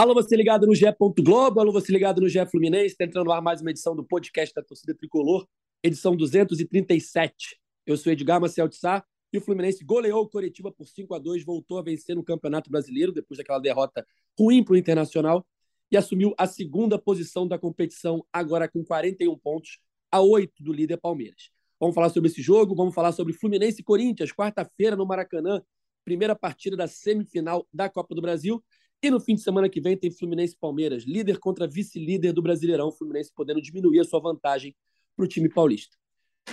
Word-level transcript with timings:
Alô, 0.00 0.14
você 0.14 0.34
ligado 0.34 0.66
no 0.66 0.74
GE. 0.74 0.86
Globo, 1.18 1.60
alô, 1.60 1.72
você 1.72 1.92
ligado 1.92 2.22
no 2.22 2.28
GE 2.30 2.38
Fluminense, 2.46 2.86
está 2.86 3.04
entrando 3.04 3.28
lá 3.28 3.38
mais 3.38 3.60
uma 3.60 3.70
edição 3.70 3.94
do 3.94 4.02
podcast 4.02 4.54
da 4.54 4.62
torcida 4.62 4.94
tricolor, 4.94 5.46
edição 5.82 6.16
237. 6.16 7.60
Eu 7.84 7.98
sou 7.98 8.10
Edgar 8.10 8.40
Marcel 8.40 8.66
de 8.66 8.76
Sá 8.76 9.04
e 9.30 9.36
o 9.36 9.42
Fluminense 9.42 9.84
goleou 9.84 10.22
o 10.22 10.26
Coritiba 10.26 10.72
por 10.72 10.88
5 10.88 11.14
a 11.14 11.18
2 11.18 11.44
voltou 11.44 11.78
a 11.78 11.82
vencer 11.82 12.16
no 12.16 12.24
Campeonato 12.24 12.70
Brasileiro, 12.70 13.12
depois 13.12 13.36
daquela 13.36 13.58
derrota 13.58 14.06
ruim 14.38 14.64
para 14.64 14.72
o 14.72 14.76
Internacional, 14.78 15.46
e 15.92 15.98
assumiu 15.98 16.34
a 16.38 16.46
segunda 16.46 16.98
posição 16.98 17.46
da 17.46 17.58
competição, 17.58 18.24
agora 18.32 18.66
com 18.66 18.82
41 18.82 19.36
pontos, 19.36 19.80
a 20.10 20.22
8 20.22 20.64
do 20.64 20.72
líder 20.72 20.96
Palmeiras. 20.96 21.50
Vamos 21.78 21.94
falar 21.94 22.08
sobre 22.08 22.30
esse 22.30 22.40
jogo, 22.40 22.74
vamos 22.74 22.94
falar 22.94 23.12
sobre 23.12 23.34
Fluminense 23.34 23.82
e 23.82 23.84
Corinthians, 23.84 24.32
quarta-feira 24.32 24.96
no 24.96 25.04
Maracanã, 25.04 25.60
primeira 26.06 26.34
partida 26.34 26.74
da 26.74 26.88
semifinal 26.88 27.68
da 27.70 27.90
Copa 27.90 28.14
do 28.14 28.22
Brasil. 28.22 28.64
E 29.02 29.10
no 29.10 29.18
fim 29.18 29.34
de 29.34 29.40
semana 29.40 29.68
que 29.68 29.80
vem 29.80 29.96
tem 29.96 30.10
Fluminense 30.10 30.54
Palmeiras, 30.54 31.04
líder 31.04 31.38
contra 31.38 31.66
vice-líder 31.66 32.34
do 32.34 32.42
Brasileirão, 32.42 32.92
Fluminense 32.92 33.32
podendo 33.34 33.60
diminuir 33.62 34.00
a 34.00 34.04
sua 34.04 34.20
vantagem 34.20 34.76
para 35.16 35.24
o 35.24 35.28
time 35.28 35.48
paulista. 35.48 35.96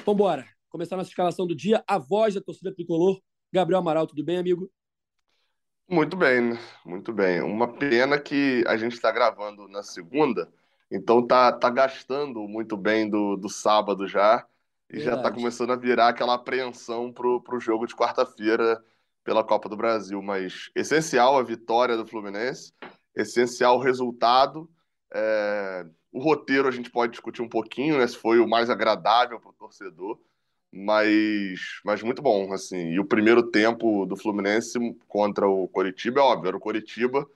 Vamos 0.05 0.13
embora. 0.13 0.45
Começar 0.69 0.95
nossa 0.95 1.09
escalação 1.09 1.45
do 1.45 1.53
dia. 1.53 1.83
A 1.85 1.97
voz 1.97 2.35
da 2.35 2.41
torcida 2.41 2.73
tricolor, 2.73 3.19
Gabriel 3.51 3.79
Amaral, 3.79 4.07
tudo 4.07 4.23
bem, 4.23 4.37
amigo? 4.37 4.71
Muito 5.89 6.15
bem, 6.15 6.57
muito 6.85 7.11
bem. 7.11 7.41
Uma 7.41 7.67
pena 7.67 8.19
que 8.19 8.63
a 8.65 8.77
gente 8.77 8.93
está 8.93 9.11
gravando 9.11 9.67
na 9.67 9.83
segunda, 9.83 10.49
então 10.89 11.25
tá, 11.25 11.51
tá 11.51 11.69
gastando 11.69 12.47
muito 12.47 12.77
bem 12.77 13.09
do, 13.09 13.35
do 13.35 13.49
sábado 13.49 14.07
já, 14.07 14.45
e 14.89 14.93
tá 14.93 14.97
Verdade. 14.97 15.05
já 15.05 15.15
está 15.15 15.31
começando 15.31 15.71
a 15.71 15.75
virar 15.77 16.09
aquela 16.09 16.35
apreensão 16.35 17.11
pro, 17.11 17.41
pro 17.41 17.59
jogo 17.59 17.85
de 17.85 17.95
quarta-feira 17.95 18.81
pela 19.27 19.43
Copa 19.43 19.67
do 19.67 19.75
Brasil, 19.75 20.21
mas 20.21 20.71
essencial 20.73 21.37
a 21.37 21.43
vitória 21.43 21.97
do 21.97 22.07
Fluminense, 22.07 22.71
essencial 23.13 23.75
o 23.75 23.81
resultado. 23.81 24.69
É... 25.13 25.85
O 26.13 26.19
roteiro 26.19 26.65
a 26.65 26.71
gente 26.71 26.89
pode 26.89 27.11
discutir 27.11 27.41
um 27.41 27.49
pouquinho, 27.49 27.97
né, 27.97 28.07
se 28.07 28.15
foi 28.15 28.39
o 28.39 28.47
mais 28.47 28.69
agradável 28.69 29.37
para 29.37 29.49
o 29.49 29.53
torcedor, 29.53 30.17
mas, 30.71 31.59
mas 31.83 32.01
muito 32.01 32.21
bom, 32.21 32.53
assim. 32.53 32.91
E 32.93 33.01
o 33.01 33.05
primeiro 33.05 33.43
tempo 33.43 34.05
do 34.05 34.15
Fluminense 34.15 34.79
contra 35.09 35.45
o 35.45 35.67
Coritiba, 35.67 36.21
é 36.21 36.23
óbvio, 36.23 36.47
era 36.47 36.57
o 36.57 36.61
Coritiba, 36.61 37.29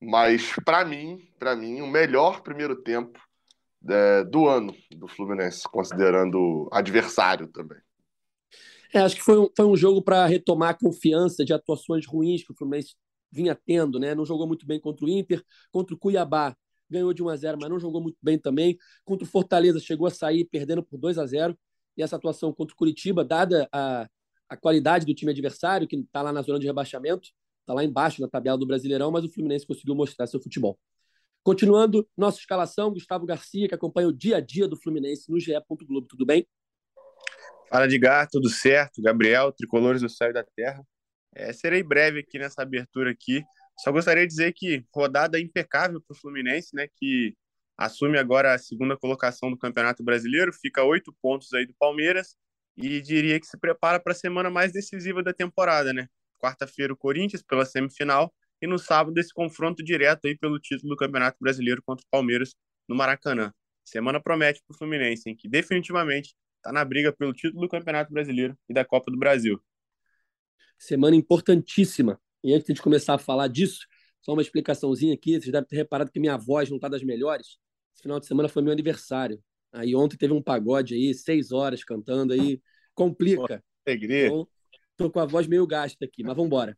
mas 0.00 0.52
para 0.64 0.84
mim, 0.84 1.30
para 1.38 1.54
mim, 1.54 1.80
o 1.80 1.86
melhor 1.86 2.40
primeiro 2.40 2.74
tempo 2.74 3.20
é, 3.88 4.24
do 4.24 4.48
ano 4.48 4.74
do 4.96 5.06
Fluminense, 5.06 5.62
considerando 5.68 6.68
adversário 6.72 7.46
também. 7.46 7.85
É, 8.96 9.00
acho 9.00 9.16
que 9.16 9.22
foi 9.22 9.38
um, 9.38 9.46
foi 9.54 9.66
um 9.66 9.76
jogo 9.76 10.00
para 10.00 10.24
retomar 10.24 10.70
a 10.70 10.74
confiança 10.74 11.44
de 11.44 11.52
atuações 11.52 12.06
ruins 12.06 12.42
que 12.42 12.50
o 12.50 12.56
Fluminense 12.56 12.94
vinha 13.30 13.54
tendo, 13.54 13.98
né? 13.98 14.14
Não 14.14 14.24
jogou 14.24 14.46
muito 14.46 14.66
bem 14.66 14.80
contra 14.80 15.04
o 15.04 15.08
Inter, 15.10 15.44
contra 15.70 15.94
o 15.94 15.98
Cuiabá 15.98 16.56
ganhou 16.88 17.12
de 17.12 17.22
1 17.22 17.28
a 17.28 17.36
0, 17.36 17.58
mas 17.60 17.68
não 17.68 17.78
jogou 17.78 18.00
muito 18.00 18.16
bem 18.22 18.38
também. 18.38 18.78
Contra 19.04 19.26
o 19.26 19.30
Fortaleza 19.30 19.78
chegou 19.78 20.06
a 20.06 20.10
sair 20.10 20.46
perdendo 20.46 20.82
por 20.82 20.98
2 20.98 21.18
a 21.18 21.26
0. 21.26 21.54
E 21.94 22.02
essa 22.02 22.16
atuação 22.16 22.54
contra 22.54 22.72
o 22.72 22.76
Curitiba, 22.76 23.22
dada 23.22 23.68
a, 23.70 24.08
a 24.48 24.56
qualidade 24.56 25.04
do 25.04 25.12
time 25.12 25.30
adversário, 25.30 25.86
que 25.86 25.96
está 25.96 26.22
lá 26.22 26.32
na 26.32 26.40
zona 26.40 26.58
de 26.58 26.66
rebaixamento, 26.66 27.28
está 27.60 27.74
lá 27.74 27.84
embaixo 27.84 28.22
na 28.22 28.28
tabela 28.28 28.56
do 28.56 28.66
Brasileirão, 28.66 29.10
mas 29.10 29.24
o 29.24 29.28
Fluminense 29.30 29.66
conseguiu 29.66 29.94
mostrar 29.94 30.26
seu 30.26 30.40
futebol. 30.40 30.78
Continuando 31.42 32.08
nossa 32.16 32.38
escalação, 32.38 32.90
Gustavo 32.90 33.26
Garcia, 33.26 33.68
que 33.68 33.74
acompanha 33.74 34.08
o 34.08 34.12
dia 34.12 34.38
a 34.38 34.40
dia 34.40 34.66
do 34.66 34.74
Fluminense 34.74 35.30
no 35.30 35.38
GE. 35.38 35.52
Globo. 35.86 36.06
Tudo 36.06 36.24
bem? 36.24 36.46
Fala 37.68 37.84
Edgar, 37.86 38.28
tudo 38.30 38.48
certo? 38.48 39.02
Gabriel, 39.02 39.52
Tricolores 39.52 40.00
do 40.00 40.08
Céu 40.08 40.30
e 40.30 40.32
da 40.32 40.44
Terra. 40.44 40.86
É, 41.34 41.52
serei 41.52 41.82
breve 41.82 42.20
aqui 42.20 42.38
nessa 42.38 42.62
abertura 42.62 43.10
aqui. 43.10 43.42
Só 43.80 43.90
gostaria 43.90 44.22
de 44.22 44.28
dizer 44.28 44.52
que 44.54 44.84
rodada 44.94 45.38
impecável 45.38 46.00
para 46.00 46.14
o 46.14 46.18
Fluminense, 46.18 46.74
né? 46.74 46.88
Que 46.96 47.34
assume 47.76 48.18
agora 48.18 48.54
a 48.54 48.58
segunda 48.58 48.96
colocação 48.96 49.50
do 49.50 49.58
Campeonato 49.58 50.02
Brasileiro, 50.02 50.52
fica 50.52 50.82
oito 50.84 51.14
pontos 51.20 51.52
aí 51.52 51.66
do 51.66 51.74
Palmeiras 51.74 52.36
e 52.76 53.00
diria 53.00 53.38
que 53.40 53.46
se 53.46 53.58
prepara 53.58 53.98
para 54.00 54.12
a 54.12 54.16
semana 54.16 54.48
mais 54.48 54.72
decisiva 54.72 55.22
da 55.22 55.32
temporada, 55.32 55.92
né? 55.92 56.08
Quarta-feira 56.38 56.92
o 56.92 56.96
Corinthians 56.96 57.42
pela 57.42 57.66
semifinal 57.66 58.32
e 58.62 58.66
no 58.66 58.78
sábado 58.78 59.18
esse 59.18 59.34
confronto 59.34 59.82
direto 59.82 60.26
aí 60.26 60.38
pelo 60.38 60.58
título 60.58 60.90
do 60.90 60.96
Campeonato 60.96 61.36
Brasileiro 61.40 61.82
contra 61.84 62.04
o 62.04 62.08
Palmeiras 62.10 62.54
no 62.88 62.94
Maracanã. 62.94 63.52
Semana 63.84 64.20
promete 64.20 64.62
para 64.66 64.74
o 64.74 64.78
Fluminense, 64.78 65.28
em 65.28 65.36
que 65.36 65.48
definitivamente 65.48 66.34
está 66.66 66.72
na 66.72 66.84
briga 66.84 67.12
pelo 67.12 67.32
título 67.32 67.62
do 67.62 67.68
Campeonato 67.68 68.12
Brasileiro 68.12 68.58
e 68.68 68.74
da 68.74 68.84
Copa 68.84 69.10
do 69.10 69.16
Brasil. 69.16 69.60
Semana 70.76 71.14
importantíssima. 71.14 72.20
E 72.42 72.52
antes 72.52 72.74
de 72.74 72.82
começar 72.82 73.14
a 73.14 73.18
falar 73.18 73.48
disso, 73.48 73.86
só 74.20 74.32
uma 74.32 74.42
explicaçãozinha 74.42 75.14
aqui. 75.14 75.32
Vocês 75.40 75.52
devem 75.52 75.66
ter 75.66 75.76
reparado 75.76 76.10
que 76.10 76.18
minha 76.20 76.36
voz 76.36 76.68
não 76.68 76.76
está 76.76 76.88
das 76.88 77.02
melhores. 77.02 77.58
Esse 77.94 78.02
final 78.02 78.18
de 78.18 78.26
semana 78.26 78.48
foi 78.48 78.62
meu 78.62 78.72
aniversário. 78.72 79.40
Aí 79.72 79.94
ontem 79.94 80.16
teve 80.16 80.32
um 80.32 80.42
pagode 80.42 80.94
aí, 80.94 81.14
seis 81.14 81.52
horas 81.52 81.84
cantando 81.84 82.32
aí. 82.32 82.60
Complica. 82.94 83.62
Alegria. 83.86 84.26
Então, 84.26 84.48
tô 84.96 85.10
com 85.10 85.20
a 85.20 85.26
voz 85.26 85.46
meio 85.46 85.66
gasta 85.66 86.04
aqui, 86.04 86.22
mas 86.24 86.34
vamos 86.34 86.46
embora. 86.46 86.76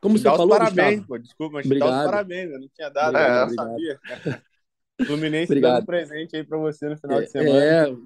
Como 0.00 0.16
você 0.16 0.24
falou, 0.24 0.48
parabéns, 0.48 1.04
pô, 1.04 1.18
desculpa, 1.18 1.54
mas 1.54 1.66
obrigado. 1.66 2.04
parabéns, 2.04 2.50
eu 2.50 2.60
não 2.60 2.68
tinha 2.68 2.90
dado, 2.90 3.16
obrigado, 3.16 3.50
eu 3.50 3.56
não 3.56 3.64
sabia. 3.64 4.00
Fluminense 5.04 5.60
dando 5.60 5.82
um 5.82 5.84
presente 5.84 6.36
aí 6.36 6.44
para 6.44 6.58
você 6.58 6.88
no 6.88 6.96
final 6.96 7.20
de 7.20 7.26
semana. 7.26 7.64
É, 7.64 7.96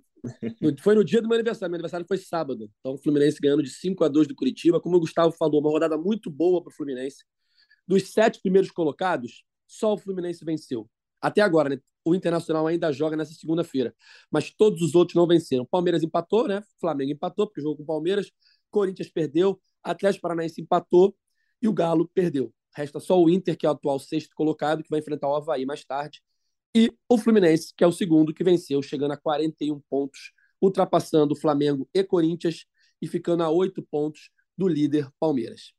foi 0.80 0.94
no 0.94 1.04
dia 1.04 1.20
do 1.20 1.28
meu 1.28 1.36
aniversário. 1.36 1.70
Meu 1.70 1.76
aniversário 1.76 2.06
foi 2.06 2.18
sábado. 2.18 2.70
Então, 2.80 2.94
o 2.94 2.98
Fluminense 2.98 3.38
ganhando 3.40 3.62
de 3.62 3.70
5 3.70 4.04
a 4.04 4.08
2 4.08 4.28
do 4.28 4.34
Curitiba. 4.34 4.80
Como 4.80 4.96
o 4.96 5.00
Gustavo 5.00 5.32
falou, 5.32 5.60
uma 5.60 5.70
rodada 5.70 5.96
muito 5.96 6.30
boa 6.30 6.62
para 6.62 6.70
o 6.70 6.74
Fluminense. 6.74 7.24
Dos 7.86 8.12
sete 8.12 8.40
primeiros 8.40 8.70
colocados, 8.70 9.44
só 9.66 9.94
o 9.94 9.98
Fluminense 9.98 10.44
venceu. 10.44 10.88
Até 11.20 11.40
agora, 11.40 11.68
né? 11.68 11.78
O 12.04 12.14
Internacional 12.14 12.66
ainda 12.66 12.92
joga 12.92 13.16
nessa 13.16 13.34
segunda-feira. 13.34 13.94
Mas 14.30 14.50
todos 14.50 14.80
os 14.80 14.94
outros 14.94 15.14
não 15.14 15.26
venceram. 15.26 15.66
Palmeiras 15.66 16.02
empatou, 16.02 16.48
né? 16.48 16.62
Flamengo 16.80 17.12
empatou, 17.12 17.46
porque 17.46 17.60
jogou 17.60 17.76
com 17.76 17.82
o 17.82 17.86
Palmeiras. 17.86 18.30
Corinthians 18.70 19.10
perdeu. 19.10 19.60
Atlético 19.82 20.22
Paranaense 20.22 20.60
empatou. 20.60 21.14
E 21.60 21.68
o 21.68 21.72
Galo 21.72 22.08
perdeu. 22.14 22.54
Resta 22.74 23.00
só 23.00 23.20
o 23.20 23.28
Inter, 23.28 23.56
que 23.56 23.66
é 23.66 23.68
o 23.68 23.72
atual 23.72 23.98
sexto 23.98 24.34
colocado, 24.34 24.82
que 24.82 24.88
vai 24.88 25.00
enfrentar 25.00 25.28
o 25.28 25.34
Havaí 25.34 25.66
mais 25.66 25.84
tarde 25.84 26.22
e 26.74 26.92
o 27.08 27.18
Fluminense, 27.18 27.72
que 27.76 27.82
é 27.82 27.86
o 27.86 27.92
segundo 27.92 28.32
que 28.32 28.44
venceu, 28.44 28.82
chegando 28.82 29.12
a 29.12 29.16
41 29.16 29.80
pontos, 29.88 30.32
ultrapassando 30.60 31.34
Flamengo 31.34 31.88
e 31.92 32.04
Corinthians 32.04 32.64
e 33.00 33.08
ficando 33.08 33.42
a 33.42 33.50
oito 33.50 33.82
pontos 33.82 34.30
do 34.56 34.68
líder 34.68 35.10
Palmeiras. 35.18 35.72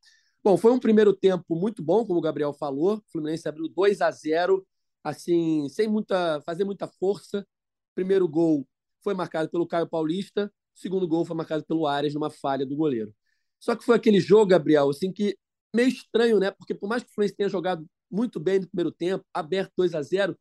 Bom, 0.44 0.58
foi 0.58 0.72
um 0.72 0.80
primeiro 0.80 1.14
tempo 1.14 1.56
muito 1.56 1.84
bom, 1.84 2.06
como 2.06 2.20
o 2.20 2.22
Gabriel 2.22 2.52
falou. 2.52 2.98
O 2.98 3.04
Fluminense 3.12 3.48
abriu 3.48 3.70
2 3.70 4.02
a 4.02 4.10
0, 4.10 4.66
assim, 5.04 5.70
sem 5.70 5.88
muita 5.88 6.42
fazer 6.42 6.64
muita 6.64 6.88
força. 6.88 7.48
Primeiro 7.94 8.28
gol 8.28 8.68
foi 9.04 9.14
marcado 9.14 9.50
pelo 9.50 9.68
Caio 9.68 9.88
Paulista, 9.88 10.52
segundo 10.74 11.08
gol 11.08 11.26
foi 11.26 11.36
marcado 11.36 11.64
pelo 11.66 11.86
Arias 11.88 12.14
numa 12.14 12.30
falha 12.30 12.66
do 12.66 12.76
goleiro. 12.76 13.14
Só 13.60 13.76
que 13.76 13.86
foi 13.86 13.96
aquele 13.96 14.20
jogo, 14.20 14.48
Gabriel, 14.48 14.90
assim 14.90 15.12
que 15.12 15.38
meio 15.74 15.90
estranho, 15.90 16.40
né? 16.40 16.52
Porque 16.52 16.74
por 16.74 16.90
mais 16.90 17.04
que 17.04 17.10
o 17.10 17.14
Fluminense 17.14 17.38
tenha 17.38 17.50
jogado 17.50 17.86
muito 18.10 18.40
bem 18.40 18.60
no 18.60 18.68
primeiro 18.68 18.92
tempo, 18.92 19.24
aberto 19.34 19.72
2 19.78 19.94
a 19.94 20.02
0, 20.02 20.38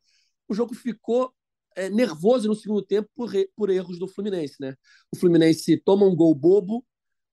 o 0.52 0.54
jogo 0.54 0.74
ficou 0.74 1.32
é, 1.76 1.88
nervoso 1.88 2.48
no 2.48 2.54
segundo 2.54 2.82
tempo 2.82 3.08
por, 3.14 3.30
por 3.56 3.70
erros 3.70 3.98
do 3.98 4.08
Fluminense. 4.08 4.56
Né? 4.60 4.74
O 5.14 5.16
Fluminense 5.16 5.76
toma 5.76 6.04
um 6.06 6.14
gol 6.14 6.34
bobo, 6.34 6.84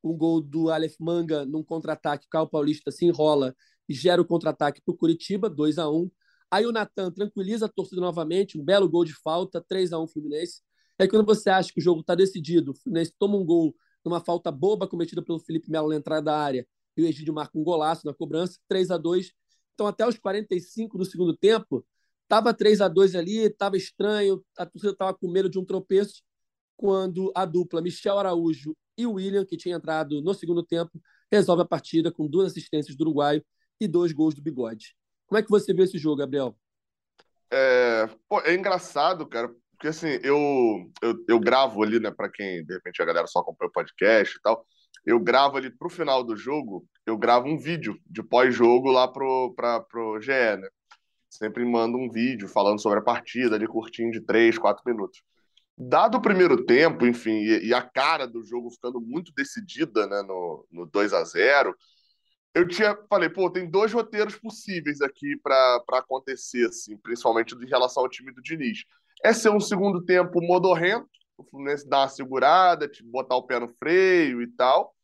um 0.04 0.16
gol 0.16 0.42
do 0.42 0.70
Aleph 0.70 0.96
Manga 1.00 1.46
num 1.46 1.64
contra-ataque, 1.64 2.28
o 2.28 2.30
Carl 2.30 2.48
Paulista 2.48 2.92
se 2.92 3.06
enrola 3.06 3.56
e 3.90 3.94
gera 3.94 4.22
o 4.22 4.26
contra-ataque 4.26 4.82
para 4.82 4.94
o 4.94 4.98
Curitiba, 4.98 5.50
2 5.50 5.78
a 5.78 5.90
1 5.90 6.10
Aí 6.50 6.66
o 6.66 6.72
Natan 6.72 7.12
tranquiliza 7.12 7.66
a 7.66 7.70
torcida 7.70 8.00
novamente, 8.00 8.58
um 8.58 8.64
belo 8.64 8.88
gol 8.88 9.04
de 9.04 9.14
falta, 9.14 9.60
3 9.62 9.92
a 9.92 10.00
1 10.00 10.08
Fluminense. 10.08 10.62
Aí 10.98 11.08
quando 11.08 11.26
você 11.26 11.50
acha 11.50 11.74
que 11.74 11.80
o 11.80 11.84
jogo 11.84 12.02
está 12.02 12.16
decidido, 12.16 12.72
o 12.72 12.74
Fluminense 12.76 13.14
toma 13.20 13.36
um 13.38 13.46
gol 13.46 13.76
numa 14.04 14.22
falta 14.22 14.52
boba 14.52 14.88
cometida 14.88 15.22
pelo 15.22 15.40
Felipe 15.40 15.70
Melo 15.70 15.90
na 15.90 15.96
entrada 15.96 16.22
da 16.22 16.38
área 16.38 16.66
e 16.96 17.02
o 17.02 17.06
Egídio 17.06 17.34
marca 17.34 17.58
um 17.58 17.64
golaço 17.64 18.06
na 18.06 18.14
cobrança, 18.14 18.58
3 18.68 18.92
a 18.92 18.98
2 18.98 19.32
Então 19.74 19.88
até 19.88 20.08
os 20.08 20.18
45 20.18 20.98
do 20.98 21.06
segundo 21.06 21.36
tempo, 21.36 21.86
Tava 22.28 22.54
3 22.54 22.82
a 22.82 22.88
2 22.88 23.16
ali, 23.16 23.50
tava 23.50 23.78
estranho, 23.78 24.44
a 24.58 24.66
torcida 24.66 24.96
tava 24.96 25.14
com 25.14 25.32
medo 25.32 25.50
de 25.50 25.58
um 25.58 25.66
tropeço, 25.66 26.22
quando 26.76 27.32
a 27.36 27.46
dupla 27.46 27.82
Michel 27.82 28.20
Araújo 28.20 28.76
e 28.98 29.06
William, 29.06 29.46
que 29.46 29.58
tinha 29.58 29.76
entrado 29.76 30.22
no 30.22 30.34
segundo 30.34 30.64
tempo, 30.64 30.92
resolve 31.32 31.64
a 31.64 31.66
partida 31.66 32.12
com 32.12 32.28
duas 32.28 32.52
assistências 32.52 32.96
do 32.96 33.02
uruguaio 33.02 33.44
e 33.80 33.88
dois 33.88 34.12
gols 34.12 34.36
do 34.36 34.42
Bigode. 34.42 34.96
Como 35.26 35.40
é 35.40 35.44
que 35.44 35.50
você 35.50 35.74
viu 35.74 35.84
esse 35.84 35.98
jogo, 35.98 36.18
Gabriel? 36.18 36.58
É, 37.52 38.10
pô, 38.28 38.42
é 38.42 38.54
engraçado, 38.54 39.26
cara, 39.26 39.50
porque 39.72 39.88
assim, 39.88 40.20
eu, 40.24 40.92
eu, 41.02 41.26
eu 41.28 41.40
gravo 41.40 41.82
ali, 41.84 42.00
né, 42.00 42.12
para 42.12 42.30
quem, 42.30 42.66
de 42.66 42.74
repente, 42.74 43.02
a 43.02 43.06
galera 43.06 43.28
só 43.28 43.40
acompanha 43.40 43.70
o 43.70 43.74
podcast 43.74 44.36
e 44.36 44.42
tal, 44.42 44.66
eu 45.06 45.20
gravo 45.20 45.58
ali 45.58 45.70
pro 45.70 45.90
final 45.90 46.24
do 46.24 46.36
jogo, 46.36 46.86
eu 47.06 47.18
gravo 47.18 47.48
um 47.48 47.58
vídeo 47.58 47.98
de 48.06 48.22
pós-jogo 48.22 48.92
lá 48.92 49.08
pro, 49.08 49.54
pra, 49.56 49.80
pro 49.80 50.20
GE, 50.20 50.32
né? 50.32 50.68
Sempre 51.30 51.66
manda 51.66 51.98
um 51.98 52.10
vídeo 52.10 52.48
falando 52.48 52.82
sobre 52.82 53.00
a 53.00 53.04
partida, 53.04 53.56
ali 53.56 53.68
curtinho 53.68 54.12
de 54.12 54.22
3, 54.22 54.58
4 54.58 54.84
minutos. 54.86 55.22
Dado 55.78 56.18
o 56.18 56.22
primeiro 56.22 56.66
tempo, 56.66 57.06
enfim, 57.06 57.40
e, 57.40 57.68
e 57.68 57.74
a 57.74 57.82
cara 57.82 58.28
do 58.28 58.44
jogo 58.44 58.72
ficando 58.72 59.00
muito 59.00 59.32
decidida 59.36 60.08
né, 60.08 60.22
no, 60.24 60.66
no 60.72 60.86
2 60.86 61.14
a 61.14 61.24
0 61.24 61.76
eu 62.58 62.68
tinha 62.68 62.98
falei, 63.08 63.30
pô, 63.30 63.52
tem 63.52 63.70
dois 63.70 63.94
roteiros 63.94 64.36
possíveis 64.36 65.00
aqui 65.00 65.38
para 65.44 65.84
acontecer, 65.94 66.68
assim, 66.68 66.98
principalmente 66.98 67.54
em 67.54 67.68
relação 67.68 68.02
ao 68.02 68.10
time 68.10 68.34
do 68.34 68.42
Diniz. 68.42 68.84
É 69.24 69.32
ser 69.32 69.50
um 69.50 69.60
segundo 69.60 70.04
tempo 70.04 70.42
modorrento, 70.42 71.08
o 71.38 71.44
Fluminense 71.44 71.88
dar 71.88 72.00
uma 72.00 72.10
segurada, 72.10 72.90
botar 73.04 73.36
o 73.36 73.44
pé 73.44 73.60
no 73.60 73.68
freio 73.78 74.42
e 74.42 74.48
tal, 74.48 74.96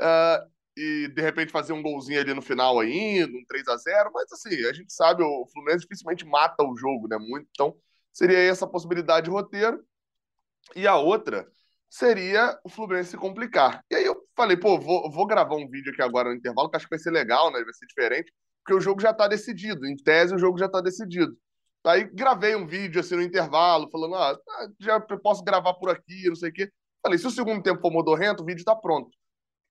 uh, 0.00 0.50
e 0.76 1.08
de 1.08 1.22
repente 1.22 1.52
fazer 1.52 1.72
um 1.72 1.82
golzinho 1.82 2.20
ali 2.20 2.34
no 2.34 2.42
final 2.42 2.78
ainda, 2.78 3.32
um 3.32 3.44
3 3.48 3.66
a 3.68 3.76
0 3.76 4.10
mas 4.12 4.30
assim, 4.32 4.64
a 4.66 4.72
gente 4.72 4.92
sabe, 4.92 5.22
o 5.22 5.46
Fluminense 5.46 5.82
dificilmente 5.82 6.26
mata 6.26 6.62
o 6.62 6.76
jogo, 6.76 7.08
né? 7.08 7.16
Muito, 7.18 7.48
então 7.50 7.74
seria 8.12 8.38
essa 8.38 8.66
possibilidade 8.66 9.24
de 9.24 9.30
roteiro. 9.30 9.82
E 10.74 10.86
a 10.86 10.96
outra 10.96 11.48
seria 11.88 12.58
o 12.64 12.68
Fluminense 12.68 13.10
se 13.10 13.16
complicar. 13.16 13.84
E 13.90 13.94
aí 13.94 14.04
eu 14.04 14.16
falei, 14.36 14.56
pô, 14.56 14.78
vou, 14.78 15.10
vou 15.10 15.26
gravar 15.26 15.56
um 15.56 15.68
vídeo 15.68 15.92
aqui 15.92 16.02
agora 16.02 16.28
no 16.28 16.34
intervalo, 16.34 16.68
que 16.68 16.76
acho 16.76 16.86
que 16.86 16.90
vai 16.90 16.98
ser 16.98 17.10
legal, 17.10 17.50
né? 17.52 17.62
Vai 17.62 17.72
ser 17.72 17.86
diferente, 17.86 18.32
porque 18.64 18.74
o 18.76 18.80
jogo 18.80 19.00
já 19.00 19.14
tá 19.14 19.28
decidido. 19.28 19.86
Em 19.86 19.96
tese, 19.96 20.34
o 20.34 20.38
jogo 20.38 20.58
já 20.58 20.68
tá 20.68 20.80
decidido. 20.80 21.36
Aí 21.84 22.04
gravei 22.04 22.56
um 22.56 22.66
vídeo 22.66 23.00
assim 23.00 23.14
no 23.14 23.22
intervalo, 23.22 23.88
falando, 23.90 24.16
ah, 24.16 24.36
já 24.80 24.98
posso 25.00 25.44
gravar 25.44 25.74
por 25.74 25.88
aqui, 25.88 26.28
não 26.28 26.34
sei 26.34 26.50
o 26.50 26.52
quê. 26.52 26.70
Falei, 27.02 27.18
se 27.18 27.26
o 27.26 27.30
segundo 27.30 27.62
tempo 27.62 27.80
for 27.80 27.92
modorrento, 27.92 28.42
o 28.42 28.46
vídeo 28.46 28.64
tá 28.64 28.74
pronto. 28.74 29.10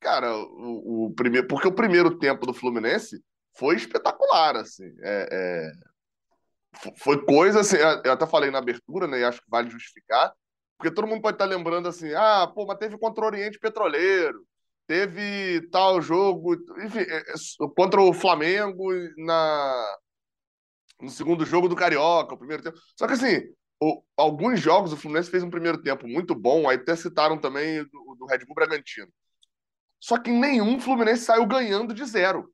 Cara, 0.05 0.35
o, 0.37 1.07
o 1.07 1.13
primeiro, 1.15 1.47
porque 1.47 1.67
o 1.67 1.75
primeiro 1.75 2.17
tempo 2.17 2.45
do 2.45 2.53
Fluminense 2.53 3.21
foi 3.57 3.75
espetacular, 3.75 4.55
assim. 4.57 4.85
É, 5.01 5.27
é, 5.31 5.71
foi 6.97 7.25
coisa 7.25 7.61
assim, 7.61 7.77
eu 7.77 8.11
até 8.11 8.27
falei 8.27 8.51
na 8.51 8.59
abertura, 8.59 9.07
né? 9.07 9.19
E 9.19 9.23
acho 9.23 9.41
que 9.41 9.49
vale 9.49 9.69
justificar 9.69 10.33
porque 10.77 10.93
todo 10.93 11.07
mundo 11.07 11.21
pode 11.21 11.35
estar 11.35 11.45
lembrando 11.45 11.87
assim, 11.87 12.13
ah, 12.13 12.47
pô, 12.53 12.65
mas 12.65 12.77
teve 12.77 12.97
contra 12.97 13.23
o 13.23 13.27
Oriente 13.27 13.59
Petroleiro, 13.59 14.45
teve 14.87 15.67
tal 15.69 16.01
jogo, 16.01 16.55
enfim, 16.83 16.99
é, 16.99 17.17
é, 17.17 17.33
contra 17.75 18.01
o 18.01 18.13
Flamengo 18.13 18.91
na 19.17 19.97
no 21.01 21.09
segundo 21.09 21.45
jogo 21.45 21.67
do 21.67 21.75
Carioca, 21.75 22.33
o 22.33 22.37
primeiro 22.37 22.63
tempo. 22.63 22.77
Só 22.97 23.05
que 23.05 23.13
assim, 23.13 23.41
o, 23.81 24.01
alguns 24.15 24.59
jogos 24.59 24.93
o 24.93 24.97
Fluminense 24.97 25.29
fez 25.29 25.43
um 25.43 25.49
primeiro 25.49 25.81
tempo 25.81 26.07
muito 26.07 26.33
bom, 26.33 26.69
aí 26.69 26.77
até 26.77 26.95
citaram 26.95 27.37
também 27.37 27.83
do, 27.83 28.15
do 28.17 28.25
Red 28.25 28.39
Bull 28.45 28.55
Bragantino. 28.55 29.11
Só 30.05 30.19
que 30.19 30.29
nenhum 30.29 30.79
Fluminense 30.79 31.25
saiu 31.25 31.47
ganhando 31.47 31.91
de 31.91 32.05
zero. 32.05 32.53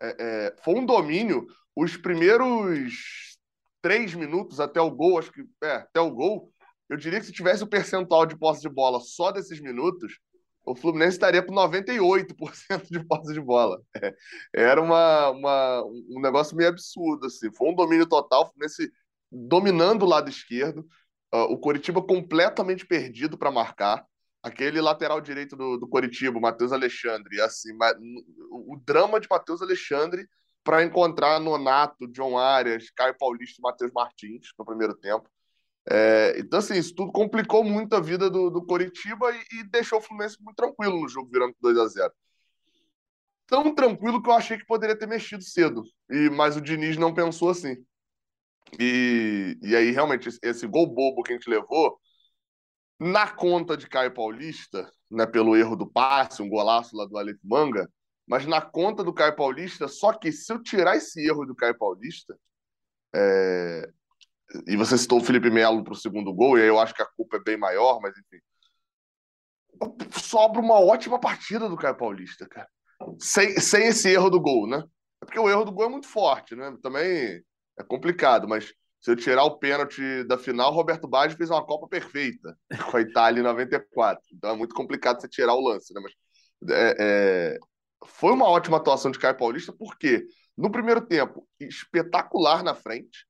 É, 0.00 0.16
é, 0.20 0.56
foi 0.62 0.74
um 0.74 0.86
domínio. 0.86 1.44
Os 1.74 1.96
primeiros 1.96 3.36
três 3.82 4.14
minutos 4.14 4.60
até 4.60 4.80
o 4.80 4.88
gol, 4.88 5.18
acho 5.18 5.32
que 5.32 5.44
é, 5.64 5.72
até 5.72 5.98
o 5.98 6.12
gol, 6.12 6.48
eu 6.88 6.96
diria 6.96 7.18
que 7.18 7.26
se 7.26 7.32
tivesse 7.32 7.64
o 7.64 7.66
percentual 7.66 8.24
de 8.24 8.38
posse 8.38 8.60
de 8.60 8.68
bola 8.68 9.00
só 9.00 9.32
desses 9.32 9.60
minutos, 9.60 10.16
o 10.64 10.76
Fluminense 10.76 11.16
estaria 11.16 11.42
com 11.42 11.52
98% 11.52 12.86
de 12.88 13.04
posse 13.04 13.32
de 13.32 13.40
bola. 13.40 13.82
É, 14.00 14.14
era 14.54 14.80
uma, 14.80 15.30
uma, 15.30 15.84
um 15.84 16.20
negócio 16.20 16.56
meio 16.56 16.68
absurdo. 16.68 17.26
Assim. 17.26 17.52
Foi 17.52 17.68
um 17.68 17.74
domínio 17.74 18.06
total, 18.08 18.42
o 18.42 18.46
Fluminense 18.52 18.92
dominando 19.32 20.04
o 20.04 20.08
lado 20.08 20.30
esquerdo, 20.30 20.86
uh, 21.34 21.50
o 21.50 21.58
Coritiba 21.58 22.00
completamente 22.00 22.86
perdido 22.86 23.36
para 23.36 23.50
marcar. 23.50 24.06
Aquele 24.46 24.80
lateral 24.80 25.20
direito 25.20 25.56
do, 25.56 25.76
do 25.76 25.88
Coritiba, 25.88 26.38
Matheus 26.38 26.72
Alexandre, 26.72 27.40
assim, 27.40 27.70
o, 28.48 28.80
drama 28.86 29.18
de 29.18 29.26
Matheus 29.28 29.60
Alexandre 29.60 30.24
para 30.62 30.84
encontrar 30.84 31.40
Nonato, 31.40 32.06
John 32.06 32.38
Arias, 32.38 32.88
Caio 32.90 33.16
Paulista 33.18 33.56
e 33.58 33.62
Matheus 33.62 33.90
Martins 33.92 34.52
no 34.56 34.64
primeiro 34.64 34.94
tempo. 34.94 35.28
É, 35.90 36.36
então, 36.38 36.60
assim, 36.60 36.78
isso 36.78 36.94
tudo 36.94 37.10
complicou 37.10 37.64
muito 37.64 37.96
a 37.96 38.00
vida 38.00 38.30
do, 38.30 38.48
do 38.48 38.64
Coritiba 38.64 39.32
e, 39.34 39.58
e, 39.58 39.64
deixou 39.64 39.98
o 39.98 40.00
Fluminense 40.00 40.40
muito 40.40 40.54
tranquilo 40.54 41.00
no 41.00 41.08
jogo, 41.08 41.28
virando 41.28 41.56
2 41.60 41.78
a 41.78 41.88
0 41.88 42.12
Tão 43.48 43.74
tranquilo 43.74 44.22
que 44.22 44.30
eu 44.30 44.34
achei 44.34 44.56
que 44.56 44.66
poderia 44.66 44.96
ter 44.96 45.08
mexido 45.08 45.42
cedo, 45.42 45.82
e 46.08 46.30
mas 46.30 46.56
o 46.56 46.60
Diniz 46.60 46.96
não 46.96 47.12
pensou 47.12 47.50
assim. 47.50 47.76
E, 48.78 49.58
e 49.60 49.74
aí, 49.74 49.90
realmente, 49.90 50.28
esse 50.40 50.68
gol 50.68 50.86
bobo 50.86 51.24
que 51.24 51.32
a 51.32 51.36
gente 51.36 51.50
levou, 51.50 51.98
na 52.98 53.30
conta 53.30 53.76
de 53.76 53.88
Caio 53.88 54.12
Paulista, 54.12 54.90
né, 55.10 55.26
pelo 55.26 55.56
erro 55.56 55.76
do 55.76 55.86
passe, 55.86 56.42
um 56.42 56.48
golaço 56.48 56.96
lá 56.96 57.04
do 57.04 57.16
Aleph 57.18 57.38
Manga, 57.44 57.90
mas 58.26 58.46
na 58.46 58.60
conta 58.60 59.04
do 59.04 59.12
Caio 59.12 59.36
Paulista, 59.36 59.86
só 59.86 60.12
que 60.12 60.32
se 60.32 60.52
eu 60.52 60.62
tirar 60.62 60.96
esse 60.96 61.24
erro 61.24 61.44
do 61.44 61.54
Caio 61.54 61.76
Paulista, 61.78 62.36
é, 63.14 63.88
e 64.66 64.76
você 64.76 64.96
citou 64.96 65.18
o 65.18 65.24
Felipe 65.24 65.50
Melo 65.50 65.84
para 65.84 65.92
o 65.92 65.96
segundo 65.96 66.32
gol, 66.32 66.58
e 66.58 66.62
aí 66.62 66.68
eu 66.68 66.78
acho 66.78 66.94
que 66.94 67.02
a 67.02 67.10
culpa 67.16 67.36
é 67.36 67.40
bem 67.40 67.56
maior, 67.56 68.00
mas 68.00 68.14
enfim. 68.16 68.42
Sobra 70.18 70.60
uma 70.60 70.80
ótima 70.80 71.20
partida 71.20 71.68
do 71.68 71.76
Caio 71.76 71.96
Paulista, 71.96 72.48
cara. 72.48 72.68
Sem, 73.18 73.60
sem 73.60 73.88
esse 73.88 74.08
erro 74.08 74.30
do 74.30 74.40
gol, 74.40 74.66
né? 74.66 74.82
É 75.22 75.26
porque 75.26 75.38
o 75.38 75.48
erro 75.50 75.64
do 75.64 75.72
gol 75.72 75.86
é 75.86 75.88
muito 75.88 76.08
forte, 76.08 76.56
né? 76.56 76.74
Também 76.82 77.42
é 77.78 77.84
complicado, 77.86 78.48
mas 78.48 78.72
se 79.00 79.10
eu 79.10 79.16
tirar 79.16 79.44
o 79.44 79.58
pênalti 79.58 80.24
da 80.24 80.38
final, 80.38 80.72
Roberto 80.72 81.06
Baggio 81.06 81.36
fez 81.36 81.50
uma 81.50 81.64
Copa 81.64 81.86
perfeita 81.88 82.56
com 82.90 82.96
a 82.96 83.00
Itália 83.00 83.40
em 83.40 83.44
94. 83.44 84.22
Então 84.32 84.50
é 84.50 84.56
muito 84.56 84.74
complicado 84.74 85.20
você 85.20 85.28
tirar 85.28 85.54
o 85.54 85.60
lance, 85.60 85.92
né? 85.94 86.00
Mas 86.02 86.12
é, 86.70 86.96
é... 86.98 87.58
foi 88.06 88.32
uma 88.32 88.48
ótima 88.48 88.78
atuação 88.78 89.10
de 89.10 89.18
Caio 89.18 89.36
Paulista, 89.36 89.72
porque 89.72 90.26
no 90.56 90.70
primeiro 90.70 91.06
tempo, 91.06 91.46
espetacular 91.60 92.62
na 92.62 92.74
frente, 92.74 93.26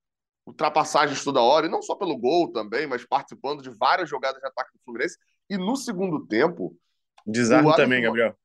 ultrapassagens 0.47 1.25
toda 1.25 1.41
hora, 1.43 1.67
e 1.67 1.71
não 1.71 1.83
só 1.83 1.97
pelo 1.97 2.17
gol 2.17 2.53
também, 2.53 2.87
mas 2.87 3.05
participando 3.05 3.63
de 3.63 3.71
várias 3.71 4.09
jogadas 4.09 4.41
de 4.41 4.47
ataque 4.47 4.71
do 4.73 4.81
Fluminense. 4.85 5.19
E 5.51 5.59
no 5.59 5.77
segundo 5.77 6.25
tempo. 6.27 6.77
Desarme 7.27 7.75
também, 7.75 8.03
Gabriel. 8.03 8.37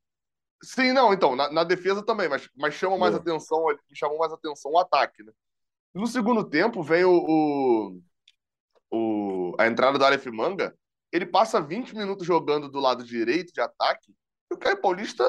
Sim, 0.64 0.92
não, 0.92 1.14
então, 1.14 1.36
na, 1.36 1.52
na, 1.52 1.64
defesa 1.64 2.04
também, 2.04 2.30
mas, 2.30 2.48
mas 2.56 2.74
chama 2.76 2.98
mais 2.98 3.14
Boa. 3.14 3.22
atenção, 3.22 3.66
chamou 3.94 4.20
mais 4.20 4.32
atenção 4.32 4.72
o 4.72 4.80
ataque, 4.80 5.24
né? 5.24 5.32
No 5.94 6.08
segundo 6.08 6.44
tempo, 6.44 6.82
vem 6.82 7.04
o, 7.04 7.12
o, 7.12 8.02
o, 8.92 9.56
a 9.60 9.68
entrada 9.68 9.98
do 9.98 10.06
Aleph 10.06 10.26
Manga, 10.28 10.76
ele 11.12 11.26
passa 11.26 11.60
20 11.60 11.96
minutos 11.96 12.26
jogando 12.26 12.70
do 12.70 12.80
lado 12.80 13.04
direito 13.04 13.54
de 13.54 13.60
ataque, 13.60 14.14
e 14.50 14.54
o 14.54 14.58
Caio 14.58 14.80
Paulista 14.80 15.28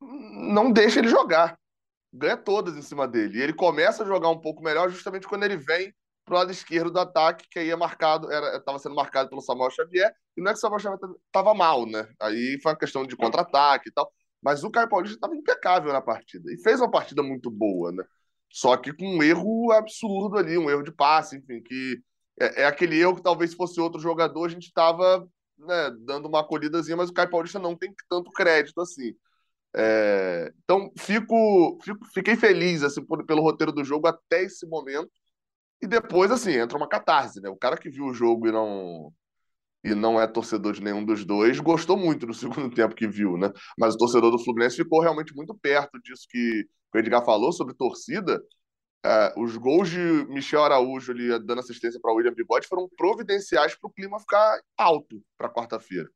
não 0.00 0.70
deixa 0.70 1.00
ele 1.00 1.08
jogar. 1.08 1.58
Ganha 2.12 2.36
todas 2.36 2.76
em 2.76 2.82
cima 2.82 3.06
dele. 3.06 3.38
E 3.38 3.42
ele 3.42 3.52
começa 3.52 4.02
a 4.02 4.06
jogar 4.06 4.28
um 4.28 4.40
pouco 4.40 4.62
melhor 4.62 4.88
justamente 4.88 5.26
quando 5.26 5.44
ele 5.44 5.56
vem 5.56 5.92
pro 6.24 6.36
lado 6.36 6.50
esquerdo 6.50 6.90
do 6.90 6.98
ataque, 6.98 7.46
que 7.48 7.58
aí 7.58 7.70
é 7.70 7.76
marcado, 7.76 8.28
estava 8.30 8.78
sendo 8.78 8.94
marcado 8.94 9.28
pelo 9.28 9.40
Samuel 9.40 9.70
Xavier, 9.70 10.12
e 10.36 10.42
não 10.42 10.50
é 10.50 10.54
que 10.54 10.58
o 10.58 10.60
Samuel 10.60 10.80
Xavier 10.80 10.98
estava 11.26 11.54
mal, 11.54 11.86
né? 11.86 12.08
Aí 12.20 12.58
foi 12.62 12.72
uma 12.72 12.78
questão 12.78 13.06
de 13.06 13.16
contra-ataque 13.16 13.88
e 13.88 13.92
tal. 13.92 14.10
Mas 14.42 14.62
o 14.64 14.70
Caio 14.70 14.88
Paulista 14.88 15.16
estava 15.16 15.34
impecável 15.34 15.92
na 15.92 16.00
partida 16.00 16.52
e 16.52 16.60
fez 16.62 16.80
uma 16.80 16.90
partida 16.90 17.22
muito 17.22 17.50
boa, 17.50 17.92
né? 17.92 18.04
Só 18.50 18.76
que 18.76 18.92
com 18.92 19.06
um 19.16 19.22
erro 19.22 19.72
absurdo 19.72 20.38
ali, 20.38 20.56
um 20.56 20.70
erro 20.70 20.82
de 20.82 20.92
passe, 20.92 21.36
enfim, 21.36 21.62
que 21.62 22.00
é, 22.40 22.62
é 22.62 22.66
aquele 22.66 22.98
erro 23.00 23.16
que 23.16 23.22
talvez 23.22 23.50
se 23.50 23.56
fosse 23.56 23.80
outro 23.80 24.00
jogador 24.00 24.46
a 24.46 24.48
gente 24.48 24.66
estava 24.66 25.28
né, 25.58 25.90
dando 26.00 26.28
uma 26.28 26.40
acolhidazinha, 26.40 26.96
mas 26.96 27.10
o 27.10 27.12
Caio 27.12 27.30
Paulista 27.30 27.58
não 27.58 27.76
tem 27.76 27.94
tanto 28.08 28.30
crédito 28.32 28.80
assim. 28.80 29.14
É, 29.74 30.52
então, 30.64 30.90
fico, 30.98 31.78
fico, 31.82 32.06
fiquei 32.14 32.36
feliz 32.36 32.82
assim, 32.82 33.04
por, 33.04 33.24
pelo 33.26 33.42
roteiro 33.42 33.72
do 33.72 33.84
jogo 33.84 34.06
até 34.06 34.42
esse 34.42 34.66
momento. 34.66 35.10
E 35.82 35.86
depois, 35.86 36.30
assim, 36.30 36.52
entra 36.52 36.78
uma 36.78 36.88
catarse, 36.88 37.40
né? 37.40 37.48
O 37.50 37.56
cara 37.56 37.76
que 37.76 37.90
viu 37.90 38.06
o 38.06 38.14
jogo 38.14 38.48
e 38.48 38.52
não 38.52 39.12
e 39.84 39.94
não 39.94 40.20
é 40.20 40.26
torcedor 40.26 40.72
de 40.72 40.82
nenhum 40.82 41.04
dos 41.04 41.24
dois, 41.24 41.60
gostou 41.60 41.96
muito 41.96 42.26
do 42.26 42.34
segundo 42.34 42.74
tempo 42.74 42.94
que 42.94 43.06
viu, 43.06 43.36
né? 43.36 43.50
Mas 43.78 43.94
o 43.94 43.98
torcedor 43.98 44.30
do 44.30 44.42
Fluminense 44.42 44.76
ficou 44.76 45.00
realmente 45.00 45.34
muito 45.34 45.54
perto 45.54 46.00
disso 46.02 46.26
que 46.28 46.66
o 46.94 46.98
Edgar 46.98 47.24
falou 47.24 47.52
sobre 47.52 47.74
torcida. 47.74 48.42
É, 49.04 49.34
os 49.36 49.56
gols 49.56 49.88
de 49.90 49.98
Michel 50.28 50.64
Araújo 50.64 51.12
ali 51.12 51.28
dando 51.44 51.60
assistência 51.60 52.00
para 52.00 52.12
William 52.12 52.34
Bigode 52.34 52.66
foram 52.66 52.88
providenciais 52.96 53.74
para 53.76 53.88
o 53.88 53.92
clima 53.92 54.18
ficar 54.18 54.60
alto 54.76 55.22
para 55.38 55.48
quarta-feira. 55.48 56.08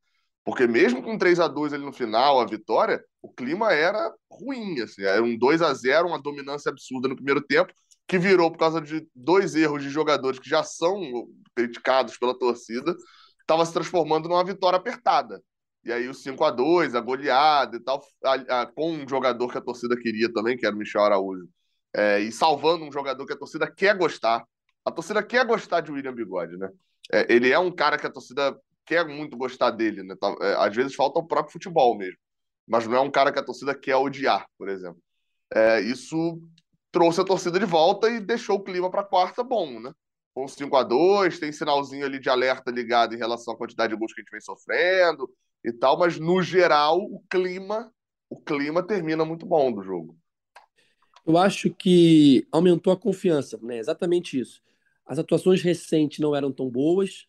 Porque 0.43 0.65
mesmo 0.67 1.01
com 1.03 1.17
3 1.17 1.39
a 1.39 1.47
2 1.47 1.73
ali 1.73 1.85
no 1.85 1.93
final, 1.93 2.39
a 2.39 2.45
vitória, 2.45 3.03
o 3.21 3.31
clima 3.31 3.71
era 3.73 4.11
ruim, 4.29 4.81
assim, 4.81 5.03
era 5.03 5.21
um 5.21 5.37
2 5.37 5.61
a 5.61 5.73
0 5.73 6.07
uma 6.07 6.21
dominância 6.21 6.69
absurda 6.69 7.07
no 7.07 7.15
primeiro 7.15 7.41
tempo, 7.41 7.71
que 8.07 8.17
virou 8.17 8.51
por 8.51 8.57
causa 8.57 8.81
de 8.81 9.07
dois 9.15 9.55
erros 9.55 9.83
de 9.83 9.89
jogadores 9.89 10.39
que 10.39 10.49
já 10.49 10.63
são 10.63 10.99
criticados 11.55 12.17
pela 12.17 12.37
torcida, 12.37 12.95
estava 13.41 13.65
se 13.65 13.73
transformando 13.73 14.29
numa 14.29 14.43
vitória 14.43 14.77
apertada. 14.77 15.41
E 15.83 15.91
aí 15.91 16.07
o 16.07 16.13
5 16.13 16.43
a 16.43 16.51
2 16.51 16.95
a 16.95 17.01
goleada 17.01 17.75
e 17.75 17.79
tal, 17.79 18.01
a, 18.23 18.61
a, 18.61 18.65
com 18.67 18.91
um 18.91 19.07
jogador 19.07 19.51
que 19.51 19.57
a 19.57 19.61
torcida 19.61 19.97
queria 19.97 20.31
também, 20.31 20.55
que 20.55 20.65
era 20.65 20.75
o 20.75 20.77
Michel 20.77 21.03
Araújo, 21.03 21.49
é, 21.93 22.19
e 22.19 22.31
salvando 22.31 22.85
um 22.85 22.91
jogador 22.91 23.25
que 23.25 23.33
a 23.33 23.37
torcida 23.37 23.69
quer 23.69 23.97
gostar. 23.97 24.45
A 24.85 24.91
torcida 24.91 25.23
quer 25.23 25.45
gostar 25.45 25.81
de 25.81 25.91
William 25.91 26.13
Bigode, 26.13 26.57
né? 26.57 26.69
É, 27.11 27.33
ele 27.33 27.51
é 27.51 27.59
um 27.59 27.71
cara 27.71 27.97
que 27.97 28.07
a 28.07 28.11
torcida 28.11 28.55
quer 28.85 29.05
muito 29.07 29.37
gostar 29.37 29.71
dele, 29.71 30.03
né? 30.03 30.15
Tá, 30.19 30.35
é, 30.41 30.55
às 30.55 30.75
vezes 30.75 30.95
falta 30.95 31.19
o 31.19 31.27
próprio 31.27 31.53
futebol 31.53 31.97
mesmo. 31.97 32.17
Mas 32.67 32.87
não 32.87 32.95
é 32.95 33.01
um 33.01 33.11
cara 33.11 33.31
que 33.31 33.39
a 33.39 33.43
torcida 33.43 33.75
quer 33.75 33.95
odiar, 33.95 34.45
por 34.57 34.69
exemplo. 34.69 35.01
É, 35.53 35.81
isso 35.81 36.41
trouxe 36.91 37.21
a 37.21 37.25
torcida 37.25 37.59
de 37.59 37.65
volta 37.65 38.09
e 38.09 38.19
deixou 38.19 38.57
o 38.57 38.63
clima 38.63 38.89
para 38.89 39.03
quarta 39.03 39.43
bom, 39.43 39.79
né? 39.79 39.91
Com 40.33 40.47
5 40.47 40.75
a 40.75 40.83
2 40.83 41.39
tem 41.39 41.51
sinalzinho 41.51 42.05
ali 42.05 42.19
de 42.19 42.29
alerta 42.29 42.71
ligado 42.71 43.13
em 43.13 43.17
relação 43.17 43.53
à 43.53 43.57
quantidade 43.57 43.93
de 43.93 43.99
gols 43.99 44.13
que 44.13 44.21
a 44.21 44.23
gente 44.23 44.31
vem 44.31 44.41
sofrendo 44.41 45.29
e 45.63 45.71
tal, 45.71 45.97
mas 45.99 46.17
no 46.17 46.41
geral 46.41 46.99
o 46.99 47.21
clima, 47.29 47.93
o 48.29 48.39
clima 48.39 48.81
termina 48.81 49.25
muito 49.25 49.45
bom 49.45 49.71
do 49.71 49.83
jogo. 49.83 50.17
Eu 51.25 51.37
acho 51.37 51.69
que 51.73 52.47
aumentou 52.51 52.91
a 52.91 52.97
confiança, 52.97 53.59
né? 53.61 53.77
Exatamente 53.77 54.39
isso. 54.39 54.61
As 55.05 55.19
atuações 55.19 55.61
recentes 55.61 56.19
não 56.19 56.35
eram 56.35 56.51
tão 56.51 56.69
boas 56.69 57.27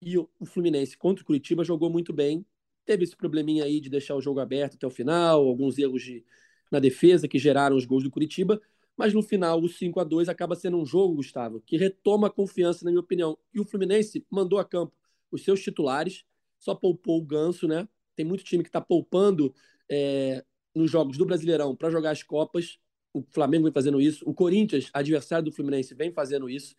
e 0.00 0.18
o 0.18 0.28
Fluminense 0.44 0.96
contra 0.96 1.22
o 1.22 1.26
Curitiba 1.26 1.64
jogou 1.64 1.88
muito 1.88 2.12
bem. 2.12 2.44
Teve 2.84 3.04
esse 3.04 3.16
probleminha 3.16 3.64
aí 3.64 3.80
de 3.80 3.88
deixar 3.88 4.14
o 4.14 4.20
jogo 4.20 4.40
aberto 4.40 4.74
até 4.74 4.86
o 4.86 4.90
final, 4.90 5.46
alguns 5.46 5.78
erros 5.78 6.02
de, 6.02 6.24
na 6.70 6.78
defesa 6.78 7.28
que 7.28 7.38
geraram 7.38 7.76
os 7.76 7.84
gols 7.84 8.02
do 8.02 8.10
Curitiba, 8.10 8.60
mas 8.96 9.14
no 9.14 9.22
final 9.22 9.60
o 9.60 9.68
5 9.68 9.98
a 10.00 10.04
2 10.04 10.28
acaba 10.28 10.54
sendo 10.54 10.76
um 10.76 10.86
jogo, 10.86 11.16
Gustavo, 11.16 11.60
que 11.60 11.76
retoma 11.76 12.26
a 12.26 12.30
confiança, 12.30 12.84
na 12.84 12.90
minha 12.90 13.00
opinião. 13.00 13.36
E 13.52 13.60
o 13.60 13.64
Fluminense 13.64 14.24
mandou 14.30 14.58
a 14.58 14.64
campo 14.64 14.94
os 15.30 15.42
seus 15.42 15.60
titulares, 15.62 16.24
só 16.58 16.74
poupou 16.74 17.18
o 17.18 17.24
Ganso, 17.24 17.66
né? 17.66 17.88
Tem 18.14 18.24
muito 18.24 18.44
time 18.44 18.62
que 18.62 18.68
está 18.68 18.80
poupando 18.80 19.54
é, 19.90 20.44
nos 20.74 20.90
jogos 20.90 21.16
do 21.16 21.24
Brasileirão 21.24 21.74
para 21.74 21.90
jogar 21.90 22.10
as 22.10 22.22
Copas. 22.22 22.78
O 23.12 23.22
Flamengo 23.30 23.64
vem 23.64 23.72
fazendo 23.72 24.00
isso, 24.00 24.28
o 24.28 24.34
Corinthians, 24.34 24.90
adversário 24.92 25.44
do 25.44 25.52
Fluminense, 25.52 25.94
vem 25.94 26.12
fazendo 26.12 26.48
isso. 26.48 26.74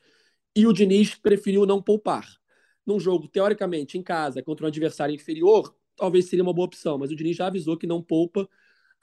E 0.56 0.68
o 0.68 0.74
Diniz 0.74 1.16
preferiu 1.16 1.66
não 1.66 1.82
poupar. 1.82 2.28
Num 2.86 3.00
jogo, 3.00 3.28
teoricamente, 3.28 3.98
em 3.98 4.04
casa, 4.04 4.44
contra 4.44 4.66
um 4.66 4.68
adversário 4.68 5.16
inferior, 5.16 5.76
talvez 5.96 6.26
seria 6.26 6.44
uma 6.44 6.54
boa 6.54 6.66
opção, 6.66 6.98
mas 6.98 7.12
o 7.12 7.16
Diniz 7.16 7.38
já 7.38 7.48
avisou 7.48 7.78
que 7.78 7.88
não 7.88 8.02
poupa, 8.02 8.48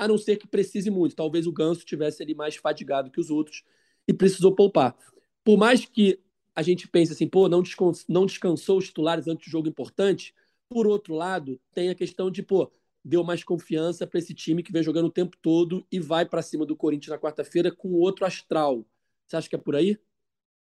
a 0.01 0.09
não 0.09 0.17
ser 0.17 0.39
que 0.39 0.49
precise 0.49 0.89
muito. 0.89 1.15
Talvez 1.15 1.47
o 1.47 1.53
Ganso 1.53 1.85
tivesse 1.85 2.23
ali 2.23 2.35
mais 2.35 2.57
fatigado 2.57 3.11
que 3.11 3.21
os 3.21 3.29
outros 3.29 3.63
e 4.09 4.15
precisou 4.15 4.55
poupar. 4.55 4.97
Por 5.45 5.59
mais 5.59 5.85
que 5.85 6.19
a 6.57 6.63
gente 6.63 6.89
pense 6.89 7.13
assim, 7.13 7.29
pô, 7.29 7.51
não, 7.51 7.63
não 8.09 8.25
descansou 8.25 8.79
os 8.79 8.87
titulares 8.87 9.29
antes 9.29 9.47
do 9.47 9.51
jogo 9.51 9.69
importante, 9.69 10.35
por 10.71 10.87
outro 10.87 11.15
lado, 11.15 11.61
tem 11.75 11.91
a 11.91 11.95
questão 11.95 12.31
de, 12.31 12.43
pô, 12.43 12.73
deu 13.05 13.23
mais 13.23 13.45
confiança 13.45 14.07
para 14.07 14.19
esse 14.19 14.33
time 14.33 14.63
que 14.63 14.73
vem 14.73 14.83
jogando 14.83 15.07
o 15.07 15.13
tempo 15.13 15.37
todo 15.43 15.87
e 15.93 16.01
vai 16.01 16.25
para 16.25 16.41
cima 16.41 16.65
do 16.65 16.75
Corinthians 16.75 17.11
na 17.11 17.19
quarta-feira 17.19 17.71
com 17.71 17.93
outro 17.93 18.25
astral. 18.25 18.87
Você 19.29 19.37
acha 19.37 19.51
que 19.51 19.57
é 19.57 19.59
por 19.59 19.77
aí? 19.77 19.99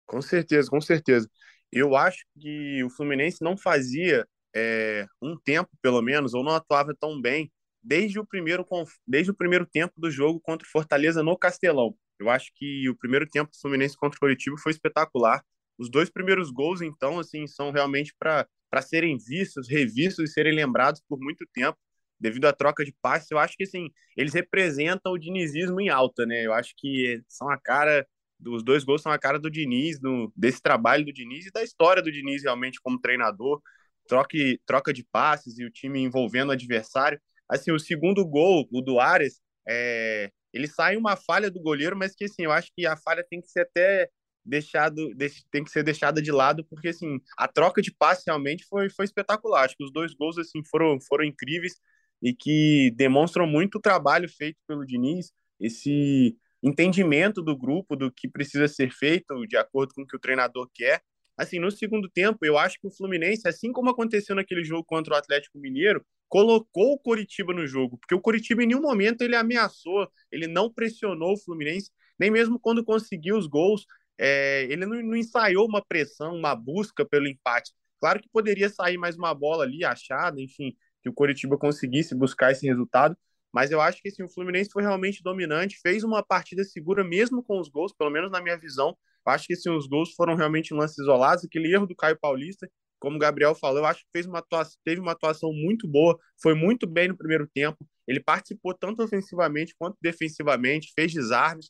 Com 0.08 0.20
certeza, 0.20 0.67
com 0.67 0.82
certeza. 0.82 1.29
Eu 1.72 1.96
acho 1.96 2.25
que 2.39 2.84
o 2.84 2.89
Fluminense 2.89 3.44
não 3.44 3.56
fazia 3.56 4.27
é, 4.56 5.06
um 5.22 5.38
tempo, 5.38 5.70
pelo 5.79 6.01
menos, 6.01 6.34
ou 6.34 6.44
não 6.44 6.53
atuava 6.53 6.96
tão 7.00 7.22
bem 7.22 7.51
desde 7.81 8.19
o 8.19 8.25
primeiro 8.25 8.65
desde 9.07 9.31
o 9.31 9.36
primeiro 9.36 9.65
tempo 9.65 9.93
do 9.98 10.10
jogo 10.12 10.39
contra 10.39 10.67
o 10.67 10.69
Fortaleza 10.69 11.24
no 11.24 11.38
Castelão. 11.38 11.96
Eu 12.19 12.29
acho 12.29 12.51
que 12.55 12.89
o 12.89 12.96
primeiro 12.96 13.27
tempo 13.27 13.51
do 13.51 13.60
Fluminense 13.60 13.96
contra 13.96 14.17
o 14.17 14.19
Curitiba 14.19 14.57
foi 14.57 14.72
espetacular. 14.72 15.43
Os 15.77 15.89
dois 15.89 16.10
primeiros 16.10 16.50
gols, 16.50 16.81
então, 16.81 17.19
assim, 17.19 17.46
são 17.46 17.72
realmente 17.72 18.13
para 18.17 18.48
serem 18.81 19.17
vistos, 19.17 19.69
revistos 19.69 20.29
e 20.29 20.34
serem 20.34 20.53
lembrados 20.53 21.01
por 21.07 21.19
muito 21.19 21.46
tempo, 21.53 21.77
devido 22.19 22.46
à 22.46 22.53
troca 22.53 22.84
de 22.84 22.96
passes. 23.01 23.29
Eu 23.29 23.38
acho 23.38 23.55
que, 23.55 23.63
assim, 23.63 23.89
eles 24.15 24.34
representam 24.34 25.13
o 25.13 25.19
dinizismo 25.19 25.79
em 25.79 25.89
alta, 25.89 26.25
né? 26.25 26.43
Eu 26.46 26.53
acho 26.53 26.74
que 26.75 27.22
são 27.27 27.50
a 27.50 27.57
cara 27.60 28.05
os 28.46 28.63
dois 28.63 28.84
gols 28.84 29.01
são 29.01 29.12
a 29.12 29.17
cara 29.17 29.39
do 29.39 29.50
Diniz, 29.50 30.00
do, 30.00 30.31
desse 30.36 30.62
trabalho 30.62 31.05
do 31.05 31.13
Diniz 31.13 31.48
e 31.48 31.51
da 31.51 31.63
história 31.63 32.01
do 32.01 32.12
Diniz 32.12 32.43
realmente 32.43 32.79
como 32.81 33.00
treinador, 33.00 33.62
troca, 34.07 34.38
troca 34.65 34.93
de 34.93 35.03
passes 35.03 35.57
e 35.57 35.65
o 35.65 35.72
time 35.72 36.00
envolvendo 36.00 36.50
o 36.50 36.51
adversário. 36.51 37.19
Assim, 37.50 37.72
o 37.72 37.80
segundo 37.80 38.25
gol, 38.25 38.68
o 38.72 38.82
do 38.82 39.00
Ares, 39.00 39.42
é, 39.68 40.32
ele 40.54 40.68
sai 40.68 40.98
uma 40.98 41.16
falha 41.16 41.50
do 41.51 41.62
goleiro, 41.62 41.96
mas 41.98 42.16
que 42.16 42.25
assim, 42.25 42.44
eu 42.44 42.51
acho 42.51 42.72
que 42.75 42.86
a 42.86 42.98
falha 42.98 43.25
tem 43.30 43.42
que 43.42 43.50
ser 43.50 43.62
até 43.62 44.10
deixado, 44.46 45.13
tem 45.51 45.63
que 45.63 45.70
ser 45.70 45.84
deixada 45.84 46.22
de 46.22 46.32
lado, 46.32 46.66
porque 46.70 46.89
assim, 46.89 47.20
a 47.38 47.48
troca 47.48 47.82
de 47.82 47.92
passe 47.92 48.24
realmente 48.25 48.66
foi, 48.66 48.89
foi 48.89 49.06
espetacular. 49.06 49.66
Acho 49.66 49.75
que 49.75 49.84
os 49.84 49.92
dois 49.92 50.13
gols 50.13 50.38
assim 50.38 50.62
foram, 50.70 50.98
foram 51.01 51.25
incríveis 51.25 51.74
e 52.22 52.34
que 52.34 52.92
demonstram 52.96 53.46
muito 53.46 53.75
o 53.77 53.82
trabalho 53.82 54.27
feito 54.30 54.58
pelo 54.68 54.86
Diniz, 54.86 55.32
esse 55.60 56.36
entendimento 56.63 57.42
do 57.42 57.56
grupo 57.58 57.96
do 57.96 58.12
que 58.12 58.27
precisa 58.27 58.68
ser 58.68 58.92
feito 58.92 59.46
de 59.48 59.58
acordo 59.58 59.94
com 59.94 60.01
o 60.01 60.08
que 60.08 60.16
o 60.16 60.20
treinador 60.20 60.70
quer. 60.74 61.01
Assim, 61.38 61.60
no 61.60 61.70
segundo 61.70 62.10
tempo, 62.10 62.46
eu 62.46 62.58
acho 62.58 62.79
que 62.79 62.88
o 62.88 62.91
Fluminense, 62.91 63.48
assim 63.48 63.72
como 63.72 63.89
aconteceu 63.89 64.36
naquele 64.36 64.63
jogo 64.63 64.84
contra 64.84 65.13
o 65.13 65.17
Atlético 65.17 65.60
Mineiro, 65.60 66.03
colocou 66.27 66.94
o 66.94 67.00
Coritiba 67.00 67.53
no 67.53 67.65
jogo, 67.67 67.98
porque 67.98 68.15
o 68.15 68.20
Coritiba 68.22 68.63
em 68.63 68.67
nenhum 68.67 68.82
momento 68.82 69.22
ele 69.22 69.36
ameaçou, 69.36 70.10
ele 70.32 70.48
não 70.48 70.72
pressionou 70.72 71.34
o 71.34 71.38
Fluminense, 71.38 71.91
nem 72.20 72.32
mesmo 72.32 72.60
quando 72.60 72.84
conseguiu 72.84 73.38
os 73.38 73.48
gols, 73.48 73.86
é, 74.17 74.63
ele 74.63 74.86
não, 74.86 75.01
não, 75.03 75.15
ensaiou 75.15 75.67
uma 75.67 75.84
pressão, 75.86 76.36
uma 76.36 76.56
busca 76.56 77.06
pelo 77.06 77.27
empate. 77.27 77.72
Claro 78.00 78.20
que 78.20 78.29
poderia 78.29 78.67
sair 78.70 78.98
mais 78.98 79.15
uma 79.15 79.34
bola 79.34 79.63
ali 79.63 79.86
achada, 79.86 80.41
enfim, 80.41 80.75
que 81.01 81.10
o 81.10 81.13
Coritiba 81.13 81.58
conseguisse 81.58 82.15
buscar 82.15 82.51
esse 82.51 82.65
resultado, 82.65 83.15
mas 83.53 83.72
eu 83.72 83.79
acho 83.79 84.01
que 84.01 84.10
assim, 84.10 84.24
o 84.24 84.29
Fluminense 84.29 84.70
foi 84.72 84.84
realmente 84.84 85.24
dominante, 85.24 85.79
fez 85.82 86.03
uma 86.03 86.24
partida 86.24 86.63
segura 86.63 87.03
mesmo 87.03 87.44
com 87.44 87.60
os 87.60 87.70
gols, 87.70 87.94
pelo 87.94 88.10
menos 88.10 88.32
na 88.32 88.41
minha 88.41 88.58
visão. 88.58 88.98
Acho 89.27 89.48
que 89.48 89.53
assim, 89.53 89.69
os 89.69 89.88
gols 89.88 90.13
foram 90.15 90.36
realmente 90.36 90.74
lances 90.74 90.98
isolados. 91.00 91.46
Aquele 91.46 91.72
erro 91.74 91.86
do 91.88 91.96
Caio 91.96 92.17
Paulista, 92.19 92.69
como 93.00 93.17
o 93.17 93.19
Gabriel 93.19 93.55
falou, 93.55 93.79
eu 93.79 93.86
acho 93.86 94.01
que 94.01 94.10
fez 94.12 94.25
uma 94.25 94.39
atuação, 94.39 94.79
teve 94.84 95.01
uma 95.01 95.12
atuação 95.12 95.51
muito 95.53 95.88
boa, 95.88 96.17
foi 96.41 96.55
muito 96.55 96.88
bem 96.88 97.07
no 97.10 97.17
primeiro 97.17 97.48
tempo. 97.48 97.77
Ele 98.07 98.19
participou 98.19 98.74
tanto 98.74 99.03
ofensivamente 99.03 99.75
quanto 99.77 99.98
defensivamente, 100.01 100.91
fez 100.96 101.13
desarmes 101.13 101.69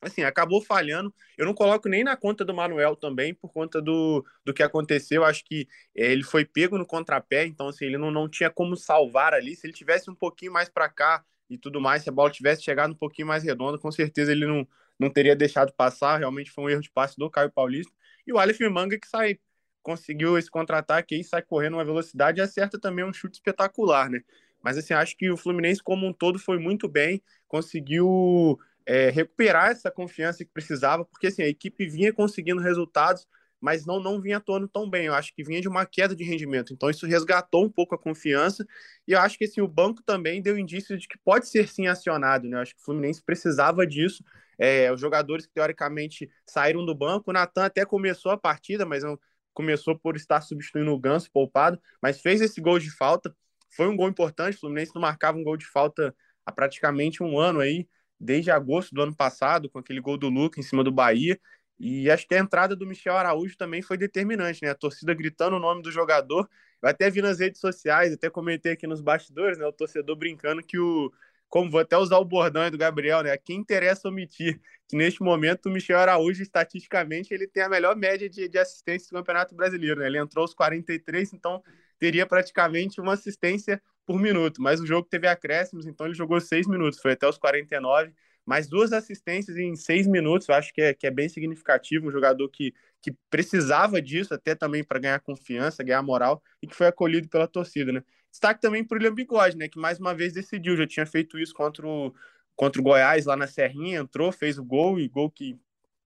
assim, 0.00 0.22
acabou 0.22 0.62
falhando. 0.62 1.12
Eu 1.36 1.46
não 1.46 1.54
coloco 1.54 1.88
nem 1.88 2.04
na 2.04 2.16
conta 2.16 2.44
do 2.44 2.54
Manuel 2.54 2.96
também, 2.96 3.34
por 3.34 3.52
conta 3.52 3.80
do, 3.82 4.24
do 4.44 4.54
que 4.54 4.62
aconteceu. 4.62 5.24
Acho 5.24 5.44
que 5.44 5.66
é, 5.96 6.12
ele 6.12 6.22
foi 6.22 6.44
pego 6.44 6.78
no 6.78 6.86
contrapé, 6.86 7.46
então 7.46 7.68
assim, 7.68 7.86
ele 7.86 7.98
não, 7.98 8.10
não 8.10 8.28
tinha 8.28 8.50
como 8.50 8.76
salvar 8.76 9.34
ali. 9.34 9.56
Se 9.56 9.66
ele 9.66 9.74
tivesse 9.74 10.10
um 10.10 10.14
pouquinho 10.14 10.52
mais 10.52 10.68
para 10.68 10.88
cá 10.88 11.24
e 11.50 11.58
tudo 11.58 11.80
mais, 11.80 12.02
se 12.02 12.08
a 12.08 12.12
bola 12.12 12.30
tivesse 12.30 12.62
chegado 12.62 12.92
um 12.92 12.96
pouquinho 12.96 13.28
mais 13.28 13.42
redonda, 13.42 13.78
com 13.78 13.90
certeza 13.90 14.32
ele 14.32 14.46
não, 14.46 14.66
não 14.98 15.10
teria 15.10 15.36
deixado 15.36 15.72
passar. 15.72 16.18
Realmente 16.18 16.50
foi 16.50 16.64
um 16.64 16.68
erro 16.70 16.82
de 16.82 16.90
passe 16.90 17.16
do 17.16 17.30
Caio 17.30 17.50
Paulista. 17.50 17.92
E 18.26 18.32
o 18.32 18.38
Aleph 18.38 18.60
Manga 18.70 18.98
que 18.98 19.08
sai, 19.08 19.38
conseguiu 19.82 20.36
esse 20.38 20.50
contra-ataque 20.50 21.14
aí, 21.14 21.24
sai 21.24 21.42
correndo 21.42 21.74
uma 21.74 21.84
velocidade 21.84 22.40
e 22.40 22.42
acerta 22.42 22.78
também 22.78 23.04
um 23.04 23.12
chute 23.12 23.36
espetacular, 23.36 24.10
né? 24.10 24.20
Mas 24.62 24.76
assim, 24.76 24.92
acho 24.92 25.16
que 25.16 25.30
o 25.30 25.36
Fluminense 25.36 25.82
como 25.82 26.06
um 26.06 26.12
todo 26.12 26.38
foi 26.38 26.58
muito 26.58 26.88
bem, 26.88 27.22
conseguiu 27.46 28.58
é, 28.84 29.10
recuperar 29.10 29.70
essa 29.70 29.90
confiança 29.90 30.44
que 30.44 30.50
precisava, 30.50 31.04
porque 31.04 31.28
assim, 31.28 31.42
a 31.42 31.48
equipe 31.48 31.86
vinha 31.86 32.12
conseguindo 32.12 32.60
resultados, 32.60 33.26
mas 33.60 33.84
não, 33.84 34.00
não 34.00 34.20
vinha 34.20 34.36
atuando 34.38 34.68
tão 34.68 34.88
bem. 34.88 35.06
Eu 35.06 35.14
acho 35.14 35.34
que 35.34 35.42
vinha 35.42 35.60
de 35.60 35.68
uma 35.68 35.84
queda 35.84 36.14
de 36.14 36.24
rendimento. 36.24 36.72
Então, 36.72 36.88
isso 36.90 37.06
resgatou 37.06 37.64
um 37.64 37.70
pouco 37.70 37.94
a 37.94 37.98
confiança. 37.98 38.66
E 39.06 39.12
eu 39.12 39.20
acho 39.20 39.36
que 39.36 39.44
assim, 39.44 39.60
o 39.60 39.68
banco 39.68 40.02
também 40.02 40.40
deu 40.40 40.58
indícios 40.58 41.00
de 41.00 41.08
que 41.08 41.18
pode 41.18 41.48
ser 41.48 41.68
sim 41.68 41.86
acionado. 41.86 42.48
Né? 42.48 42.56
Eu 42.56 42.62
acho 42.62 42.74
que 42.74 42.80
o 42.80 42.84
Fluminense 42.84 43.22
precisava 43.22 43.86
disso. 43.86 44.22
É, 44.58 44.92
os 44.92 45.00
jogadores 45.00 45.46
que 45.46 45.52
teoricamente 45.52 46.28
saíram 46.46 46.84
do 46.84 46.94
banco, 46.94 47.30
o 47.30 47.32
Natan 47.32 47.64
até 47.64 47.84
começou 47.84 48.32
a 48.32 48.36
partida, 48.36 48.84
mas 48.84 49.04
não 49.04 49.18
começou 49.54 49.98
por 49.98 50.14
estar 50.14 50.40
substituindo 50.40 50.92
o 50.92 50.98
Ganso, 50.98 51.30
poupado, 51.32 51.80
mas 52.00 52.20
fez 52.20 52.40
esse 52.40 52.60
gol 52.60 52.78
de 52.78 52.90
falta. 52.90 53.34
Foi 53.74 53.88
um 53.88 53.96
gol 53.96 54.08
importante. 54.08 54.56
O 54.56 54.60
Fluminense 54.60 54.92
não 54.94 55.02
marcava 55.02 55.36
um 55.36 55.42
gol 55.42 55.56
de 55.56 55.66
falta 55.66 56.14
há 56.46 56.52
praticamente 56.52 57.22
um 57.22 57.38
ano 57.38 57.60
aí 57.60 57.88
desde 58.20 58.50
agosto 58.50 58.94
do 58.94 59.02
ano 59.02 59.14
passado, 59.14 59.68
com 59.68 59.78
aquele 59.78 60.00
gol 60.00 60.16
do 60.16 60.28
Luca 60.28 60.58
em 60.58 60.62
cima 60.62 60.82
do 60.82 60.90
Bahia. 60.92 61.38
E 61.78 62.10
acho 62.10 62.26
que 62.26 62.34
a 62.34 62.38
entrada 62.38 62.74
do 62.74 62.86
Michel 62.86 63.16
Araújo 63.16 63.56
também 63.56 63.82
foi 63.82 63.96
determinante, 63.96 64.62
né? 64.62 64.70
A 64.70 64.74
torcida 64.74 65.14
gritando 65.14 65.56
o 65.56 65.60
nome 65.60 65.82
do 65.82 65.92
jogador. 65.92 66.48
Eu 66.82 66.88
até 66.88 67.08
vi 67.10 67.22
nas 67.22 67.38
redes 67.38 67.60
sociais, 67.60 68.12
até 68.12 68.28
comentei 68.28 68.72
aqui 68.72 68.86
nos 68.86 69.00
bastidores, 69.00 69.58
né? 69.58 69.66
O 69.66 69.72
torcedor 69.72 70.16
brincando 70.16 70.62
que 70.62 70.78
o. 70.78 71.12
Como 71.48 71.70
vou 71.70 71.80
até 71.80 71.96
usar 71.96 72.18
o 72.18 72.24
bordão 72.26 72.70
do 72.70 72.76
Gabriel, 72.76 73.22
né? 73.22 73.36
Quem 73.38 73.56
interessa 73.56 74.08
omitir 74.08 74.60
que 74.86 74.96
neste 74.96 75.22
momento 75.22 75.66
o 75.66 75.70
Michel 75.70 75.98
Araújo, 75.98 76.42
estatisticamente, 76.42 77.32
ele 77.32 77.46
tem 77.46 77.62
a 77.62 77.68
melhor 77.68 77.96
média 77.96 78.28
de, 78.28 78.48
de 78.48 78.58
assistência 78.58 79.08
do 79.08 79.18
Campeonato 79.18 79.54
Brasileiro, 79.54 80.00
né? 80.00 80.06
Ele 80.06 80.18
entrou 80.18 80.42
aos 80.42 80.52
43, 80.52 81.32
então 81.32 81.62
teria 81.98 82.26
praticamente 82.26 83.00
uma 83.00 83.14
assistência 83.14 83.80
por 84.06 84.18
minuto, 84.18 84.62
mas 84.62 84.80
o 84.80 84.86
jogo 84.86 85.06
teve 85.06 85.26
acréscimos, 85.26 85.86
então 85.86 86.06
ele 86.06 86.14
jogou 86.14 86.40
seis 86.40 86.66
minutos, 86.66 86.98
foi 87.00 87.12
até 87.12 87.28
os 87.28 87.36
49, 87.36 88.14
mais 88.48 88.66
duas 88.66 88.94
assistências 88.94 89.58
em 89.58 89.76
seis 89.76 90.06
minutos, 90.06 90.48
eu 90.48 90.54
acho 90.54 90.72
que 90.72 90.80
é, 90.80 90.94
que 90.94 91.06
é 91.06 91.10
bem 91.10 91.28
significativo, 91.28 92.08
um 92.08 92.10
jogador 92.10 92.48
que, 92.48 92.72
que 93.02 93.14
precisava 93.28 94.00
disso 94.00 94.32
até 94.32 94.54
também 94.54 94.82
para 94.82 94.98
ganhar 94.98 95.20
confiança, 95.20 95.84
ganhar 95.84 96.02
moral, 96.02 96.42
e 96.62 96.66
que 96.66 96.74
foi 96.74 96.86
acolhido 96.86 97.28
pela 97.28 97.46
torcida, 97.46 97.92
né? 97.92 98.02
Destaque 98.30 98.58
também 98.58 98.82
para 98.82 98.96
o 98.96 98.98
William 98.98 99.14
Bigode, 99.14 99.54
né, 99.58 99.68
que 99.68 99.78
mais 99.78 99.98
uma 100.00 100.14
vez 100.14 100.32
decidiu, 100.32 100.78
já 100.78 100.86
tinha 100.86 101.04
feito 101.04 101.38
isso 101.38 101.52
contra 101.52 101.86
o, 101.86 102.14
contra 102.56 102.80
o 102.80 102.84
Goiás 102.84 103.26
lá 103.26 103.36
na 103.36 103.46
Serrinha, 103.46 103.98
entrou, 103.98 104.32
fez 104.32 104.58
o 104.58 104.64
gol, 104.64 104.98
e 104.98 105.08
gol 105.08 105.30
que 105.30 105.54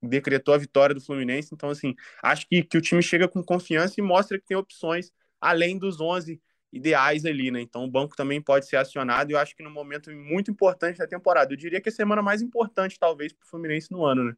decretou 0.03 0.53
a 0.53 0.59
vitória 0.59 0.97
do 0.97 1.01
Fluminense, 1.01 1.51
então 1.55 1.71
assim, 1.71 1.95
acho 2.25 2.49
que, 2.49 2.65
que 2.65 2.77
o 2.77 2.81
time 2.81 3.05
chega 3.05 3.29
com 3.29 3.41
confiança 3.41 3.95
e 3.99 4.03
mostra 4.03 4.37
que 4.37 4.47
tem 4.47 4.57
opções 4.57 5.13
além 5.41 5.79
dos 5.79 6.01
11 6.01 6.41
ideais 6.73 7.25
ali, 7.25 7.51
né? 7.51 7.61
Então 7.61 7.85
o 7.85 7.91
banco 7.91 8.17
também 8.17 8.41
pode 8.41 8.67
ser 8.67 8.77
acionado 8.77 9.31
e 9.31 9.35
eu 9.35 9.39
acho 9.39 9.55
que 9.55 9.63
no 9.63 9.71
momento 9.71 10.11
muito 10.11 10.51
importante 10.51 10.99
da 10.99 11.07
temporada. 11.07 11.53
Eu 11.53 11.57
diria 11.57 11.81
que 11.81 11.89
é 11.89 11.93
a 11.93 11.95
semana 11.95 12.23
mais 12.23 12.41
importante, 12.41 12.99
talvez, 12.99 13.33
para 13.33 13.45
o 13.45 13.49
Fluminense 13.49 13.91
no 13.91 14.05
ano, 14.05 14.25
né? 14.25 14.35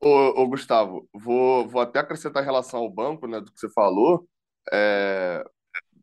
Ô, 0.00 0.42
ô, 0.42 0.48
Gustavo, 0.48 1.08
vou, 1.14 1.66
vou 1.68 1.80
até 1.80 2.00
acrescentar 2.00 2.42
em 2.42 2.46
relação 2.46 2.80
ao 2.80 2.90
banco, 2.90 3.26
né, 3.26 3.40
do 3.40 3.52
que 3.52 3.58
você 3.58 3.70
falou. 3.70 4.28
É... 4.72 5.44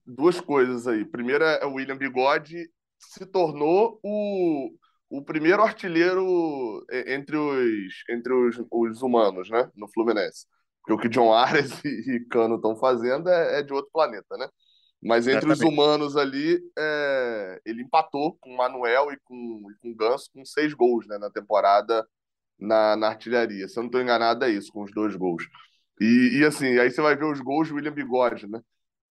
Duas 0.06 0.42
coisas 0.42 0.88
aí. 0.88 1.06
Primeira 1.06 1.46
é 1.46 1.66
o 1.66 1.74
William 1.74 1.98
Bigode 1.98 2.70
se 2.98 3.26
tornou 3.26 4.00
o, 4.04 4.72
o 5.10 5.24
primeiro 5.24 5.62
artilheiro 5.62 6.86
entre 7.08 7.38
os, 7.38 8.04
entre 8.10 8.34
os, 8.34 8.62
os 8.72 9.02
humanos, 9.02 9.50
né? 9.50 9.70
No 9.76 9.88
Fluminense. 9.88 10.46
Porque 10.82 10.94
o 10.94 10.98
que 10.98 11.10
John 11.10 11.34
Ares 11.34 11.72
e 11.86 12.20
Cano 12.30 12.56
estão 12.56 12.76
fazendo 12.76 13.30
é, 13.30 13.60
é, 13.60 13.64
de 13.64 13.74
outro 13.74 13.92
planeta, 13.92 14.38
né? 14.38 14.48
Mas 15.02 15.28
entre 15.28 15.50
Exatamente. 15.50 15.64
os 15.66 15.74
humanos 15.74 16.18
ali, 16.18 16.60
é, 16.78 17.62
ele 17.66 17.84
empatou 17.84 18.38
com 18.40 18.52
o 18.54 18.58
Manuel 18.58 19.12
e 19.12 19.18
com, 19.24 19.72
e 19.72 19.76
com 19.82 19.92
o 19.92 19.96
Ganso 19.96 20.30
com 20.34 20.44
seis 20.44 20.74
gols 20.74 21.08
né, 21.08 21.18
na 21.18 21.30
temporada 21.30 22.06
na, 22.60 22.96
na 22.96 23.08
artilharia. 23.08 23.68
Se 23.68 23.78
eu 23.78 23.84
não 23.84 23.88
estou 23.88 24.02
enganado, 24.02 24.44
é 24.44 24.50
isso, 24.50 24.72
com 24.72 24.84
os 24.84 24.92
dois 24.92 25.16
gols. 25.16 25.48
E, 26.00 26.40
e, 26.40 26.46
assim, 26.46 26.78
aí 26.78 26.92
você 26.92 27.02
vai 27.02 27.16
ver 27.16 27.26
os 27.26 27.40
gols 27.40 27.70
do 27.70 27.76
William 27.76 27.94
Bigode, 27.94 28.48
né? 28.48 28.62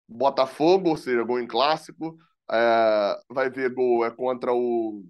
Botafogo, 0.09 0.90
ou 0.90 0.97
seja, 0.97 1.23
gol 1.23 1.40
em 1.40 1.47
clássico. 1.47 2.16
É, 2.50 3.18
vai 3.30 3.50
ver 3.50 3.71
gol 3.71 4.04
é 4.04 4.11
contra 4.11 4.52
o 4.52 5.04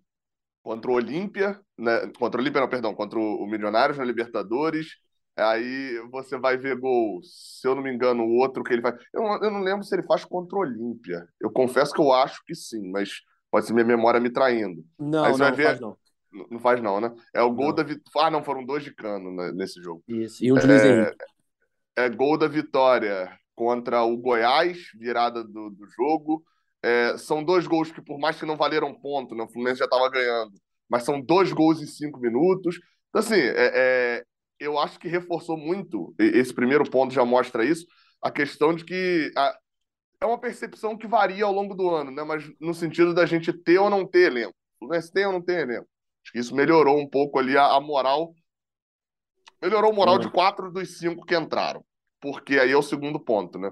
contra 0.62 0.90
o 0.90 0.94
Olímpia, 0.94 1.60
né? 1.78 2.08
Contra 2.18 2.38
o 2.38 2.42
Olímpia, 2.42 2.60
não, 2.60 2.68
perdão, 2.68 2.94
contra 2.94 3.18
o 3.18 3.46
Milionários 3.46 3.98
na 3.98 4.04
Libertadores. 4.04 4.96
Aí 5.38 6.00
você 6.10 6.36
vai 6.36 6.56
ver 6.56 6.76
gol, 6.76 7.20
se 7.22 7.66
eu 7.66 7.74
não 7.74 7.82
me 7.82 7.92
engano, 7.92 8.24
o 8.24 8.36
outro 8.36 8.64
que 8.64 8.72
ele 8.72 8.82
faz. 8.82 8.96
Eu 9.12 9.22
não, 9.22 9.42
eu 9.44 9.50
não 9.50 9.60
lembro 9.60 9.84
se 9.84 9.94
ele 9.94 10.02
faz 10.02 10.24
contra 10.24 10.56
o 10.56 10.60
Olímpia. 10.60 11.28
Eu 11.40 11.50
confesso 11.50 11.94
que 11.94 12.00
eu 12.00 12.12
acho 12.12 12.44
que 12.44 12.54
sim, 12.54 12.90
mas 12.90 13.22
pode 13.50 13.66
ser 13.66 13.72
minha 13.72 13.84
memória 13.84 14.20
me 14.20 14.30
traindo. 14.30 14.84
Não, 14.98 15.24
Aí 15.24 15.32
você 15.32 15.38
não, 15.38 15.46
vai 15.46 15.56
ver... 15.56 15.64
faz 15.64 15.80
não. 15.80 15.96
Não 16.50 16.58
faz 16.58 16.82
não, 16.82 17.00
né? 17.00 17.14
É 17.32 17.40
o 17.40 17.50
gol 17.50 17.68
não. 17.68 17.74
da 17.76 17.82
vitória. 17.82 18.28
Ah, 18.28 18.30
não, 18.30 18.42
foram 18.42 18.64
dois 18.64 18.82
de 18.82 18.94
cano 18.94 19.30
né, 19.34 19.52
nesse 19.52 19.80
jogo. 19.80 20.02
Isso, 20.08 20.44
e 20.44 20.52
um 20.52 20.56
de 20.56 20.66
Luiz 20.66 20.82
é... 20.82 20.88
Henrique. 20.92 21.24
É 21.96 22.08
gol 22.08 22.36
da 22.36 22.46
vitória 22.46 23.30
contra 23.54 24.02
o 24.02 24.16
Goiás, 24.16 24.90
virada 24.94 25.42
do, 25.42 25.70
do 25.70 25.86
jogo. 25.96 26.44
É, 26.82 27.16
são 27.16 27.42
dois 27.42 27.66
gols 27.66 27.90
que, 27.90 28.00
por 28.00 28.18
mais 28.18 28.38
que 28.38 28.46
não 28.46 28.56
valeram 28.56 28.94
ponto, 28.94 29.34
né, 29.34 29.42
o 29.42 29.48
Fluminense 29.48 29.80
já 29.80 29.84
estava 29.84 30.08
ganhando, 30.08 30.52
mas 30.88 31.02
são 31.02 31.20
dois 31.20 31.52
gols 31.52 31.82
em 31.82 31.86
cinco 31.86 32.20
minutos. 32.20 32.78
Então, 33.08 33.20
assim, 33.20 33.34
é, 33.34 33.72
é, 33.74 34.24
eu 34.58 34.78
acho 34.78 34.98
que 34.98 35.08
reforçou 35.08 35.56
muito, 35.56 36.14
esse 36.18 36.52
primeiro 36.52 36.88
ponto 36.88 37.14
já 37.14 37.24
mostra 37.24 37.64
isso, 37.64 37.86
a 38.22 38.30
questão 38.30 38.74
de 38.74 38.84
que 38.84 39.30
a, 39.36 39.56
é 40.20 40.26
uma 40.26 40.38
percepção 40.38 40.96
que 40.96 41.06
varia 41.06 41.44
ao 41.44 41.52
longo 41.52 41.74
do 41.74 41.88
ano, 41.90 42.10
né? 42.10 42.22
mas 42.24 42.44
no 42.60 42.74
sentido 42.74 43.14
da 43.14 43.24
gente 43.24 43.52
ter 43.52 43.78
ou 43.78 43.88
não 43.88 44.06
ter 44.06 44.32
elenco. 44.32 44.54
O 44.76 44.78
Fluminense 44.80 45.12
tem 45.12 45.26
ou 45.26 45.32
não 45.32 45.42
tem 45.42 45.56
elenco. 45.56 45.88
Acho 46.24 46.32
que 46.32 46.38
isso 46.38 46.54
melhorou 46.54 46.98
um 46.98 47.08
pouco 47.08 47.38
ali 47.38 47.56
a, 47.56 47.66
a 47.66 47.80
moral. 47.80 48.34
Melhorou 49.62 49.92
o 49.92 49.94
moral 49.94 50.14
uhum. 50.14 50.20
de 50.20 50.30
quatro 50.30 50.70
dos 50.70 50.98
cinco 50.98 51.24
que 51.24 51.36
entraram. 51.36 51.84
Porque 52.20 52.58
aí 52.58 52.70
é 52.72 52.76
o 52.76 52.82
segundo 52.82 53.20
ponto, 53.20 53.58
né? 53.58 53.70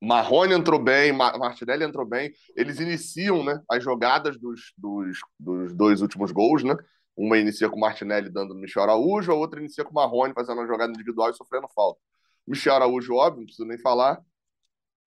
Marrone 0.00 0.54
entrou 0.54 0.78
bem, 0.78 1.12
Martinelli 1.12 1.84
entrou 1.84 2.06
bem. 2.06 2.30
Eles 2.54 2.78
iniciam 2.78 3.42
né, 3.42 3.60
as 3.68 3.82
jogadas 3.82 4.38
dos, 4.38 4.72
dos, 4.76 5.18
dos 5.38 5.74
dois 5.74 6.00
últimos 6.00 6.30
gols, 6.30 6.62
né? 6.62 6.76
Uma 7.18 7.36
inicia 7.36 7.68
com 7.68 7.76
o 7.76 7.80
Martinelli 7.80 8.30
dando 8.30 8.54
no 8.54 8.60
Michel 8.60 8.84
Araújo, 8.84 9.32
a 9.32 9.34
outra 9.34 9.58
inicia 9.58 9.84
com 9.84 9.90
o 9.90 9.94
Marrone 9.94 10.32
fazendo 10.32 10.58
uma 10.58 10.66
jogada 10.68 10.92
individual 10.92 11.30
e 11.30 11.34
sofrendo 11.34 11.68
falta. 11.74 12.00
Michel 12.46 12.74
Araújo, 12.74 13.14
óbvio, 13.14 13.40
não 13.40 13.46
preciso 13.46 13.66
nem 13.66 13.78
falar. 13.78 14.22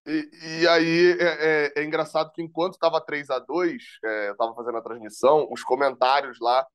E, 0.06 0.30
e 0.62 0.68
aí 0.68 1.18
é, 1.20 1.24
é, 1.24 1.74
é, 1.78 1.84
engraçado 1.84 2.32
que 2.34 2.42
enquanto 2.42 2.74
estava 2.74 3.00
3 3.00 3.30
a 3.30 3.40
2 3.40 3.84
é, 4.04 4.28
eu 4.30 4.32
estava 4.34 4.54
fazendo 4.56 4.78
a 4.78 4.82
transmissão, 4.82 5.48
os 5.52 5.64
comentários 5.64 6.40
lá 6.40 6.66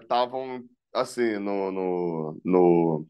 estavam 0.00 0.56
é, 0.94 1.00
assim 1.00 1.38
no, 1.38 1.72
no, 1.72 2.40
no, 2.44 3.06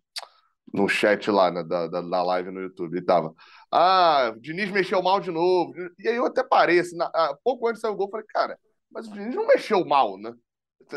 no 0.73 0.89
chat 0.89 1.31
lá 1.31 1.51
né, 1.51 1.63
da, 1.63 1.87
da, 1.87 2.01
da, 2.01 2.23
live 2.23 2.51
no 2.51 2.61
YouTube. 2.61 2.97
E 2.97 3.03
tava. 3.03 3.35
Ah, 3.71 4.33
o 4.35 4.41
Diniz 4.41 4.71
mexeu 4.71 5.03
mal 5.03 5.21
de 5.21 5.31
novo. 5.31 5.75
E 5.99 6.09
aí 6.09 6.17
eu 6.17 6.27
até 6.27 6.43
parei, 6.43 6.79
assim, 6.79 6.97
na, 6.97 7.07
ah, 7.07 7.37
pouco 7.45 7.69
antes 7.69 7.81
saiu 7.81 7.95
o 7.95 7.97
gol, 7.97 8.11
falei, 8.11 8.27
cara, 8.29 8.59
mas 8.91 9.07
o 9.09 9.13
Diniz 9.13 9.35
não 9.35 9.47
mexeu 9.47 9.85
mal, 9.85 10.17
né? 10.19 10.33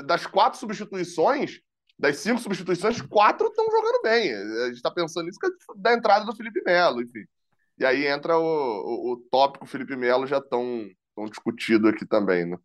Das 0.06 0.25
quatro 0.25 0.60
substituições, 0.60 1.62
das 1.98 2.18
cinco 2.18 2.39
substituições, 2.39 3.01
quatro 3.01 3.48
estão 3.48 3.65
jogando 3.65 4.02
bem. 4.02 4.34
A 4.34 4.65
gente 4.67 4.76
está 4.76 4.91
pensando 4.91 5.26
nisso 5.26 5.39
da 5.76 5.93
entrada 5.93 6.26
do 6.26 6.36
Felipe 6.36 6.62
Melo, 6.65 7.02
enfim. 7.02 7.26
E 7.78 7.86
aí 7.86 8.06
entra 8.06 8.38
o, 8.38 8.43
o, 8.43 9.13
o 9.13 9.17
tópico 9.30 9.65
Felipe 9.65 9.95
Melo 9.95 10.28
já 10.28 10.41
tão, 10.41 10.89
tão 11.15 11.26
discutido 11.26 11.88
aqui 11.88 12.06
também, 12.06 12.45
né? 12.45 12.58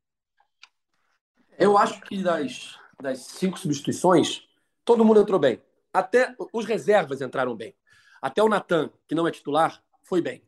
Eu 1.58 1.76
acho 1.76 2.00
que 2.02 2.22
das, 2.22 2.78
das 3.00 3.18
cinco 3.18 3.58
substituições, 3.58 4.42
todo 4.84 5.04
mundo 5.04 5.20
entrou 5.20 5.38
bem. 5.38 5.60
Até 5.92 6.34
os 6.52 6.64
reservas 6.64 7.20
entraram 7.20 7.54
bem. 7.54 7.74
Até 8.22 8.42
o 8.42 8.48
Natan, 8.48 8.90
que 9.08 9.14
não 9.14 9.26
é 9.26 9.30
titular, 9.30 9.82
foi 10.02 10.20
bem. 10.20 10.42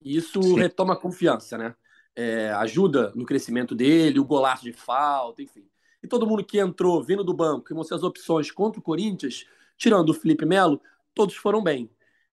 E 0.00 0.16
isso 0.16 0.42
Sim. 0.42 0.58
retoma 0.58 0.94
a 0.94 1.00
confiança, 1.00 1.56
né? 1.56 1.74
É, 2.14 2.50
ajuda 2.52 3.12
no 3.14 3.24
crescimento 3.24 3.74
dele, 3.74 4.20
o 4.20 4.24
golaço 4.24 4.64
de 4.64 4.72
falta, 4.72 5.42
enfim. 5.42 5.66
E 6.02 6.08
todo 6.08 6.26
mundo 6.26 6.44
que 6.44 6.58
entrou 6.58 7.02
vindo 7.02 7.22
do 7.22 7.32
banco, 7.32 7.66
que 7.66 7.74
mostrou 7.74 7.96
as 7.96 8.04
opções 8.04 8.50
contra 8.50 8.80
o 8.80 8.82
Corinthians, 8.82 9.46
tirando 9.76 10.08
o 10.10 10.14
Felipe 10.14 10.44
Melo, 10.44 10.80
todos 11.14 11.36
foram 11.36 11.62
bem. 11.62 11.90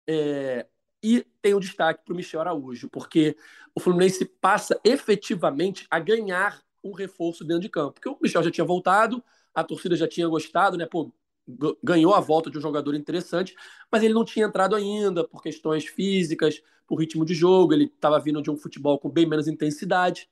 É, 0.08 0.66
e 1.04 1.26
tem 1.42 1.54
o 1.54 1.58
um 1.58 1.60
destaque 1.60 2.04
para 2.04 2.14
o 2.14 2.16
Michel 2.16 2.42
Araújo, 2.42 2.90
porque 2.90 3.36
o 3.76 3.80
Fluminense 3.80 4.26
passa 4.26 4.80
efetivamente 4.84 5.86
a 5.90 6.00
ganhar 6.00 6.62
um 6.84 6.92
reforço 6.92 7.44
dentro 7.44 7.62
de 7.62 7.70
campo. 7.70 7.94
Porque 7.94 8.10
o 8.10 8.18
Michel 8.22 8.44
já 8.44 8.52
tinha 8.52 8.66
voltado, 8.66 9.24
a 9.54 9.64
torcida 9.64 9.96
já 9.96 10.08
tinha 10.08 10.28
gostado, 10.28 10.78
né? 10.78 10.86
Pô, 10.86 11.12
ganhou 11.84 12.14
a 12.14 12.20
volta 12.20 12.50
de 12.50 12.58
um 12.58 12.62
jogador 12.62 12.94
interessante, 12.96 13.56
mas 13.92 14.04
ele 14.04 14.14
não 14.14 14.26
tinha 14.26 14.46
entrado 14.46 14.76
ainda 14.76 15.26
por 15.26 15.42
questões 15.42 15.86
físicas, 15.86 16.62
por 16.86 17.00
ritmo 17.00 17.26
de 17.26 17.34
jogo, 17.34 17.74
ele 17.74 17.86
estava 17.86 18.20
vindo 18.20 18.42
de 18.42 18.50
um 18.50 18.58
futebol 18.58 18.98
com 18.98 19.10
bem 19.10 19.26
menos 19.26 19.48
intensidade. 19.48 20.30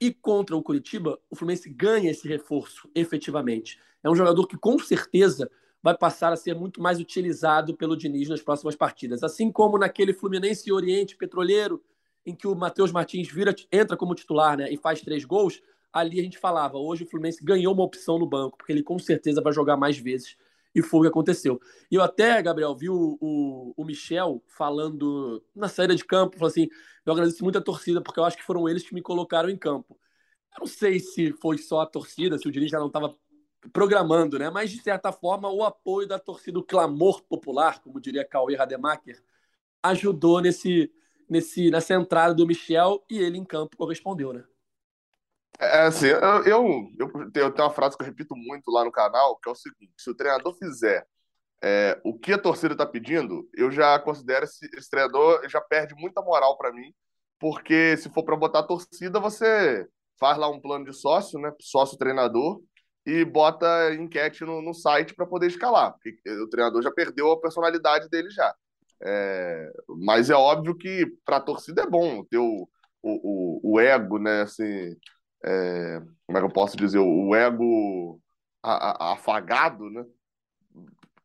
E 0.00 0.12
contra 0.12 0.56
o 0.56 0.62
Curitiba, 0.62 1.18
o 1.28 1.34
Fluminense 1.34 1.68
ganha 1.68 2.10
esse 2.10 2.28
reforço 2.28 2.88
efetivamente. 2.94 3.80
É 4.02 4.08
um 4.08 4.14
jogador 4.14 4.46
que 4.46 4.56
com 4.56 4.78
certeza 4.78 5.50
vai 5.82 5.96
passar 5.96 6.32
a 6.32 6.36
ser 6.36 6.54
muito 6.54 6.80
mais 6.80 7.00
utilizado 7.00 7.76
pelo 7.76 7.96
Diniz 7.96 8.28
nas 8.28 8.40
próximas 8.40 8.76
partidas. 8.76 9.22
Assim 9.22 9.50
como 9.50 9.78
naquele 9.78 10.12
Fluminense 10.12 10.70
Oriente 10.72 11.16
Petroleiro, 11.16 11.82
em 12.24 12.34
que 12.34 12.46
o 12.46 12.54
Matheus 12.54 12.92
Martins 12.92 13.30
vira, 13.30 13.54
entra 13.72 13.96
como 13.96 14.14
titular 14.14 14.56
né, 14.56 14.70
e 14.70 14.76
faz 14.76 15.00
três 15.00 15.24
gols, 15.24 15.62
ali 15.92 16.20
a 16.20 16.22
gente 16.22 16.38
falava, 16.38 16.76
hoje 16.78 17.04
o 17.04 17.06
Fluminense 17.06 17.42
ganhou 17.42 17.72
uma 17.72 17.84
opção 17.84 18.18
no 18.18 18.26
banco, 18.26 18.58
porque 18.58 18.72
ele 18.72 18.82
com 18.82 18.98
certeza 18.98 19.40
vai 19.40 19.52
jogar 19.52 19.76
mais 19.76 19.98
vezes. 19.98 20.36
E 20.74 20.82
foi 20.82 21.00
o 21.00 21.02
que 21.02 21.08
aconteceu. 21.08 21.60
E 21.90 21.94
eu 21.94 22.02
até, 22.02 22.40
Gabriel, 22.42 22.76
vi 22.76 22.88
o, 22.88 23.18
o, 23.20 23.74
o 23.76 23.84
Michel 23.84 24.42
falando 24.46 25.42
na 25.54 25.68
saída 25.68 25.94
de 25.94 26.04
campo, 26.04 26.36
falou 26.36 26.50
assim, 26.50 26.68
eu 27.04 27.12
agradeço 27.12 27.42
muito 27.42 27.58
a 27.58 27.62
torcida, 27.62 28.02
porque 28.02 28.20
eu 28.20 28.24
acho 28.24 28.36
que 28.36 28.44
foram 28.44 28.68
eles 28.68 28.86
que 28.86 28.94
me 28.94 29.02
colocaram 29.02 29.48
em 29.48 29.56
campo. 29.56 29.98
Eu 30.54 30.60
não 30.60 30.66
sei 30.66 31.00
se 31.00 31.32
foi 31.32 31.58
só 31.58 31.80
a 31.80 31.86
torcida, 31.86 32.38
se 32.38 32.46
o 32.46 32.50
Diniz 32.52 32.70
já 32.70 32.78
não 32.78 32.88
estava 32.88 33.16
programando, 33.72 34.38
né? 34.38 34.50
Mas, 34.50 34.70
de 34.70 34.82
certa 34.82 35.12
forma, 35.12 35.50
o 35.50 35.64
apoio 35.64 36.06
da 36.06 36.18
torcida, 36.18 36.58
o 36.58 36.64
clamor 36.64 37.22
popular, 37.22 37.80
como 37.80 38.00
diria 38.00 38.24
Cauê 38.24 38.54
Rademacher, 38.54 39.22
ajudou 39.82 40.40
nesse, 40.40 40.92
nesse, 41.28 41.70
nessa 41.70 41.94
entrada 41.94 42.34
do 42.34 42.46
Michel 42.46 43.04
e 43.10 43.18
ele 43.18 43.38
em 43.38 43.44
campo 43.44 43.76
correspondeu, 43.76 44.32
né? 44.32 44.44
É 45.68 45.82
assim, 45.82 46.06
eu, 46.06 46.44
eu, 46.44 47.10
eu, 47.34 47.52
tenho 47.52 47.68
uma 47.68 47.70
frase 47.70 47.96
que 47.96 48.02
eu 48.02 48.06
repito 48.06 48.34
muito 48.36 48.70
lá 48.70 48.84
no 48.84 48.92
canal, 48.92 49.36
que 49.36 49.48
é 49.48 49.52
o 49.52 49.54
seguinte: 49.54 49.92
se 49.96 50.10
o 50.10 50.14
treinador 50.14 50.54
fizer 50.54 51.06
é, 51.62 52.00
o 52.04 52.18
que 52.18 52.32
a 52.32 52.38
torcida 52.38 52.74
está 52.74 52.86
pedindo, 52.86 53.48
eu 53.54 53.70
já 53.70 53.98
considero 53.98 54.44
esse, 54.44 54.68
esse 54.76 54.88
treinador 54.90 55.48
já 55.48 55.60
perde 55.60 55.94
muita 55.94 56.22
moral 56.22 56.56
para 56.56 56.72
mim, 56.72 56.92
porque 57.38 57.96
se 57.96 58.08
for 58.10 58.24
para 58.24 58.36
botar 58.36 58.62
torcida, 58.62 59.20
você 59.20 59.86
faz 60.18 60.38
lá 60.38 60.48
um 60.48 60.60
plano 60.60 60.84
de 60.84 60.92
sócio, 60.92 61.38
né? 61.40 61.52
Sócio 61.60 61.98
treinador, 61.98 62.60
e 63.06 63.24
bota 63.24 63.94
enquete 63.94 64.44
no, 64.44 64.60
no 64.60 64.74
site 64.74 65.14
para 65.14 65.26
poder 65.26 65.46
escalar, 65.46 65.92
porque 65.92 66.30
o 66.42 66.48
treinador 66.48 66.82
já 66.82 66.90
perdeu 66.90 67.32
a 67.32 67.40
personalidade 67.40 68.08
dele 68.08 68.30
já. 68.30 68.54
É, 69.00 69.72
mas 69.88 70.28
é 70.28 70.34
óbvio 70.34 70.76
que 70.76 71.06
para 71.24 71.36
a 71.36 71.40
torcida 71.40 71.82
é 71.82 71.86
bom 71.86 72.24
ter 72.24 72.38
o, 72.38 72.68
o, 73.02 73.74
o, 73.74 73.80
ego, 73.80 74.18
né? 74.18 74.42
Assim, 74.42 74.96
é, 75.44 76.00
como 76.26 76.38
é 76.38 76.40
que 76.40 76.46
eu 76.46 76.52
posso 76.52 76.76
dizer? 76.76 76.98
O 76.98 77.34
ego 77.34 78.20
afagado, 78.62 79.88
né? 79.90 80.04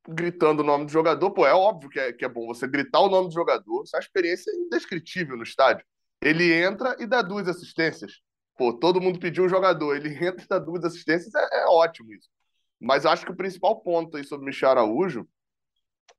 Gritando 0.08 0.62
o 0.62 0.66
nome 0.66 0.86
do 0.86 0.92
jogador, 0.92 1.32
pô, 1.32 1.46
é 1.48 1.54
óbvio 1.54 1.90
que 1.90 2.00
é, 2.00 2.14
que 2.14 2.26
é 2.26 2.30
bom 2.30 2.46
você 2.48 2.68
gritar 2.68 3.00
o 3.00 3.10
nome 3.10 3.30
do 3.30 3.34
jogador, 3.34 3.84
isso 3.84 3.96
é 3.96 4.00
uma 4.00 4.04
experiência 4.04 4.52
indescritível 4.52 5.38
no 5.38 5.44
estádio. 5.44 5.86
Ele 6.22 6.54
entra 6.54 6.96
e 7.00 7.06
dá 7.06 7.22
duas 7.22 7.48
assistências. 7.48 8.22
Pô, 8.58 8.74
todo 8.74 9.02
mundo 9.02 9.20
pediu 9.20 9.46
o 9.46 9.50
jogador, 9.50 9.96
ele 9.96 10.10
entra 10.26 10.44
e 10.44 10.48
dá 10.48 10.60
duas 10.60 10.84
assistências, 10.84 11.34
é, 11.34 11.64
é 11.64 11.66
ótimo 11.68 12.14
isso. 12.14 12.30
Mas 12.80 13.06
acho 13.06 13.26
que 13.26 13.32
o 13.32 13.36
principal 13.36 13.82
ponto 13.82 14.18
aí 14.18 14.24
sobre 14.24 14.44
o 14.44 14.48
Michel 14.48 14.70
Araújo 14.70 15.28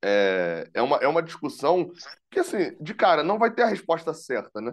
é, 0.03 0.69
é, 0.75 0.83
uma, 0.83 0.97
é 0.97 1.07
uma 1.07 1.23
discussão 1.23 1.91
que, 2.31 2.41
assim, 2.41 2.77
de 2.81 2.95
cara, 2.95 3.23
não 3.23 3.39
vai 3.39 3.53
ter 3.53 3.63
a 3.63 3.67
resposta 3.67 4.13
certa, 4.13 4.61
né? 4.61 4.73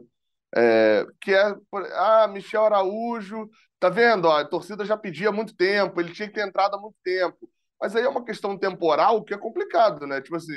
É, 0.56 1.06
que 1.22 1.34
é, 1.34 1.56
ah, 1.94 2.28
Michel 2.28 2.66
Araújo, 2.66 3.50
tá 3.80 3.90
vendo? 3.90 4.26
Ó, 4.26 4.38
a 4.38 4.46
torcida 4.46 4.86
já 4.86 4.98
pedia 4.98 5.32
muito 5.32 5.56
tempo, 5.56 6.00
ele 6.00 6.14
tinha 6.14 6.28
que 6.28 6.34
ter 6.34 6.48
entrado 6.48 6.76
há 6.76 6.80
muito 6.80 6.98
tempo. 7.04 7.50
Mas 7.80 7.96
aí 7.96 8.04
é 8.04 8.10
uma 8.10 8.24
questão 8.26 8.58
temporal 8.58 9.24
que 9.24 9.34
é 9.34 9.38
complicado, 9.38 10.06
né? 10.06 10.22
Tipo 10.22 10.36
assim, 10.36 10.54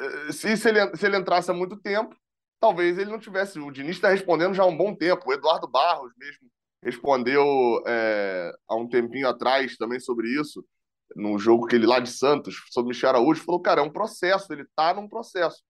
eh, 0.00 0.32
se, 0.32 0.56
se, 0.56 0.68
ele, 0.68 0.96
se 0.96 1.06
ele 1.06 1.16
entrasse 1.16 1.50
há 1.50 1.54
muito 1.54 1.76
tempo, 1.76 2.14
talvez 2.60 2.98
ele 2.98 3.10
não 3.10 3.18
tivesse. 3.18 3.58
O 3.58 3.70
Diniz 3.70 3.96
está 3.96 4.10
respondendo 4.10 4.54
já 4.54 4.62
há 4.62 4.66
um 4.66 4.76
bom 4.76 4.94
tempo. 4.94 5.22
O 5.26 5.32
Eduardo 5.32 5.68
Barros 5.68 6.12
mesmo 6.16 6.48
respondeu 6.82 7.42
é, 7.86 8.52
há 8.68 8.76
um 8.76 8.88
tempinho 8.88 9.28
atrás 9.28 9.76
também 9.76 9.98
sobre 9.98 10.28
isso, 10.28 10.64
num 11.16 11.38
jogo 11.38 11.66
que 11.66 11.76
ele 11.76 11.86
lá 11.86 11.98
de 11.98 12.10
Santos, 12.10 12.56
sobre 12.70 12.90
Michel 12.90 13.10
Araújo, 13.10 13.42
falou, 13.42 13.60
cara, 13.60 13.80
é 13.80 13.84
um 13.84 13.90
processo, 13.90 14.52
ele 14.52 14.66
tá 14.76 14.92
num 14.94 15.08
processo. 15.08 15.62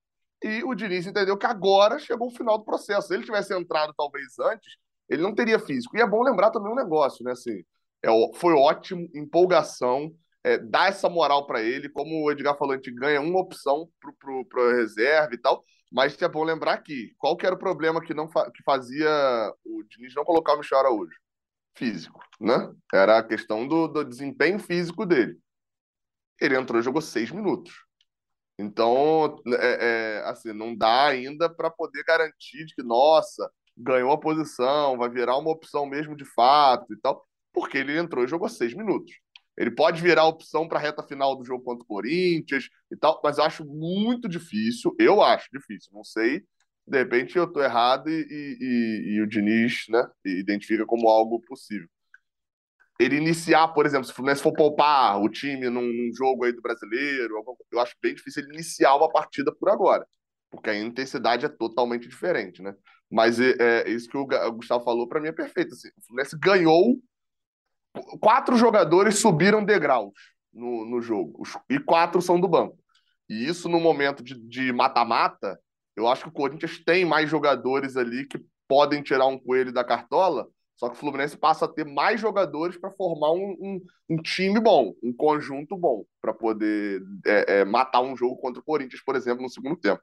E 0.45 0.63
o 0.63 0.75
Diniz 0.75 1.07
entendeu 1.07 1.39
que 1.39 1.47
agora 1.47 1.99
chegou 1.99 2.29
o 2.29 2.37
final 2.37 2.59
do 2.59 2.67
processo. 2.67 3.09
Se 3.09 3.15
ele 3.15 3.25
tivesse 3.25 3.55
entrado 3.55 3.95
talvez 3.97 4.39
antes, 4.39 4.75
ele 5.09 5.23
não 5.23 5.35
teria 5.35 5.59
físico. 5.59 5.97
E 5.97 6.03
é 6.03 6.07
bom 6.07 6.23
lembrar 6.23 6.51
também 6.51 6.71
um 6.71 6.75
negócio, 6.75 7.25
né? 7.25 7.33
Assim, 7.33 7.65
é, 8.03 8.09
foi 8.35 8.53
ótimo, 8.53 9.09
empolgação, 9.15 10.15
é, 10.45 10.59
dá 10.59 10.89
essa 10.89 11.09
moral 11.09 11.47
para 11.47 11.63
ele. 11.63 11.89
Como 11.89 12.23
o 12.23 12.31
Edgar 12.31 12.59
falou, 12.59 12.75
a 12.75 12.77
gente 12.77 12.91
ganha 12.91 13.23
uma 13.23 13.41
opção 13.41 13.89
para 14.21 14.63
o 14.63 14.77
reserva 14.77 15.35
e 15.35 15.39
tal. 15.39 15.65
Mas 15.91 16.21
é 16.21 16.29
bom 16.29 16.45
lembrar 16.45 16.77
que 16.83 17.15
qual 17.17 17.39
que 17.39 17.47
era 17.47 17.55
o 17.55 17.59
problema 17.59 18.03
que 18.03 18.13
não 18.13 18.29
fa 18.29 18.51
que 18.51 18.63
fazia 18.65 19.09
o 19.65 19.83
Diniz 19.85 20.15
não 20.15 20.27
colocar 20.27 20.53
o 20.53 20.59
Michel 20.59 20.79
Araújo? 20.79 21.17
Físico, 21.75 22.21
né? 22.39 22.71
Era 22.93 23.17
a 23.17 23.23
questão 23.23 23.67
do, 23.67 23.89
do 23.89 24.05
desempenho 24.05 24.59
físico 24.59 25.07
dele. 25.07 25.39
Ele 26.39 26.55
entrou 26.55 26.79
e 26.79 26.85
jogou 26.85 27.01
seis 27.01 27.31
minutos. 27.31 27.73
Então, 28.59 29.37
é, 29.49 30.21
é, 30.21 30.29
assim, 30.29 30.53
não 30.53 30.77
dá 30.77 31.07
ainda 31.09 31.49
para 31.49 31.71
poder 31.71 32.05
garantir 32.05 32.65
de 32.65 32.75
que, 32.75 32.83
nossa, 32.83 33.51
ganhou 33.77 34.13
a 34.13 34.21
posição, 34.21 34.97
vai 34.97 35.09
virar 35.11 35.37
uma 35.39 35.51
opção 35.51 35.87
mesmo 35.87 36.17
de 36.17 36.25
fato 36.25 36.93
e 36.93 36.97
tal, 37.01 37.25
porque 37.53 37.79
ele 37.79 37.99
entrou 37.99 38.25
e 38.25 38.29
jogou 38.29 38.49
seis 38.49 38.75
minutos. 38.75 39.13
Ele 39.57 39.71
pode 39.71 40.03
virar 40.03 40.27
opção 40.27 40.69
para 40.69 40.79
a 40.79 40.83
reta 40.83 41.03
final 41.03 41.37
do 41.37 41.45
jogo 41.45 41.65
contra 41.65 41.85
o 41.85 41.87
Corinthians 41.87 42.69
e 42.91 42.97
tal, 42.97 43.21
mas 43.23 43.39
eu 43.39 43.45
acho 43.45 43.65
muito 43.65 44.29
difícil. 44.29 44.95
Eu 44.99 45.23
acho 45.23 45.49
difícil, 45.53 45.93
não 45.93 46.05
sei. 46.05 46.43
De 46.87 46.99
repente 46.99 47.37
eu 47.37 47.45
estou 47.45 47.63
errado 47.63 48.09
e, 48.11 48.27
e, 48.31 48.59
e, 48.61 49.15
e, 49.17 49.23
o 49.23 49.27
Diniz 49.27 49.85
né, 49.89 50.07
identifica 50.25 50.85
como 50.85 51.09
algo 51.09 51.41
possível 51.41 51.89
ele 52.99 53.17
iniciar, 53.17 53.69
por 53.69 53.87
exemplo, 53.87 54.05
se 54.05 54.13
o 54.13 54.15
Fluminense 54.15 54.43
for 54.43 54.53
poupar 54.53 55.21
o 55.21 55.29
time 55.29 55.69
num, 55.69 56.11
jogo 56.15 56.45
aí 56.45 56.53
do 56.53 56.63
brasileiro, 56.63 57.43
eu 57.73 57.81
acho 57.81 57.95
bem 58.01 58.15
difícil 58.15 58.43
ele 58.43 58.55
iniciar 58.55 58.95
uma 58.95 59.11
partida 59.11 59.53
por 59.53 59.69
agora, 59.69 60.07
porque 60.51 60.71
a 60.71 60.79
intensidade 60.79 61.45
é 61.45 61.49
totalmente 61.49 62.09
diferente, 62.09 62.63
né? 62.63 62.75
Mas 63.11 63.41
é, 63.41 63.55
é 63.59 63.91
isso 63.91 64.09
que 64.09 64.17
o 64.17 64.27
Gustavo 64.27 64.85
falou 64.85 65.09
para 65.09 65.21
mim 65.21 65.29
é 65.29 65.33
perfeito. 65.33 65.75
Assim, 65.75 65.89
o 65.89 66.07
Fluminense 66.07 66.39
ganhou, 66.39 67.01
quatro 68.21 68.57
jogadores 68.57 69.19
subiram 69.19 69.65
degraus 69.65 70.13
no, 70.53 70.85
no 70.85 71.01
jogo, 71.01 71.43
e 71.69 71.79
quatro 71.81 72.23
são 72.23 72.41
do 72.41 72.49
banco. 72.49 72.79
E 73.29 73.47
isso 73.47 73.69
no 73.69 73.81
momento 73.81 74.23
de 74.23 74.73
mata-mata, 74.73 75.59
eu 75.97 76.07
acho 76.07 76.25
que 76.25 76.29
o 76.29 76.33
Corinthians 76.33 76.79
tem 76.85 77.05
mais 77.05 77.29
jogadores 77.29 77.97
ali 77.97 78.27
que 78.27 78.39
podem 78.69 79.03
tirar 79.03 79.27
um 79.27 79.39
coelho 79.39 79.73
da 79.73 79.85
cartola 79.85 80.47
só 80.77 80.89
que 80.89 80.97
o 80.97 80.99
Fluminense 80.99 81.37
passa 81.37 81.67
a 81.67 81.69
ter 81.69 81.85
mais 81.85 82.21
jogadores 82.21 82.77
para 82.77 82.91
formar 82.91 83.33
um, 83.33 83.57
um, 83.61 83.81
um, 84.11 84.17
time 84.17 84.61
bom, 84.61 84.95
um 85.03 85.13
conjunto 85.13 85.77
bom, 85.77 86.05
para 86.21 86.35
poder 86.35 87.01
é, 87.25 87.61
é, 87.61 87.65
matar 87.65 88.01
um 88.01 88.17
jogo 88.17 88.37
contra 88.37 88.61
o 88.61 88.65
Corinthians, 88.65 89.03
por 89.03 89.15
exemplo, 89.15 89.43
no 89.43 89.49
segundo 89.49 89.77
tempo. 89.77 90.03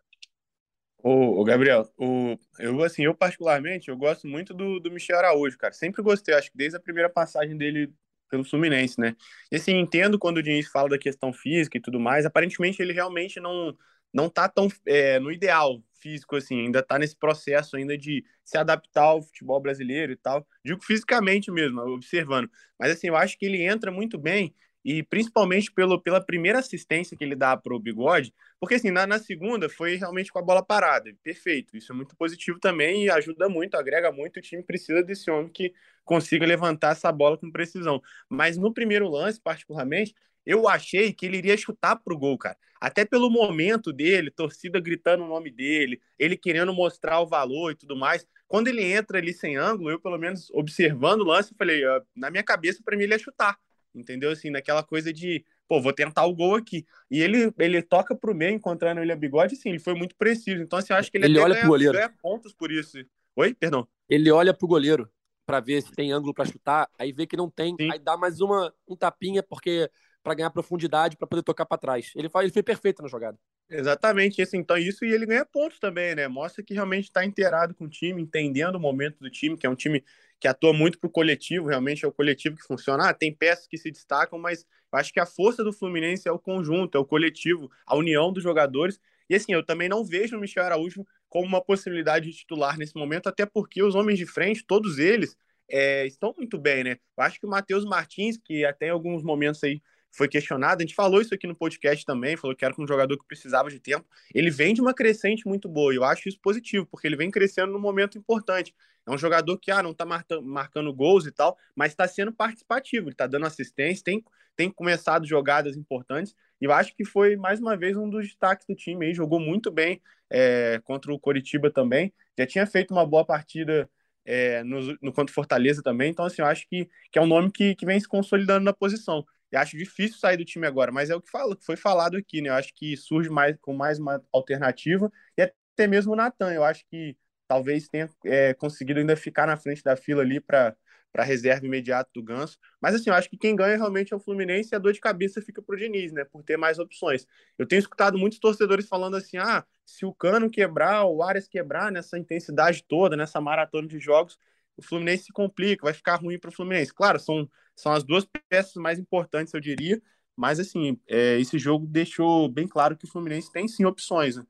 Ô 1.03 1.43
Gabriel, 1.43 1.91
o, 1.97 2.37
eu 2.59 2.81
assim, 2.83 3.03
eu 3.03 3.15
particularmente, 3.15 3.89
eu 3.89 3.97
gosto 3.97 4.27
muito 4.27 4.53
do, 4.53 4.79
do 4.79 4.91
Michel 4.91 5.17
Araújo, 5.17 5.57
cara. 5.57 5.73
Sempre 5.73 6.01
gostei, 6.03 6.35
acho 6.35 6.51
que 6.51 6.57
desde 6.57 6.77
a 6.77 6.81
primeira 6.81 7.09
passagem 7.09 7.57
dele 7.57 7.91
pelo 8.29 8.45
Fluminense, 8.45 8.99
né? 8.99 9.15
E 9.51 9.55
assim, 9.55 9.77
entendo 9.77 10.19
quando 10.19 10.37
o 10.37 10.43
Diniz 10.43 10.67
fala 10.67 10.89
da 10.89 10.97
questão 10.97 11.33
física 11.33 11.77
e 11.77 11.81
tudo 11.81 11.99
mais, 11.99 12.25
aparentemente 12.25 12.81
ele 12.81 12.93
realmente 12.93 13.39
não 13.39 13.75
não 14.13 14.29
tá 14.29 14.47
tão 14.47 14.67
é, 14.85 15.19
no 15.19 15.31
ideal 15.31 15.81
físico, 16.01 16.35
assim, 16.35 16.61
ainda 16.65 16.81
tá 16.81 16.97
nesse 16.97 17.15
processo 17.15 17.75
ainda 17.75 17.97
de 17.97 18.23
se 18.43 18.57
adaptar 18.57 19.03
ao 19.03 19.21
futebol 19.21 19.59
brasileiro 19.59 20.11
e 20.11 20.17
tal. 20.17 20.45
Digo 20.65 20.83
fisicamente 20.83 21.51
mesmo, 21.51 21.79
observando. 21.81 22.49
Mas 22.79 22.91
assim, 22.91 23.07
eu 23.07 23.15
acho 23.15 23.37
que 23.37 23.45
ele 23.45 23.63
entra 23.63 23.91
muito 23.91 24.17
bem 24.17 24.53
e 24.83 25.03
principalmente 25.03 25.71
pelo, 25.71 26.01
pela 26.01 26.23
primeira 26.23 26.59
assistência 26.59 27.15
que 27.15 27.23
ele 27.23 27.35
dá 27.35 27.55
para 27.55 27.73
o 27.73 27.79
Bigode, 27.79 28.33
porque 28.59 28.75
assim, 28.75 28.91
na, 28.91 29.05
na, 29.05 29.19
segunda 29.19 29.69
foi 29.69 29.95
realmente 29.95 30.31
com 30.31 30.39
a 30.39 30.41
bola 30.41 30.63
parada, 30.63 31.11
perfeito, 31.23 31.77
isso 31.77 31.91
é 31.91 31.95
muito 31.95 32.15
positivo 32.15 32.59
também 32.59 33.05
e 33.05 33.09
ajuda 33.09 33.47
muito, 33.47 33.75
agrega 33.75 34.11
muito, 34.11 34.37
o 34.37 34.41
time 34.41 34.63
precisa 34.63 35.03
desse 35.03 35.29
homem 35.29 35.49
que 35.49 35.73
consiga 36.03 36.45
levantar 36.45 36.93
essa 36.93 37.11
bola 37.11 37.37
com 37.37 37.51
precisão, 37.51 38.01
mas 38.27 38.57
no 38.57 38.73
primeiro 38.73 39.07
lance, 39.07 39.39
particularmente, 39.39 40.15
eu 40.45 40.67
achei 40.67 41.13
que 41.13 41.25
ele 41.25 41.37
iria 41.37 41.57
chutar 41.57 41.95
pro 41.95 42.17
gol, 42.17 42.37
cara. 42.37 42.57
Até 42.79 43.05
pelo 43.05 43.29
momento 43.29 43.93
dele, 43.93 44.31
torcida 44.31 44.79
gritando 44.79 45.23
o 45.23 45.27
nome 45.27 45.51
dele, 45.51 46.01
ele 46.17 46.35
querendo 46.35 46.73
mostrar 46.73 47.19
o 47.19 47.27
valor 47.27 47.71
e 47.71 47.75
tudo 47.75 47.95
mais. 47.95 48.25
Quando 48.47 48.67
ele 48.67 48.83
entra 48.83 49.19
ali 49.19 49.33
sem 49.33 49.55
ângulo, 49.55 49.91
eu, 49.91 49.99
pelo 49.99 50.17
menos, 50.17 50.49
observando 50.51 51.21
o 51.21 51.25
lance, 51.25 51.53
falei, 51.55 51.85
uh, 51.85 52.01
na 52.15 52.31
minha 52.31 52.43
cabeça, 52.43 52.81
para 52.83 52.97
mim, 52.97 53.03
ele 53.03 53.13
ia 53.13 53.19
chutar. 53.19 53.57
Entendeu? 53.93 54.31
Assim, 54.31 54.49
naquela 54.49 54.81
coisa 54.81 55.13
de, 55.13 55.45
pô, 55.67 55.79
vou 55.79 55.93
tentar 55.93 56.25
o 56.25 56.33
gol 56.33 56.55
aqui. 56.55 56.85
E 57.09 57.21
ele, 57.21 57.53
ele 57.59 57.81
toca 57.83 58.15
pro 58.15 58.33
meio, 58.33 58.55
encontrando 58.55 58.99
o 58.99 59.01
William 59.01 59.17
Bigode, 59.17 59.55
sim, 59.55 59.69
ele 59.69 59.79
foi 59.79 59.93
muito 59.93 60.15
preciso. 60.15 60.63
Então, 60.63 60.79
assim, 60.79 60.91
eu 60.91 60.97
acho 60.97 61.11
que 61.11 61.17
ele, 61.17 61.25
ele 61.25 61.39
olha 61.39 61.53
ganha, 61.53 61.61
pro 61.61 61.69
goleiro. 61.69 61.93
ganha 61.93 62.13
pontos 62.21 62.53
por 62.53 62.71
isso. 62.71 62.97
Oi? 63.35 63.53
Perdão. 63.53 63.87
Ele 64.09 64.31
olha 64.31 64.53
pro 64.53 64.67
goleiro 64.67 65.09
para 65.45 65.59
ver 65.59 65.81
se 65.81 65.91
tem 65.91 66.11
ângulo 66.11 66.33
para 66.33 66.45
chutar, 66.45 66.89
aí 66.97 67.11
vê 67.11 67.27
que 67.27 67.35
não 67.35 67.49
tem, 67.49 67.75
sim. 67.75 67.91
aí 67.91 67.99
dá 67.99 68.15
mais 68.15 68.39
uma 68.39 68.73
um 68.87 68.95
tapinha, 68.95 69.43
porque 69.43 69.89
para 70.23 70.35
ganhar 70.35 70.49
profundidade, 70.49 71.17
para 71.17 71.27
poder 71.27 71.43
tocar 71.43 71.65
para 71.65 71.77
trás. 71.77 72.11
Ele, 72.15 72.29
faz, 72.29 72.45
ele 72.45 72.53
foi 72.53 72.63
perfeito 72.63 73.01
na 73.01 73.07
jogada. 73.07 73.37
Exatamente, 73.69 74.41
então 74.53 74.77
isso 74.77 75.05
e 75.05 75.13
ele 75.13 75.25
ganha 75.25 75.45
pontos 75.45 75.79
também, 75.79 76.13
né? 76.13 76.27
Mostra 76.27 76.63
que 76.63 76.73
realmente 76.73 77.05
está 77.05 77.25
inteirado 77.25 77.73
com 77.73 77.85
o 77.85 77.89
time, 77.89 78.21
entendendo 78.21 78.75
o 78.75 78.79
momento 78.79 79.17
do 79.19 79.29
time, 79.29 79.57
que 79.57 79.65
é 79.65 79.69
um 79.69 79.75
time 79.75 80.03
que 80.39 80.47
atua 80.47 80.73
muito 80.73 80.99
pro 80.99 81.09
coletivo, 81.09 81.67
realmente 81.67 82.03
é 82.03 82.07
o 82.07 82.11
coletivo 82.11 82.57
que 82.57 82.65
funciona. 82.65 83.09
Ah, 83.09 83.13
tem 83.13 83.33
peças 83.33 83.67
que 83.67 83.77
se 83.77 83.91
destacam, 83.91 84.37
mas 84.37 84.65
eu 84.91 84.99
acho 84.99 85.13
que 85.13 85.19
a 85.19 85.25
força 85.25 85.63
do 85.63 85.71
Fluminense 85.71 86.27
é 86.27 86.31
o 86.31 86.39
conjunto, 86.39 86.97
é 86.97 86.99
o 86.99 87.05
coletivo, 87.05 87.69
a 87.85 87.95
união 87.95 88.33
dos 88.33 88.43
jogadores. 88.43 88.99
E 89.29 89.35
assim, 89.35 89.53
eu 89.53 89.63
também 89.63 89.87
não 89.87 90.03
vejo 90.03 90.35
o 90.35 90.39
Michel 90.39 90.65
Araújo 90.65 91.05
como 91.29 91.47
uma 91.47 91.63
possibilidade 91.63 92.29
de 92.29 92.35
titular 92.35 92.77
nesse 92.77 92.95
momento, 92.95 93.27
até 93.27 93.45
porque 93.45 93.81
os 93.81 93.95
homens 93.95 94.19
de 94.19 94.25
frente, 94.25 94.65
todos 94.67 94.97
eles, 94.99 95.37
é, 95.69 96.05
estão 96.05 96.33
muito 96.37 96.57
bem, 96.57 96.83
né? 96.83 96.97
Eu 97.17 97.23
acho 97.23 97.39
que 97.39 97.45
o 97.45 97.49
Matheus 97.49 97.85
Martins, 97.85 98.37
que 98.37 98.65
até 98.65 98.87
em 98.87 98.89
alguns 98.89 99.23
momentos 99.23 99.63
aí 99.63 99.81
foi 100.11 100.27
questionado. 100.27 100.81
A 100.81 100.85
gente 100.85 100.95
falou 100.95 101.21
isso 101.21 101.33
aqui 101.33 101.47
no 101.47 101.55
podcast 101.55 102.05
também, 102.05 102.35
falou 102.35 102.55
que 102.55 102.65
era 102.65 102.73
um 102.77 102.85
jogador 102.85 103.17
que 103.17 103.25
precisava 103.25 103.69
de 103.69 103.79
tempo. 103.79 104.05
Ele 104.33 104.51
vem 104.51 104.73
de 104.73 104.81
uma 104.81 104.93
crescente 104.93 105.47
muito 105.47 105.69
boa, 105.69 105.93
e 105.93 105.97
eu 105.97 106.03
acho 106.03 106.27
isso 106.27 106.39
positivo, 106.39 106.85
porque 106.85 107.07
ele 107.07 107.15
vem 107.15 107.31
crescendo 107.31 107.71
num 107.71 107.79
momento 107.79 108.17
importante. 108.17 108.75
É 109.07 109.11
um 109.11 109.17
jogador 109.17 109.57
que 109.57 109.71
ah, 109.71 109.81
não 109.81 109.91
está 109.91 110.05
marcando 110.05 110.93
gols 110.93 111.25
e 111.25 111.31
tal, 111.31 111.57
mas 111.75 111.91
está 111.91 112.07
sendo 112.07 112.31
participativo, 112.31 113.07
ele 113.07 113.13
está 113.13 113.25
dando 113.25 113.45
assistência, 113.47 114.03
tem, 114.03 114.23
tem 114.55 114.69
começado 114.69 115.25
jogadas 115.25 115.75
importantes, 115.75 116.35
e 116.59 116.65
eu 116.65 116.71
acho 116.71 116.95
que 116.95 117.03
foi 117.03 117.35
mais 117.35 117.59
uma 117.59 117.75
vez 117.75 117.97
um 117.97 118.07
dos 118.07 118.27
destaques 118.27 118.67
do 118.67 118.75
time 118.75 119.13
jogou 119.13 119.39
muito 119.39 119.71
bem 119.71 119.99
é, 120.29 120.79
contra 120.83 121.11
o 121.11 121.19
Coritiba 121.19 121.71
também, 121.71 122.13
já 122.37 122.45
tinha 122.45 122.67
feito 122.67 122.91
uma 122.91 123.05
boa 123.05 123.25
partida 123.25 123.89
é, 124.23 124.63
no, 124.63 124.95
no 125.01 125.11
contra 125.11 125.33
Fortaleza 125.33 125.81
também, 125.81 126.11
então 126.11 126.25
assim, 126.25 126.43
eu 126.43 126.45
acho 126.45 126.67
que, 126.69 126.87
que 127.11 127.17
é 127.17 127.21
um 127.21 127.27
nome 127.27 127.51
que, 127.51 127.73
que 127.73 127.85
vem 127.85 127.99
se 127.99 128.07
consolidando 128.07 128.63
na 128.63 128.73
posição. 128.73 129.25
Eu 129.51 129.59
acho 129.59 129.77
difícil 129.77 130.17
sair 130.17 130.37
do 130.37 130.45
time 130.45 130.65
agora, 130.67 130.91
mas 130.91 131.09
é 131.09 131.15
o 131.15 131.21
que 131.21 131.29
fala, 131.29 131.57
foi 131.61 131.75
falado 131.75 132.17
aqui, 132.17 132.41
né? 132.41 132.49
Eu 132.49 132.53
acho 132.53 132.73
que 132.73 132.95
surge 132.97 133.29
mais 133.29 133.57
com 133.59 133.73
mais 133.73 133.99
uma 133.99 134.23
alternativa 134.31 135.11
e 135.37 135.41
até 135.41 135.87
mesmo 135.87 136.13
o 136.13 136.15
Natan. 136.15 136.53
Eu 136.53 136.63
acho 136.63 136.85
que 136.89 137.17
talvez 137.47 137.87
tenha 137.89 138.09
é, 138.25 138.53
conseguido 138.53 138.99
ainda 138.99 139.15
ficar 139.15 139.45
na 139.47 139.57
frente 139.57 139.83
da 139.83 139.95
fila 139.95 140.21
ali 140.21 140.39
para 140.39 140.75
para 141.11 141.23
reserva 141.23 141.65
imediata 141.65 142.09
do 142.13 142.23
Ganso. 142.23 142.57
Mas 142.81 142.95
assim, 142.95 143.09
eu 143.09 143.15
acho 143.15 143.29
que 143.29 143.37
quem 143.37 143.55
ganha 143.55 143.75
realmente 143.75 144.13
é 144.13 144.15
o 144.15 144.19
Fluminense 144.19 144.69
e 144.73 144.75
a 144.75 144.79
dor 144.79 144.93
de 144.93 144.99
cabeça 144.99 145.41
fica 145.41 145.61
pro 145.61 145.77
Diniz, 145.77 146.11
né? 146.11 146.23
Por 146.23 146.43
ter 146.43 146.57
mais 146.57 146.79
opções. 146.79 147.27
Eu 147.57 147.67
tenho 147.67 147.79
escutado 147.79 148.17
muitos 148.17 148.39
torcedores 148.39 148.87
falando 148.87 149.17
assim: 149.17 149.37
ah, 149.37 149.65
se 149.85 150.05
o 150.05 150.13
Cano 150.13 150.49
quebrar, 150.49 151.05
o 151.05 151.21
Arias 151.21 151.47
quebrar 151.47 151.91
nessa 151.91 152.17
intensidade 152.17 152.83
toda, 152.87 153.17
nessa 153.17 153.41
maratona 153.41 153.87
de 153.87 153.99
jogos, 153.99 154.37
o 154.77 154.81
Fluminense 154.81 155.25
se 155.25 155.33
complica, 155.33 155.83
vai 155.83 155.93
ficar 155.93 156.15
ruim 156.15 156.39
para 156.39 156.49
o 156.49 156.53
Fluminense. 156.53 156.93
Claro, 156.93 157.19
são, 157.19 157.49
são 157.81 157.91
as 157.91 158.03
duas 158.03 158.27
peças 158.47 158.75
mais 158.75 158.99
importantes, 158.99 159.53
eu 159.53 159.59
diria, 159.59 159.99
mas 160.35 160.59
assim, 160.59 160.99
é, 161.07 161.39
esse 161.39 161.57
jogo 161.57 161.87
deixou 161.87 162.47
bem 162.47 162.67
claro 162.67 162.95
que 162.95 163.05
o 163.05 163.07
Fluminense 163.07 163.51
tem 163.51 163.67
sim 163.67 163.85
opções. 163.85 164.35
Né? 164.35 164.45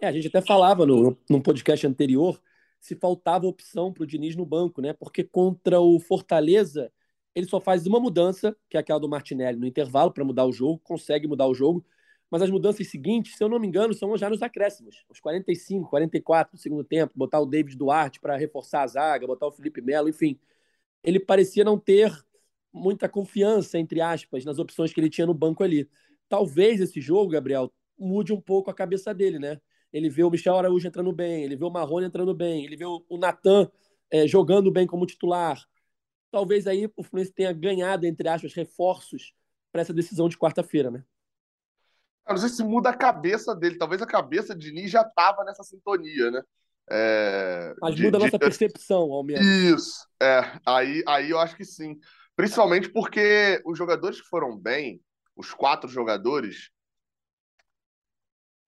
É, 0.00 0.06
a 0.08 0.12
gente 0.12 0.28
até 0.28 0.40
falava 0.40 0.86
no, 0.86 1.14
no 1.28 1.42
podcast 1.42 1.86
anterior 1.86 2.40
se 2.80 2.96
faltava 2.96 3.46
opção 3.46 3.92
para 3.92 4.02
o 4.02 4.06
Diniz 4.06 4.34
no 4.34 4.46
banco, 4.46 4.80
né? 4.80 4.94
Porque 4.94 5.22
contra 5.22 5.78
o 5.78 6.00
Fortaleza, 6.00 6.90
ele 7.34 7.46
só 7.46 7.60
faz 7.60 7.86
uma 7.86 8.00
mudança, 8.00 8.56
que 8.70 8.78
é 8.78 8.80
aquela 8.80 8.98
do 8.98 9.06
Martinelli, 9.06 9.58
no 9.58 9.66
intervalo 9.66 10.10
para 10.10 10.24
mudar 10.24 10.46
o 10.46 10.52
jogo, 10.52 10.80
consegue 10.82 11.28
mudar 11.28 11.46
o 11.46 11.52
jogo, 11.52 11.84
mas 12.30 12.40
as 12.40 12.48
mudanças 12.48 12.88
seguintes, 12.88 13.36
se 13.36 13.44
eu 13.44 13.50
não 13.50 13.58
me 13.58 13.66
engano, 13.66 13.92
são 13.92 14.16
já 14.16 14.30
nos 14.30 14.40
acréscimos. 14.40 15.04
Os 15.10 15.20
45, 15.20 15.90
44 15.90 16.56
do 16.56 16.58
segundo 16.58 16.82
tempo, 16.82 17.12
botar 17.14 17.40
o 17.40 17.44
David 17.44 17.76
Duarte 17.76 18.18
para 18.18 18.34
reforçar 18.38 18.84
a 18.84 18.86
zaga, 18.86 19.26
botar 19.26 19.46
o 19.46 19.52
Felipe 19.52 19.82
Melo, 19.82 20.08
enfim. 20.08 20.38
Ele 21.02 21.18
parecia 21.18 21.64
não 21.64 21.78
ter 21.78 22.12
muita 22.72 23.08
confiança, 23.08 23.78
entre 23.78 24.00
aspas, 24.00 24.44
nas 24.44 24.58
opções 24.58 24.92
que 24.92 25.00
ele 25.00 25.10
tinha 25.10 25.26
no 25.26 25.34
banco 25.34 25.62
ali. 25.62 25.88
Talvez 26.28 26.80
esse 26.80 27.00
jogo, 27.00 27.32
Gabriel, 27.32 27.72
mude 27.98 28.32
um 28.32 28.40
pouco 28.40 28.70
a 28.70 28.74
cabeça 28.74 29.12
dele, 29.12 29.38
né? 29.38 29.60
Ele 29.92 30.08
vê 30.08 30.22
o 30.22 30.30
Michel 30.30 30.56
Araújo 30.56 30.86
entrando 30.86 31.12
bem, 31.12 31.42
ele 31.42 31.56
vê 31.56 31.64
o 31.64 31.70
Marrone 31.70 32.06
entrando 32.06 32.34
bem, 32.34 32.64
ele 32.64 32.76
vê 32.76 32.84
o 32.84 33.18
Natan 33.18 33.68
é, 34.10 34.26
jogando 34.26 34.70
bem 34.70 34.86
como 34.86 35.06
titular. 35.06 35.64
Talvez 36.30 36.66
aí 36.66 36.90
o 36.96 37.02
Fluminense 37.02 37.34
tenha 37.34 37.52
ganhado, 37.52 38.06
entre 38.06 38.28
aspas, 38.28 38.54
reforços 38.54 39.34
para 39.72 39.82
essa 39.82 39.92
decisão 39.92 40.28
de 40.28 40.38
quarta-feira, 40.38 40.90
né? 40.90 41.04
Eu 42.26 42.34
não 42.34 42.40
sei 42.40 42.48
se 42.48 42.62
muda 42.62 42.90
a 42.90 42.96
cabeça 42.96 43.54
dele. 43.56 43.76
Talvez 43.76 44.00
a 44.00 44.06
cabeça 44.06 44.54
de 44.54 44.66
Diniz 44.66 44.90
já 44.90 45.02
estava 45.02 45.42
nessa 45.42 45.64
sintonia, 45.64 46.30
né? 46.30 46.42
É, 46.90 47.74
Mas 47.80 48.00
muda 48.00 48.18
de, 48.18 48.24
a 48.24 48.26
nossa 48.26 48.38
de... 48.38 48.44
percepção, 48.44 49.12
ao 49.12 49.22
menos. 49.22 49.46
Isso, 49.46 50.06
é. 50.20 50.40
Aí, 50.66 51.02
aí 51.06 51.30
eu 51.30 51.38
acho 51.38 51.56
que 51.56 51.64
sim. 51.64 51.98
Principalmente 52.34 52.88
porque 52.88 53.60
os 53.64 53.78
jogadores 53.78 54.20
que 54.20 54.28
foram 54.28 54.56
bem, 54.56 55.00
os 55.36 55.54
quatro 55.54 55.88
jogadores, 55.88 56.70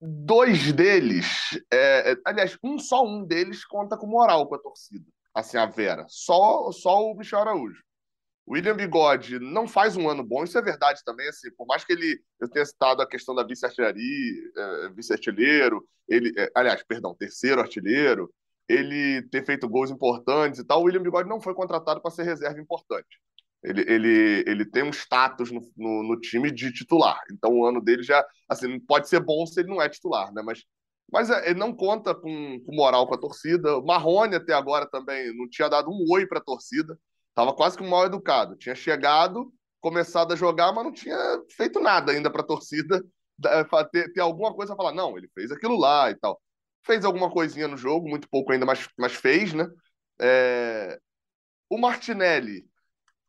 dois 0.00 0.72
deles, 0.72 1.58
é, 1.72 2.12
é, 2.12 2.16
aliás, 2.24 2.56
um 2.62 2.78
só 2.78 3.04
um 3.04 3.24
deles 3.24 3.64
conta 3.64 3.96
com 3.96 4.06
moral 4.06 4.46
com 4.46 4.54
a 4.54 4.58
torcida. 4.58 5.06
Assim, 5.34 5.56
a 5.56 5.66
Vera. 5.66 6.04
Só, 6.08 6.70
só 6.70 7.02
o 7.02 7.16
Michel 7.16 7.40
Araújo. 7.40 7.82
William 8.48 8.74
Bigode 8.74 9.38
não 9.38 9.68
faz 9.68 9.96
um 9.96 10.08
ano 10.08 10.22
bom, 10.22 10.42
isso 10.42 10.58
é 10.58 10.62
verdade 10.62 11.02
também, 11.04 11.28
assim, 11.28 11.50
por 11.56 11.66
mais 11.66 11.84
que 11.84 11.92
ele, 11.92 12.20
eu 12.40 12.48
tenha 12.48 12.64
citado 12.64 13.00
a 13.00 13.06
questão 13.06 13.34
da 13.34 13.44
vice-artilharia, 13.44 14.42
é, 14.56 14.88
vice-artilheiro, 14.90 15.86
ele, 16.08 16.32
é, 16.36 16.50
aliás, 16.54 16.82
perdão, 16.82 17.14
terceiro 17.14 17.60
artilheiro, 17.60 18.32
ele 18.68 19.22
ter 19.30 19.44
feito 19.44 19.68
gols 19.68 19.90
importantes 19.90 20.58
e 20.58 20.64
tal, 20.64 20.80
o 20.80 20.84
William 20.84 21.02
Bigode 21.02 21.28
não 21.28 21.40
foi 21.40 21.54
contratado 21.54 22.00
para 22.00 22.10
ser 22.10 22.24
reserva 22.24 22.60
importante. 22.60 23.20
Ele, 23.62 23.82
ele, 23.82 24.44
ele 24.46 24.64
tem 24.64 24.82
um 24.82 24.90
status 24.90 25.52
no, 25.52 25.60
no, 25.76 26.02
no, 26.02 26.20
time 26.20 26.50
de 26.50 26.72
titular, 26.72 27.20
então 27.30 27.52
o 27.52 27.64
ano 27.64 27.80
dele 27.80 28.02
já, 28.02 28.26
assim, 28.48 28.80
pode 28.80 29.08
ser 29.08 29.20
bom 29.20 29.46
se 29.46 29.60
ele 29.60 29.68
não 29.68 29.80
é 29.80 29.88
titular, 29.88 30.32
né, 30.32 30.42
mas 30.42 30.64
mas 31.12 31.28
é, 31.28 31.50
ele 31.50 31.58
não 31.58 31.74
conta 31.74 32.14
com, 32.14 32.58
com 32.64 32.74
moral 32.74 33.06
com 33.06 33.14
a 33.14 33.18
torcida. 33.18 33.76
O 33.76 33.84
Marrone 33.84 34.34
até 34.34 34.54
agora 34.54 34.86
também 34.86 35.36
não 35.36 35.46
tinha 35.48 35.68
dado 35.68 35.90
um 35.90 36.06
oi 36.10 36.26
para 36.26 36.38
a 36.38 36.42
torcida. 36.42 36.98
Tava 37.34 37.54
quase 37.54 37.76
que 37.76 37.84
mal 37.84 38.04
educado. 38.04 38.56
Tinha 38.56 38.74
chegado, 38.74 39.52
começado 39.80 40.32
a 40.32 40.36
jogar, 40.36 40.72
mas 40.72 40.84
não 40.84 40.92
tinha 40.92 41.18
feito 41.50 41.80
nada 41.80 42.12
ainda 42.12 42.30
para 42.30 42.42
a 42.42 42.46
torcida 42.46 43.02
ter, 43.90 44.12
ter, 44.12 44.20
alguma 44.20 44.54
coisa 44.54 44.74
a 44.74 44.76
falar. 44.76 44.92
Não, 44.92 45.16
ele 45.16 45.28
fez 45.34 45.50
aquilo 45.50 45.78
lá 45.78 46.10
e 46.10 46.14
tal. 46.14 46.40
Fez 46.84 47.04
alguma 47.04 47.30
coisinha 47.30 47.68
no 47.68 47.76
jogo, 47.76 48.08
muito 48.08 48.28
pouco 48.28 48.52
ainda, 48.52 48.66
mas, 48.66 48.88
mas 48.98 49.14
fez, 49.14 49.52
né? 49.52 49.66
É... 50.20 50.98
O 51.70 51.78
Martinelli 51.78 52.66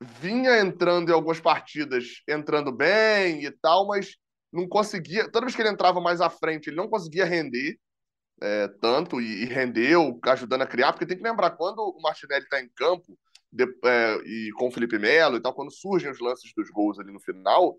vinha 0.01 0.59
entrando 0.59 1.09
em 1.09 1.13
algumas 1.13 1.39
partidas, 1.39 2.21
entrando 2.27 2.71
bem 2.71 3.45
e 3.45 3.51
tal, 3.51 3.87
mas 3.87 4.17
não 4.51 4.67
conseguia. 4.67 5.29
Toda 5.31 5.45
vez 5.45 5.55
que 5.55 5.61
ele 5.61 5.69
entrava 5.69 6.01
mais 6.01 6.19
à 6.21 6.29
frente, 6.29 6.69
ele 6.69 6.75
não 6.75 6.89
conseguia 6.89 7.25
render 7.25 7.77
é, 8.41 8.67
tanto 8.81 9.21
e, 9.21 9.43
e, 9.43 9.45
rendeu, 9.45 10.19
ajudando 10.25 10.63
a 10.63 10.67
criar, 10.67 10.91
porque 10.91 11.05
tem 11.05 11.17
que 11.17 11.23
lembrar, 11.23 11.51
quando 11.51 11.79
o 11.79 12.01
Martinelli 12.01 12.43
está 12.43 12.61
em 12.61 12.69
campo, 12.75 13.17
de, 13.53 13.65
é, 13.85 14.15
e 14.25 14.51
com 14.53 14.67
o 14.67 14.71
Felipe 14.71 14.97
Melo 14.97 15.37
e 15.37 15.39
tal, 15.39 15.53
quando 15.53 15.71
surgem 15.71 16.09
os 16.09 16.19
lances 16.19 16.51
dos 16.55 16.71
gols 16.71 16.99
ali 16.99 17.11
no 17.11 17.19
final, 17.19 17.77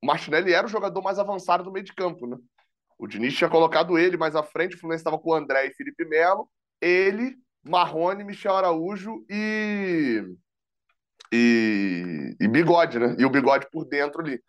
o 0.00 0.06
Martinelli 0.06 0.52
era 0.52 0.66
o 0.66 0.70
jogador 0.70 1.02
mais 1.02 1.18
avançado 1.18 1.64
do 1.64 1.72
meio 1.72 1.84
de 1.84 1.92
campo, 1.92 2.26
né? 2.26 2.36
O 2.96 3.06
Diniz 3.06 3.36
tinha 3.36 3.50
colocado 3.50 3.98
ele 3.98 4.16
mais 4.16 4.36
à 4.36 4.42
frente, 4.42 4.76
o 4.76 4.78
Fluminense 4.78 5.00
estava 5.00 5.18
com 5.18 5.30
o 5.30 5.34
André 5.34 5.66
e 5.66 5.74
Felipe 5.74 6.04
Melo, 6.04 6.48
ele, 6.80 7.36
Marrone, 7.64 8.24
Michel 8.24 8.54
Araújo 8.54 9.24
e, 9.28 10.24
e, 11.32 12.36
e 12.40 12.48
Bigode, 12.48 12.98
né? 12.98 13.16
E 13.18 13.24
o 13.24 13.30
Bigode 13.30 13.66
por 13.70 13.84
dentro 13.84 14.22
ali. 14.22 14.40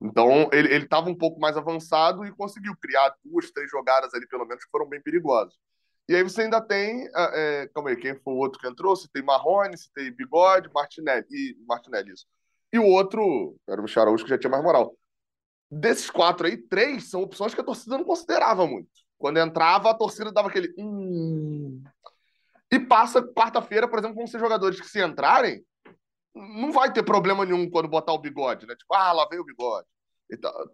Então, 0.00 0.50
ele 0.52 0.76
estava 0.76 1.08
um 1.08 1.16
pouco 1.16 1.40
mais 1.40 1.56
avançado 1.56 2.26
e 2.26 2.30
conseguiu 2.36 2.76
criar 2.76 3.14
duas, 3.24 3.50
três 3.50 3.70
jogadas 3.70 4.12
ali, 4.12 4.28
pelo 4.28 4.44
menos, 4.44 4.62
que 4.62 4.70
foram 4.70 4.86
bem 4.86 5.00
perigosas. 5.00 5.54
E 6.08 6.14
aí 6.14 6.22
você 6.22 6.42
ainda 6.42 6.60
tem. 6.60 7.08
É, 7.14 7.68
calma 7.74 7.90
aí, 7.90 7.96
quem 7.96 8.14
foi 8.14 8.32
o 8.32 8.36
outro 8.36 8.60
que 8.60 8.66
entrou? 8.66 8.94
Você 8.94 9.08
tem 9.12 9.22
Marrone, 9.22 9.76
você 9.76 9.88
tem 9.94 10.12
Bigode, 10.12 10.70
Martinelli. 10.72 11.26
E 11.30 11.56
Martinelli, 11.66 12.12
isso. 12.12 12.26
E 12.72 12.78
o 12.78 12.84
outro, 12.84 13.56
era 13.68 13.80
o 13.80 13.84
Michel 13.84 14.14
que 14.16 14.28
já 14.28 14.38
tinha 14.38 14.50
mais 14.50 14.62
moral. 14.62 14.96
Desses 15.70 16.08
quatro 16.10 16.46
aí, 16.46 16.56
três 16.56 17.10
são 17.10 17.22
opções 17.22 17.54
que 17.54 17.60
a 17.60 17.64
torcida 17.64 17.98
não 17.98 18.04
considerava 18.04 18.66
muito. 18.66 18.88
Quando 19.18 19.38
entrava, 19.38 19.90
a 19.90 19.94
torcida 19.94 20.30
dava 20.30 20.48
aquele. 20.48 20.72
Hum... 20.78 21.82
E 22.70 22.78
passa 22.78 23.22
quarta-feira, 23.22 23.88
por 23.88 23.98
exemplo, 23.98 24.16
vão 24.16 24.26
ser 24.26 24.38
jogadores 24.38 24.80
que, 24.80 24.88
se 24.88 25.02
entrarem, 25.04 25.64
não 26.34 26.70
vai 26.70 26.92
ter 26.92 27.02
problema 27.02 27.44
nenhum 27.44 27.70
quando 27.70 27.88
botar 27.88 28.12
o 28.12 28.18
bigode, 28.18 28.66
né? 28.66 28.74
Tipo, 28.76 28.94
ah, 28.94 29.12
lá 29.12 29.26
veio 29.28 29.42
o 29.42 29.44
bigode. 29.44 29.86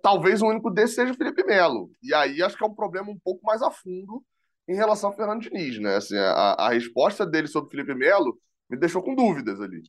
Talvez 0.03 0.43
o 0.43 0.47
único 0.47 0.71
desse 0.71 0.95
seja 0.95 1.13
o 1.13 1.17
Felipe 1.17 1.45
Melo. 1.45 1.91
E 2.03 2.15
aí 2.15 2.43
acho 2.43 2.57
que 2.57 2.65
é 2.65 2.67
um 2.67 2.75
problema 2.75 3.11
um 3.11 3.19
pouco 3.19 3.45
mais 3.45 3.63
a 3.63 3.71
fundo 3.71 4.25
em 4.69 4.75
relação 4.75 5.11
ao 5.11 5.17
Fernando 5.17 5.43
Diniz, 5.43 5.79
né? 5.79 5.97
Assim, 5.97 6.17
a, 6.17 6.55
a 6.55 6.69
resposta 6.71 7.27
dele 7.27 7.49
sobre 7.49 7.69
o 7.69 7.71
Felipe 7.71 7.95
Melo 7.95 8.39
me 8.69 8.77
deixou 8.77 9.03
com 9.03 9.15
dúvidas 9.15 9.61
ali. 9.61 9.83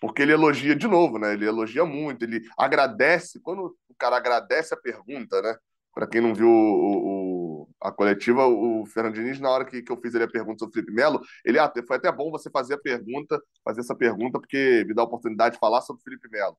Porque 0.00 0.22
ele 0.22 0.32
elogia 0.32 0.74
de 0.74 0.86
novo, 0.86 1.18
né? 1.18 1.34
Ele 1.34 1.46
elogia 1.46 1.84
muito, 1.84 2.24
ele 2.24 2.42
agradece. 2.58 3.40
Quando 3.40 3.76
o 3.88 3.94
cara 3.98 4.16
agradece 4.16 4.74
a 4.74 4.76
pergunta, 4.76 5.40
né? 5.42 5.56
Para 5.94 6.08
quem 6.08 6.20
não 6.20 6.34
viu 6.34 6.48
o, 6.48 7.62
o, 7.62 7.68
a 7.80 7.92
coletiva, 7.92 8.46
o 8.46 8.84
Fernando 8.86 9.14
Diniz, 9.14 9.38
na 9.38 9.48
hora 9.48 9.64
que, 9.64 9.80
que 9.80 9.92
eu 9.92 10.00
fiz 10.00 10.14
ele 10.14 10.24
a 10.24 10.28
pergunta 10.28 10.58
sobre 10.58 10.72
o 10.72 10.74
Felipe 10.74 10.92
Melo, 10.92 11.20
ele 11.44 11.58
ah, 11.58 11.72
foi 11.86 11.96
até 11.96 12.10
bom 12.10 12.30
você 12.30 12.50
fazer 12.50 12.74
a 12.74 12.78
pergunta, 12.78 13.40
fazer 13.64 13.80
essa 13.80 13.94
pergunta, 13.94 14.40
porque 14.40 14.84
me 14.88 14.94
dá 14.94 15.02
a 15.02 15.04
oportunidade 15.04 15.54
de 15.54 15.60
falar 15.60 15.80
sobre 15.82 16.00
o 16.00 16.04
Felipe 16.04 16.28
Melo. 16.28 16.58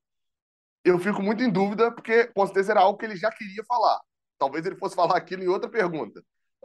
Eu 0.84 0.98
fico 0.98 1.22
muito 1.22 1.42
em 1.42 1.50
dúvida, 1.50 1.92
porque 1.92 2.26
com 2.28 2.46
certeza 2.46 2.72
era 2.72 2.80
algo 2.80 2.98
que 2.98 3.04
ele 3.04 3.16
já 3.16 3.30
queria 3.30 3.62
falar. 3.64 4.00
Talvez 4.38 4.64
ele 4.64 4.76
fosse 4.76 4.94
falar 4.96 5.16
aquilo 5.16 5.42
em 5.42 5.48
outra 5.48 5.68
pergunta 5.68 6.22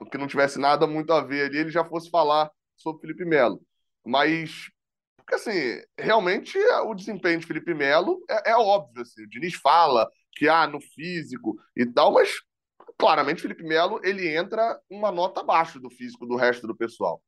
que 0.10 0.18
não 0.18 0.28
tivesse 0.28 0.60
nada 0.60 0.88
muito 0.88 1.12
a 1.14 1.22
ver 1.22 1.46
ali, 1.46 1.58
ele 1.58 1.70
já 1.70 1.84
fosse 1.86 2.10
falar 2.10 2.50
sobre 2.76 3.02
Felipe 3.02 3.26
Melo. 3.26 3.62
Mas, 4.06 4.70
porque 5.18 5.36
assim, 5.36 5.82
realmente 5.98 6.58
o 6.86 6.94
desempenho 6.94 7.40
de 7.40 7.46
Felipe 7.46 7.74
Melo 7.74 8.24
é, 8.30 8.52
é 8.52 8.56
óbvio. 8.56 9.02
Assim, 9.02 9.24
o 9.24 9.30
Diniz 9.30 9.56
fala 9.56 10.10
que 10.34 10.48
ah, 10.48 10.68
no 10.68 10.82
físico 10.82 11.56
e 11.76 11.86
tal, 11.86 12.12
mas 12.14 12.32
claramente 12.98 13.42
Felipe 13.42 13.64
Melo 13.64 14.00
ele 14.04 14.28
entra 14.28 14.80
uma 14.90 15.12
nota 15.12 15.42
abaixo 15.42 15.80
do 15.80 15.90
físico 15.90 16.26
do 16.26 16.36
resto 16.36 16.68
do 16.68 16.76
pessoal. 16.76 17.22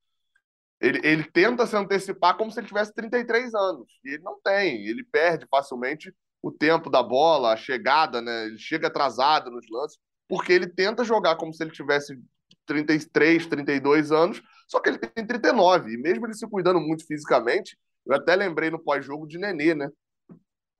Ele, 0.79 0.99
ele 1.03 1.23
tenta 1.23 1.65
se 1.65 1.77
antecipar 1.77 2.35
como 2.35 2.51
se 2.51 2.59
ele 2.59 2.67
tivesse 2.67 2.93
33 2.93 3.53
anos. 3.53 3.87
E 4.03 4.15
ele 4.15 4.23
não 4.23 4.39
tem. 4.41 4.85
Ele 4.85 5.03
perde 5.03 5.47
facilmente 5.49 6.13
o 6.41 6.51
tempo 6.51 6.89
da 6.89 7.01
bola, 7.01 7.53
a 7.53 7.55
chegada, 7.55 8.21
né? 8.21 8.47
Ele 8.47 8.57
chega 8.57 8.87
atrasado 8.87 9.49
nos 9.49 9.65
lances, 9.71 9.97
porque 10.27 10.51
ele 10.51 10.67
tenta 10.67 11.05
jogar 11.05 11.37
como 11.37 11.53
se 11.53 11.63
ele 11.63 11.71
tivesse 11.71 12.21
33, 12.65 13.45
32 13.47 14.11
anos, 14.11 14.41
só 14.67 14.79
que 14.79 14.89
ele 14.89 14.97
tem 14.97 15.25
39. 15.25 15.93
E 15.93 15.97
mesmo 15.97 16.25
ele 16.25 16.33
se 16.33 16.47
cuidando 16.47 16.79
muito 16.79 17.05
fisicamente, 17.05 17.77
eu 18.05 18.15
até 18.15 18.35
lembrei 18.35 18.69
no 18.69 18.79
pós-jogo 18.79 19.27
de 19.27 19.37
Nenê, 19.37 19.73
né? 19.73 19.89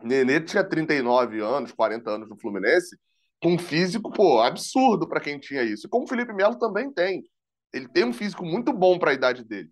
Nenê 0.01 0.41
tinha 0.41 0.63
39 0.63 1.39
anos, 1.39 1.71
40 1.71 2.09
anos 2.09 2.29
no 2.29 2.37
Fluminense, 2.37 2.97
com 3.41 3.53
um 3.53 3.59
físico, 3.59 4.11
pô, 4.11 4.41
absurdo 4.41 5.07
para 5.07 5.19
quem 5.19 5.39
tinha 5.39 5.63
isso. 5.63 5.87
Como 5.89 6.05
o 6.05 6.07
Felipe 6.07 6.33
Melo 6.33 6.57
também 6.57 6.91
tem. 6.91 7.23
Ele 7.73 7.87
tem 7.87 8.03
um 8.03 8.13
físico 8.13 8.45
muito 8.45 8.71
bom 8.71 8.99
para 8.99 9.11
a 9.11 9.13
idade 9.13 9.43
dele. 9.43 9.69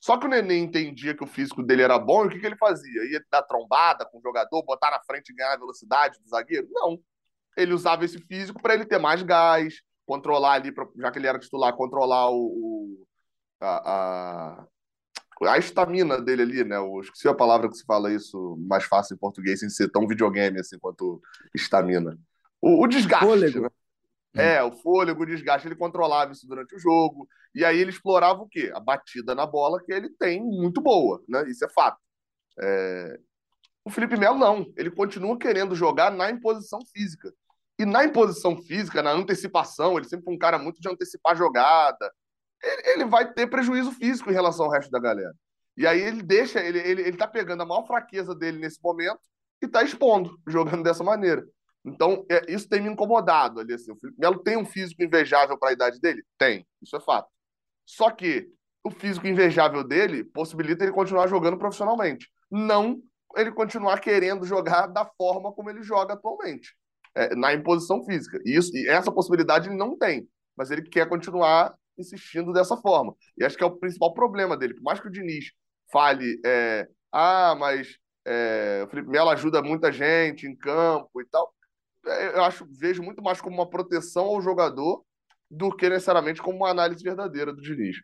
Só 0.00 0.18
que 0.18 0.26
o 0.26 0.28
Nenê 0.28 0.58
entendia 0.58 1.16
que 1.16 1.24
o 1.24 1.26
físico 1.26 1.62
dele 1.62 1.82
era 1.82 1.98
bom 1.98 2.24
e 2.24 2.26
o 2.26 2.30
que, 2.30 2.38
que 2.38 2.46
ele 2.46 2.56
fazia? 2.56 3.10
Ia 3.10 3.24
dar 3.30 3.42
trombada 3.42 4.04
com 4.04 4.18
o 4.18 4.22
jogador, 4.22 4.62
botar 4.62 4.90
na 4.90 5.00
frente 5.00 5.30
e 5.30 5.34
ganhar 5.34 5.54
a 5.54 5.58
velocidade 5.58 6.18
do 6.20 6.28
zagueiro? 6.28 6.68
Não. 6.70 6.98
Ele 7.56 7.72
usava 7.72 8.04
esse 8.04 8.18
físico 8.18 8.60
para 8.60 8.74
ele 8.74 8.84
ter 8.84 8.98
mais 8.98 9.22
gás, 9.22 9.80
controlar 10.06 10.54
ali, 10.54 10.72
pra, 10.72 10.86
já 10.96 11.10
que 11.10 11.18
ele 11.18 11.26
era 11.26 11.38
titular, 11.38 11.74
controlar 11.76 12.30
o, 12.30 12.36
o 12.36 13.06
a, 13.60 14.66
a, 15.42 15.52
a 15.52 15.58
estamina 15.58 16.20
dele 16.20 16.42
ali, 16.42 16.64
né? 16.64 16.76
Eu 16.76 17.00
esqueci 17.00 17.28
a 17.28 17.34
palavra 17.34 17.68
que 17.68 17.76
se 17.76 17.84
fala 17.84 18.12
isso 18.12 18.56
mais 18.66 18.84
fácil 18.84 19.14
em 19.14 19.18
português, 19.18 19.60
sem 19.60 19.68
ser 19.68 19.88
tão 19.90 20.06
videogame 20.06 20.60
assim 20.60 20.78
quanto 20.78 21.20
estamina. 21.54 22.18
O, 22.60 22.84
o, 22.84 22.86
desgaste. 22.86 23.26
Fôlego. 23.26 23.62
Né? 23.62 24.56
É, 24.56 24.62
o 24.62 24.72
fôlego, 24.72 25.22
o 25.22 25.26
desgaste, 25.26 25.68
ele 25.68 25.76
controlava 25.76 26.32
isso 26.32 26.46
durante 26.46 26.74
o 26.74 26.78
jogo. 26.78 27.28
E 27.54 27.64
aí 27.64 27.78
ele 27.78 27.90
explorava 27.90 28.42
o 28.42 28.48
quê? 28.48 28.72
A 28.74 28.80
batida 28.80 29.34
na 29.34 29.46
bola 29.46 29.82
que 29.84 29.92
ele 29.92 30.10
tem 30.10 30.42
muito 30.42 30.80
boa, 30.80 31.22
né? 31.28 31.48
Isso 31.48 31.64
é 31.64 31.68
fato. 31.68 31.98
É... 32.60 33.18
O 33.84 33.90
Felipe 33.90 34.16
Melo 34.16 34.38
não. 34.38 34.72
Ele 34.76 34.90
continua 34.90 35.38
querendo 35.38 35.74
jogar 35.74 36.10
na 36.10 36.30
imposição 36.30 36.80
física. 36.92 37.32
E 37.78 37.84
na 37.84 38.04
imposição 38.04 38.56
física, 38.56 39.02
na 39.02 39.10
antecipação, 39.10 39.96
ele 39.96 40.08
sempre 40.08 40.24
foi 40.24 40.34
um 40.34 40.38
cara 40.38 40.58
muito 40.58 40.80
de 40.80 40.88
antecipar 40.88 41.36
jogada. 41.36 42.12
Ele, 42.62 42.82
ele 42.90 43.04
vai 43.04 43.32
ter 43.32 43.48
prejuízo 43.48 43.92
físico 43.92 44.30
em 44.30 44.34
relação 44.34 44.66
ao 44.66 44.70
resto 44.70 44.90
da 44.90 45.00
galera. 45.00 45.34
E 45.76 45.86
aí 45.86 46.00
ele 46.00 46.22
deixa, 46.22 46.60
ele, 46.60 46.78
ele, 46.78 47.02
ele 47.02 47.16
tá 47.16 47.26
pegando 47.26 47.62
a 47.62 47.66
maior 47.66 47.84
fraqueza 47.84 48.34
dele 48.34 48.58
nesse 48.58 48.80
momento 48.82 49.20
e 49.60 49.66
tá 49.66 49.82
expondo, 49.82 50.38
jogando 50.46 50.84
dessa 50.84 51.02
maneira. 51.02 51.44
Então, 51.84 52.24
é, 52.30 52.50
isso 52.50 52.68
tem 52.68 52.80
me 52.80 52.88
incomodado 52.88 53.60
ali. 53.60 53.74
Assim. 53.74 53.90
O 53.90 53.96
Felipe 53.96 54.20
Melo 54.20 54.38
tem 54.38 54.56
um 54.56 54.64
físico 54.64 55.02
invejável 55.02 55.58
para 55.58 55.70
a 55.70 55.72
idade 55.72 56.00
dele? 56.00 56.24
Tem, 56.38 56.64
isso 56.80 56.96
é 56.96 57.00
fato. 57.00 57.28
Só 57.84 58.08
que 58.10 58.48
o 58.84 58.90
físico 58.90 59.26
invejável 59.26 59.82
dele 59.82 60.22
possibilita 60.22 60.84
ele 60.84 60.92
continuar 60.92 61.26
jogando 61.26 61.58
profissionalmente. 61.58 62.30
Não 62.50 63.02
ele 63.36 63.50
continuar 63.50 63.98
querendo 63.98 64.46
jogar 64.46 64.86
da 64.86 65.04
forma 65.04 65.52
como 65.52 65.68
ele 65.68 65.82
joga 65.82 66.14
atualmente 66.14 66.76
é, 67.14 67.34
na 67.34 67.52
imposição 67.54 68.04
física. 68.04 68.40
E, 68.44 68.56
isso, 68.56 68.76
e 68.76 68.88
essa 68.88 69.12
possibilidade 69.12 69.68
ele 69.68 69.76
não 69.76 69.96
tem, 69.96 70.28
mas 70.56 70.70
ele 70.70 70.82
quer 70.82 71.08
continuar 71.08 71.74
insistindo 71.96 72.52
dessa 72.52 72.76
forma. 72.76 73.14
E 73.38 73.44
acho 73.44 73.56
que 73.56 73.62
é 73.62 73.66
o 73.66 73.76
principal 73.76 74.12
problema 74.12 74.56
dele. 74.56 74.74
Por 74.74 74.82
mais 74.82 75.00
que 75.00 75.08
o 75.08 75.10
Diniz 75.10 75.52
fale, 75.92 76.40
é, 76.44 76.88
ah, 77.12 77.54
mas 77.58 77.96
é, 78.26 78.82
o 78.84 78.88
Felipe 78.88 79.10
Melo 79.10 79.30
ajuda 79.30 79.62
muita 79.62 79.92
gente 79.92 80.46
em 80.46 80.56
campo 80.56 81.20
e 81.20 81.26
tal. 81.26 81.54
É, 82.06 82.36
eu 82.36 82.44
acho, 82.44 82.66
vejo 82.70 83.02
muito 83.02 83.22
mais 83.22 83.40
como 83.40 83.56
uma 83.56 83.68
proteção 83.68 84.24
ao 84.24 84.42
jogador 84.42 85.04
do 85.50 85.74
que 85.74 85.88
necessariamente 85.88 86.42
como 86.42 86.58
uma 86.58 86.70
análise 86.70 87.02
verdadeira 87.02 87.52
do 87.52 87.62
Diniz. 87.62 87.96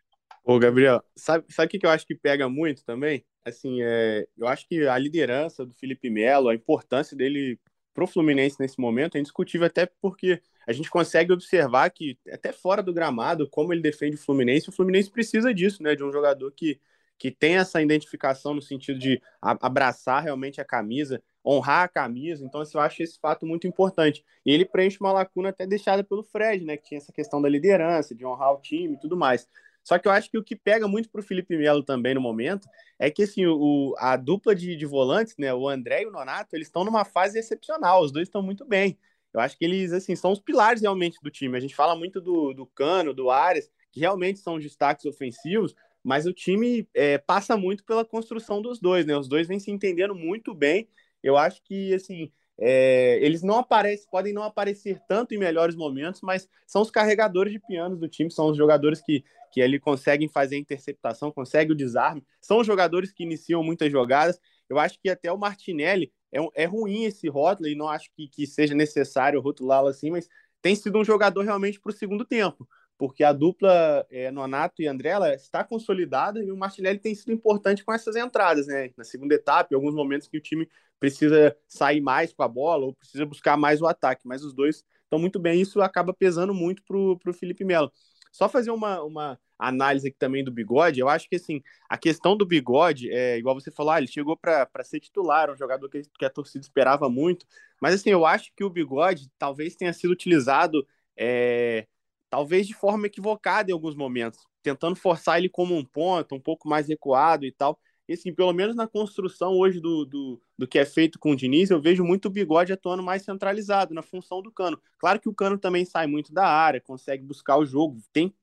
Ô, 0.43 0.57
Gabriel, 0.57 1.03
sabe, 1.15 1.45
sabe 1.49 1.67
o 1.67 1.79
que 1.79 1.85
eu 1.85 1.89
acho 1.89 2.05
que 2.05 2.15
pega 2.15 2.49
muito 2.49 2.83
também? 2.83 3.23
Assim, 3.45 3.81
é, 3.81 4.25
eu 4.37 4.47
acho 4.47 4.67
que 4.67 4.87
a 4.87 4.97
liderança 4.97 5.65
do 5.65 5.73
Felipe 5.73 6.09
Melo, 6.09 6.49
a 6.49 6.55
importância 6.55 7.15
dele 7.15 7.59
pro 7.93 8.07
Fluminense 8.07 8.57
nesse 8.59 8.79
momento 8.79 9.15
é 9.15 9.19
indiscutível, 9.19 9.67
até 9.67 9.85
porque 9.85 10.41
a 10.67 10.71
gente 10.71 10.89
consegue 10.89 11.31
observar 11.31 11.89
que, 11.89 12.17
até 12.31 12.51
fora 12.51 12.83
do 12.83 12.93
gramado, 12.93 13.49
como 13.49 13.73
ele 13.73 13.81
defende 13.81 14.15
o 14.15 14.19
Fluminense, 14.19 14.69
o 14.69 14.71
Fluminense 14.71 15.09
precisa 15.11 15.53
disso, 15.53 15.81
né? 15.83 15.95
De 15.95 16.03
um 16.03 16.11
jogador 16.11 16.51
que, 16.51 16.79
que 17.17 17.31
tem 17.31 17.57
essa 17.57 17.81
identificação 17.81 18.53
no 18.53 18.61
sentido 18.61 18.99
de 18.99 19.21
abraçar 19.41 20.23
realmente 20.23 20.61
a 20.61 20.65
camisa, 20.65 21.21
honrar 21.45 21.83
a 21.83 21.87
camisa. 21.87 22.45
Então, 22.45 22.61
assim, 22.61 22.77
eu 22.77 22.81
acho 22.81 23.01
esse 23.03 23.19
fato 23.19 23.45
muito 23.45 23.67
importante. 23.67 24.23
E 24.45 24.51
ele 24.51 24.65
preenche 24.65 24.97
uma 25.01 25.11
lacuna 25.11 25.49
até 25.49 25.65
deixada 25.65 26.03
pelo 26.03 26.23
Fred, 26.23 26.63
né? 26.63 26.77
Que 26.77 26.83
tinha 26.83 26.97
essa 26.97 27.11
questão 27.11 27.41
da 27.41 27.49
liderança, 27.49 28.15
de 28.15 28.25
honrar 28.25 28.53
o 28.53 28.61
time 28.61 28.95
e 28.95 28.99
tudo 28.99 29.17
mais. 29.17 29.47
Só 29.83 29.97
que 29.97 30.07
eu 30.07 30.11
acho 30.11 30.29
que 30.29 30.37
o 30.37 30.43
que 30.43 30.55
pega 30.55 30.87
muito 30.87 31.09
para 31.09 31.21
o 31.21 31.23
Felipe 31.23 31.57
Melo 31.57 31.83
também 31.83 32.13
no 32.13 32.21
momento 32.21 32.67
é 32.99 33.09
que 33.09 33.23
assim, 33.23 33.45
o, 33.45 33.95
a 33.97 34.15
dupla 34.15 34.55
de, 34.55 34.75
de 34.75 34.85
volantes, 34.85 35.35
né, 35.37 35.53
o 35.53 35.67
André 35.67 36.03
e 36.03 36.05
o 36.05 36.11
Nonato, 36.11 36.55
eles 36.55 36.67
estão 36.67 36.83
numa 36.85 37.03
fase 37.03 37.39
excepcional, 37.39 38.03
os 38.03 38.11
dois 38.11 38.27
estão 38.27 38.41
muito 38.41 38.65
bem. 38.65 38.97
Eu 39.33 39.39
acho 39.39 39.57
que 39.57 39.65
eles 39.65 39.91
assim 39.93 40.15
são 40.15 40.31
os 40.31 40.39
pilares 40.39 40.81
realmente 40.81 41.17
do 41.21 41.31
time. 41.31 41.57
A 41.57 41.61
gente 41.61 41.75
fala 41.75 41.95
muito 41.95 42.19
do, 42.21 42.53
do 42.53 42.65
Cano, 42.65 43.13
do 43.13 43.29
Ares, 43.29 43.69
que 43.91 43.99
realmente 43.99 44.39
são 44.39 44.59
destaques 44.59 45.05
ofensivos, 45.05 45.73
mas 46.03 46.25
o 46.25 46.33
time 46.33 46.87
é, 46.93 47.17
passa 47.17 47.55
muito 47.57 47.83
pela 47.85 48.05
construção 48.05 48.61
dos 48.61 48.79
dois, 48.79 49.05
né? 49.05 49.15
Os 49.17 49.27
dois 49.27 49.47
vêm 49.47 49.59
se 49.59 49.71
entendendo 49.71 50.13
muito 50.15 50.53
bem. 50.53 50.87
Eu 51.23 51.37
acho 51.37 51.61
que 51.63 51.93
assim 51.93 52.31
é, 52.63 53.17
eles 53.23 53.41
não 53.41 53.57
aparecem, 53.57 54.07
podem 54.11 54.33
não 54.33 54.43
aparecer 54.43 55.01
tanto 55.07 55.33
em 55.33 55.37
melhores 55.37 55.75
momentos, 55.75 56.21
mas 56.21 56.47
são 56.67 56.83
os 56.83 56.91
carregadores 56.91 57.51
de 57.51 57.59
pianos 57.59 57.99
do 57.99 58.07
time, 58.07 58.29
são 58.29 58.49
os 58.49 58.57
jogadores 58.57 59.01
que, 59.01 59.23
que 59.51 59.61
ali 59.61 59.79
conseguem 59.79 60.27
fazer 60.27 60.55
a 60.55 60.59
interceptação, 60.59 61.31
conseguem 61.31 61.73
o 61.73 61.75
desarme, 61.75 62.23
são 62.39 62.63
jogadores 62.63 63.11
que 63.11 63.23
iniciam 63.23 63.63
muitas 63.63 63.91
jogadas. 63.91 64.39
Eu 64.69 64.79
acho 64.79 64.99
que 64.99 65.09
até 65.09 65.31
o 65.31 65.37
Martinelli 65.37 66.11
é, 66.31 66.63
é 66.63 66.65
ruim 66.65 67.03
esse 67.03 67.27
rótulo 67.27 67.67
e 67.67 67.75
não 67.75 67.89
acho 67.89 68.09
que, 68.15 68.27
que 68.27 68.47
seja 68.47 68.73
necessário 68.73 69.41
rotulá-lo 69.41 69.87
assim, 69.87 70.09
mas 70.09 70.29
tem 70.61 70.75
sido 70.75 70.97
um 70.99 71.03
jogador 71.03 71.43
realmente 71.43 71.79
para 71.79 71.89
o 71.89 71.93
segundo 71.93 72.23
tempo, 72.23 72.67
porque 72.97 73.23
a 73.23 73.33
dupla 73.33 74.05
é, 74.09 74.31
Nonato 74.31 74.81
e 74.81 74.87
André 74.87 75.11
está 75.35 75.63
consolidada 75.63 76.41
e 76.43 76.51
o 76.51 76.57
Martinelli 76.57 76.99
tem 76.99 77.13
sido 77.15 77.31
importante 77.31 77.83
com 77.83 77.91
essas 77.91 78.15
entradas, 78.15 78.67
né? 78.67 78.91
Na 78.95 79.03
segunda 79.03 79.33
etapa, 79.33 79.69
em 79.71 79.75
alguns 79.75 79.95
momentos 79.95 80.27
que 80.27 80.37
o 80.37 80.41
time 80.41 80.69
precisa 80.99 81.57
sair 81.67 81.99
mais 81.99 82.31
com 82.31 82.43
a 82.43 82.47
bola 82.47 82.85
ou 82.85 82.93
precisa 82.93 83.25
buscar 83.25 83.57
mais 83.57 83.81
o 83.81 83.87
ataque, 83.87 84.21
mas 84.27 84.43
os 84.43 84.53
dois 84.53 84.85
estão 85.03 85.19
muito 85.19 85.39
bem, 85.39 85.59
isso 85.59 85.81
acaba 85.81 86.13
pesando 86.13 86.53
muito 86.53 86.83
para 86.83 86.95
o 86.97 87.33
Felipe 87.33 87.65
Melo. 87.65 87.91
Só 88.31 88.47
fazer 88.47 88.71
uma, 88.71 89.01
uma 89.03 89.39
análise 89.59 90.07
aqui 90.07 90.17
também 90.17 90.43
do 90.43 90.51
Bigode, 90.51 90.99
eu 90.99 91.09
acho 91.09 91.29
que 91.29 91.35
assim, 91.35 91.61
a 91.89 91.97
questão 91.97 92.35
do 92.35 92.45
Bigode, 92.45 93.11
é 93.11 93.37
igual 93.37 93.53
você 93.53 93.69
falou, 93.69 93.91
ah, 93.91 93.97
ele 93.97 94.07
chegou 94.07 94.35
para 94.37 94.67
ser 94.83 94.99
titular, 94.99 95.51
um 95.51 95.57
jogador 95.57 95.89
que, 95.89 96.01
que, 96.17 96.25
a 96.25 96.29
torcida 96.29 96.63
esperava 96.63 97.09
muito, 97.09 97.45
mas 97.79 97.93
assim, 97.95 98.09
eu 98.09 98.25
acho 98.25 98.51
que 98.55 98.63
o 98.63 98.69
Bigode 98.69 99.29
talvez 99.37 99.75
tenha 99.75 99.93
sido 99.93 100.11
utilizado 100.11 100.85
é, 101.17 101.85
talvez 102.29 102.65
de 102.65 102.73
forma 102.73 103.07
equivocada 103.07 103.69
em 103.69 103.73
alguns 103.73 103.95
momentos, 103.95 104.39
tentando 104.63 104.95
forçar 104.95 105.37
ele 105.37 105.49
como 105.49 105.75
um 105.75 105.85
ponto, 105.85 106.33
um 106.33 106.39
pouco 106.39 106.67
mais 106.67 106.87
recuado 106.87 107.45
e 107.45 107.51
tal. 107.51 107.77
E 108.11 108.13
assim, 108.13 108.33
pelo 108.33 108.51
menos 108.51 108.75
na 108.75 108.89
construção 108.89 109.53
hoje 109.53 109.79
do, 109.79 110.03
do, 110.03 110.41
do 110.57 110.67
que 110.67 110.77
é 110.77 110.83
feito 110.83 111.17
com 111.17 111.31
o 111.31 111.35
Diniz, 111.35 111.69
eu 111.69 111.79
vejo 111.79 112.03
muito 112.03 112.25
o 112.25 112.29
bigode 112.29 112.73
atuando 112.73 113.01
mais 113.01 113.21
centralizado 113.21 113.93
na 113.93 114.01
função 114.01 114.41
do 114.41 114.51
cano. 114.51 114.77
Claro 114.97 115.17
que 115.17 115.29
o 115.29 115.33
cano 115.33 115.57
também 115.57 115.85
sai 115.85 116.07
muito 116.07 116.33
da 116.33 116.45
área, 116.45 116.81
consegue 116.81 117.23
buscar 117.23 117.55
o 117.55 117.65
jogo, 117.65 118.01
tem 118.11 118.35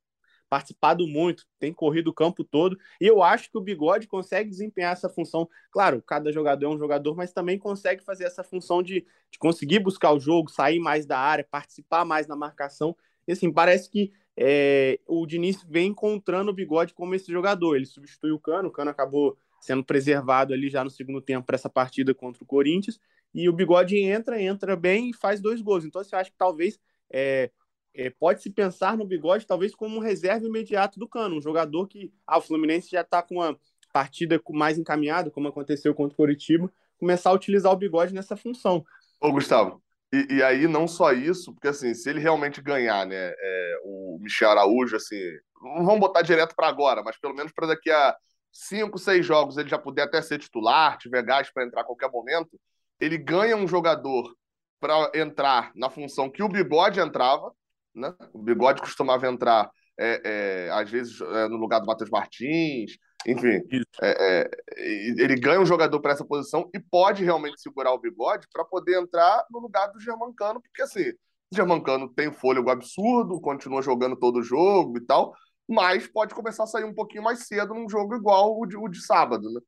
participado 0.48 1.07
muito, 1.07 1.44
tem 1.59 1.70
corrido 1.70 2.09
o 2.09 2.14
campo 2.14 2.42
todo, 2.42 2.78
e 2.98 3.07
eu 3.07 3.22
acho 3.22 3.50
que 3.50 3.59
o 3.59 3.61
Bigode 3.61 4.07
consegue 4.07 4.48
desempenhar 4.48 4.94
essa 4.94 5.07
função. 5.07 5.46
Claro, 5.70 6.00
cada 6.00 6.33
jogador 6.33 6.64
é 6.64 6.68
um 6.70 6.78
jogador, 6.78 7.14
mas 7.14 7.31
também 7.31 7.59
consegue 7.59 8.02
fazer 8.02 8.24
essa 8.24 8.42
função 8.42 8.83
de, 8.83 9.04
de 9.31 9.38
conseguir 9.38 9.81
buscar 9.81 10.14
o 10.14 10.18
jogo, 10.18 10.50
sair 10.50 10.81
mais 10.81 11.04
da 11.04 11.18
área, 11.18 11.44
participar 11.44 12.07
mais 12.07 12.26
na 12.26 12.35
marcação. 12.35 12.96
E 13.26 13.33
assim, 13.33 13.52
parece 13.52 13.90
que 13.90 14.11
é, 14.35 14.98
o 15.07 15.26
Diniz 15.26 15.62
vem 15.68 15.88
encontrando 15.88 16.52
o 16.52 16.54
Bigode 16.54 16.94
como 16.94 17.14
esse 17.14 17.31
jogador. 17.31 17.76
Ele 17.76 17.85
substitui 17.85 18.31
o 18.31 18.38
Cano, 18.38 18.68
o 18.68 18.72
Cano 18.72 18.90
acabou 18.90 19.37
sendo 19.61 19.85
preservado 19.85 20.53
ali 20.53 20.68
já 20.68 20.85
no 20.85 20.90
segundo 20.90 21.21
tempo 21.21 21.47
para 21.47 21.57
essa 21.57 21.68
partida 21.68 22.14
contra 22.14 22.42
o 22.42 22.47
Corinthians. 22.47 22.99
E 23.35 23.49
o 23.49 23.53
Bigode 23.53 23.99
entra, 23.99 24.40
entra 24.40 24.75
bem 24.75 25.11
e 25.11 25.14
faz 25.14 25.40
dois 25.40 25.61
gols. 25.61 25.85
Então, 25.85 26.03
você 26.03 26.16
acha 26.16 26.31
que 26.31 26.37
talvez 26.38 26.79
é, 27.11 27.51
é, 27.94 28.11
pode 28.11 28.42
se 28.42 28.51
pensar 28.51 28.97
no 28.97 29.07
Bigode 29.07 29.47
talvez 29.47 29.75
como 29.75 29.97
um 29.97 30.01
reserva 30.01 30.47
imediato 30.47 30.99
do 30.99 31.09
Cano, 31.09 31.37
um 31.37 31.42
jogador 31.42 31.87
que 31.87 32.12
ah, 32.27 32.38
o 32.38 32.42
Fluminense 32.42 32.90
já 32.90 33.03
está 33.03 33.23
com 33.23 33.37
uma 33.37 33.59
partida 33.92 34.40
mais 34.51 34.79
encaminhada, 34.79 35.31
como 35.31 35.49
aconteceu 35.49 35.94
contra 35.94 36.14
o 36.14 36.16
Coritiba, 36.16 36.71
começar 36.99 37.31
a 37.31 37.35
utilizar 37.35 37.73
o 37.73 37.77
Bigode 37.77 38.14
nessa 38.14 38.37
função. 38.37 38.85
Ô, 39.21 39.33
Gustavo, 39.33 39.83
e, 40.12 40.37
e, 40.37 40.42
aí 40.42 40.66
não 40.66 40.87
só 40.87 41.12
isso, 41.12 41.53
porque 41.53 41.68
assim, 41.68 41.92
se 41.94 42.09
ele 42.09 42.21
realmente 42.21 42.62
ganhar, 42.62 43.07
né, 43.07 43.33
é, 43.37 43.81
o 43.85 44.18
Michel 44.21 44.51
Araújo, 44.51 44.97
assim, 44.97 45.21
não 45.61 45.85
vamos 45.85 46.01
botar 46.01 46.23
direto 46.23 46.55
para 46.55 46.68
agora, 46.68 47.03
mas 47.03 47.18
pelo 47.18 47.35
menos 47.35 47.53
para 47.53 47.68
daqui 47.68 47.90
a 47.90 48.16
cinco, 48.52 48.98
seis 48.98 49.24
jogos 49.24 49.56
ele 49.56 49.68
já 49.68 49.78
puder 49.78 50.02
até 50.02 50.20
ser 50.22 50.38
titular, 50.38 50.98
tiver 50.98 51.22
gás 51.22 51.50
para 51.52 51.64
entrar 51.64 51.82
a 51.82 51.84
qualquer 51.84 52.11
momento, 52.11 52.58
ele 53.00 53.16
ganha 53.18 53.56
um 53.56 53.66
jogador 53.68 54.34
para 54.80 55.11
entrar 55.14 55.72
na 55.74 55.90
função 55.90 56.30
que 56.30 56.42
o 56.42 56.48
Bigode 56.48 57.00
entrava, 57.00 57.52
né? 57.94 58.14
O 58.32 58.42
Bigode 58.42 58.80
costumava 58.80 59.26
entrar 59.26 59.70
é, 59.98 60.20
é, 60.24 60.70
às 60.70 60.88
vezes 60.90 61.20
é, 61.20 61.48
no 61.48 61.56
lugar 61.56 61.80
do 61.80 61.87
Matheus 61.87 62.11
Martins, 62.11 62.96
enfim, 63.26 63.61
é, 64.00 64.42
é, 64.42 64.50
ele 64.76 65.34
ganha 65.34 65.61
um 65.61 65.66
jogador 65.66 66.00
para 66.00 66.12
essa 66.12 66.24
posição 66.24 66.70
e 66.72 66.78
pode 66.78 67.24
realmente 67.24 67.61
segurar 67.61 67.92
o 67.92 67.98
Bigode 67.98 68.46
para 68.52 68.64
poder 68.64 69.00
entrar 69.00 69.44
no 69.50 69.58
lugar 69.58 69.88
do 69.88 70.00
Germancano, 70.00 70.62
porque 70.62 70.82
assim, 70.82 71.11
o 71.50 71.56
Germancano 71.56 72.08
tem 72.14 72.32
fôlego 72.32 72.70
absurdo, 72.70 73.40
continua 73.40 73.82
jogando 73.82 74.16
todo 74.16 74.38
o 74.38 74.42
jogo 74.42 74.98
e 74.98 75.00
tal, 75.00 75.34
mas 75.68 76.07
pode 76.09 76.35
começar 76.35 76.64
a 76.64 76.66
sair 76.66 76.85
um 76.85 76.94
pouquinho 76.94 77.22
mais 77.22 77.46
cedo 77.46 77.74
num 77.74 77.88
jogo 77.88 78.16
igual 78.16 78.59
o 78.59 78.64
de, 78.64 78.76
o 78.76 78.88
de 78.88 79.04
sábado, 79.04 79.50
né? 79.52 79.61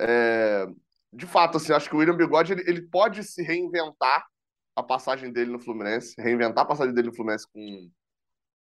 É, 0.00 0.66
de 1.12 1.26
fato, 1.26 1.58
assim, 1.58 1.72
acho 1.72 1.88
que 1.88 1.94
o 1.94 1.98
William 1.98 2.16
Bigode 2.16 2.52
ele, 2.52 2.64
ele, 2.66 2.82
pode 2.82 3.22
se 3.22 3.42
reinventar 3.42 4.26
a 4.74 4.82
passagem 4.82 5.30
dele 5.30 5.52
no 5.52 5.58
Fluminense, 5.58 6.14
reinventar 6.18 6.64
a 6.64 6.66
passagem 6.66 6.94
dele 6.94 7.08
no 7.08 7.14
Fluminense 7.14 7.46
com, 7.52 7.90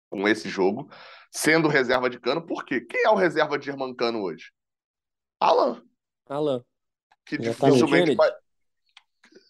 com 0.09 0.27
esse 0.27 0.49
jogo, 0.49 0.91
sendo 1.31 1.69
reserva 1.69 2.09
de 2.09 2.19
cano. 2.19 2.45
Por 2.45 2.65
quê? 2.65 2.81
Quem 2.81 3.05
é 3.05 3.09
o 3.09 3.15
reserva 3.15 3.57
de 3.57 3.71
Cano 3.95 4.21
hoje? 4.21 4.51
Alan. 5.39 5.81
Alan. 6.27 6.63
Que 7.25 7.37
dificilmente 7.37 8.15
vai... 8.15 8.29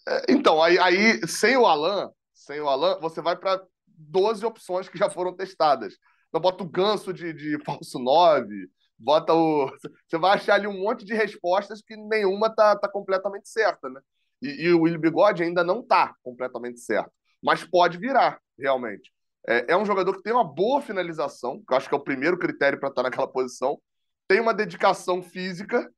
É, 0.08 0.26
então, 0.28 0.62
aí, 0.62 0.78
aí, 0.78 1.26
sem 1.26 1.56
o 1.56 1.66
Alan, 1.66 2.10
sem 2.32 2.60
o 2.60 2.68
Alan, 2.68 3.00
você 3.00 3.20
vai 3.20 3.36
para 3.36 3.60
12 3.86 4.44
opções 4.46 4.88
que 4.88 4.98
já 4.98 5.10
foram 5.10 5.34
testadas. 5.34 5.98
Então 6.32 6.40
bota 6.40 6.64
o 6.64 6.68
ganso 6.68 7.12
de, 7.12 7.30
de 7.34 7.58
falso 7.62 7.98
9, 7.98 8.48
bota 8.98 9.34
o. 9.34 9.70
Você 10.08 10.16
vai 10.16 10.32
achar 10.32 10.54
ali 10.54 10.66
um 10.66 10.80
monte 10.80 11.04
de 11.04 11.12
respostas 11.12 11.82
que 11.82 11.94
nenhuma 11.94 12.48
tá, 12.48 12.74
tá 12.74 12.88
completamente 12.88 13.50
certa, 13.50 13.90
né? 13.90 14.00
E, 14.40 14.64
e 14.64 14.72
o 14.72 14.80
Willi 14.82 14.96
Bigode 14.96 15.42
ainda 15.42 15.62
não 15.62 15.82
tá 15.86 16.14
completamente 16.22 16.80
certo. 16.80 17.12
Mas 17.42 17.62
pode 17.62 17.98
virar, 17.98 18.40
realmente. 18.58 19.12
É, 19.46 19.72
é 19.72 19.76
um 19.76 19.84
jogador 19.84 20.16
que 20.16 20.22
tem 20.22 20.32
uma 20.32 20.44
boa 20.44 20.80
finalização, 20.80 21.62
que 21.66 21.74
eu 21.74 21.76
acho 21.76 21.88
que 21.88 21.94
é 21.94 21.98
o 21.98 22.02
primeiro 22.04 22.38
critério 22.38 22.80
para 22.80 22.88
estar 22.88 23.02
naquela 23.02 23.28
posição. 23.28 23.78
Tem 24.26 24.40
uma 24.40 24.54
dedicação 24.54 25.22
física, 25.22 25.92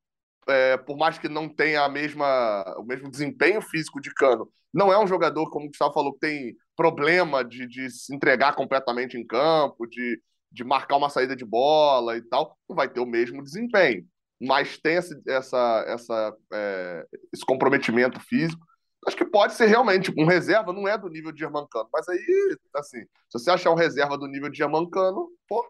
é, 0.48 0.76
por 0.78 0.96
mais 0.96 1.16
que 1.16 1.28
não 1.28 1.48
tenha 1.48 1.82
a 1.82 1.88
mesma, 1.88 2.64
o 2.78 2.82
mesmo 2.82 3.08
desempenho 3.08 3.62
físico 3.62 4.00
de 4.00 4.12
Cano, 4.12 4.50
não 4.72 4.92
é 4.92 4.98
um 4.98 5.06
jogador, 5.06 5.48
como 5.50 5.66
o 5.66 5.68
Gustavo 5.68 5.94
falou, 5.94 6.12
que 6.14 6.20
tem 6.20 6.56
problema 6.76 7.44
de, 7.44 7.66
de 7.66 7.90
se 7.90 8.14
entregar 8.14 8.54
completamente 8.54 9.16
em 9.16 9.26
campo, 9.26 9.86
de, 9.86 10.20
de 10.50 10.64
marcar 10.64 10.96
uma 10.96 11.10
saída 11.10 11.34
de 11.34 11.44
bola 11.44 12.16
e 12.16 12.22
tal, 12.22 12.56
não 12.68 12.76
vai 12.76 12.88
ter 12.88 13.00
o 13.00 13.06
mesmo 13.06 13.42
desempenho. 13.42 14.06
Mas 14.40 14.78
tem 14.78 14.96
esse, 14.96 15.20
essa, 15.26 15.84
essa, 15.86 16.36
é, 16.52 17.06
esse 17.32 17.44
comprometimento 17.44 18.20
físico. 18.20 18.64
Acho 19.06 19.16
que 19.16 19.24
pode 19.24 19.52
ser 19.54 19.66
realmente 19.66 20.12
um 20.16 20.26
reserva, 20.26 20.72
não 20.72 20.88
é 20.88 20.96
do 20.96 21.10
nível 21.10 21.30
de 21.30 21.40
Germancano, 21.40 21.88
mas 21.92 22.08
aí, 22.08 22.56
assim, 22.74 23.00
se 23.28 23.38
você 23.38 23.50
achar 23.50 23.70
um 23.70 23.74
reserva 23.74 24.16
do 24.16 24.26
nível 24.26 24.48
de 24.48 24.56
Germancano, 24.56 25.28
pô, 25.46 25.62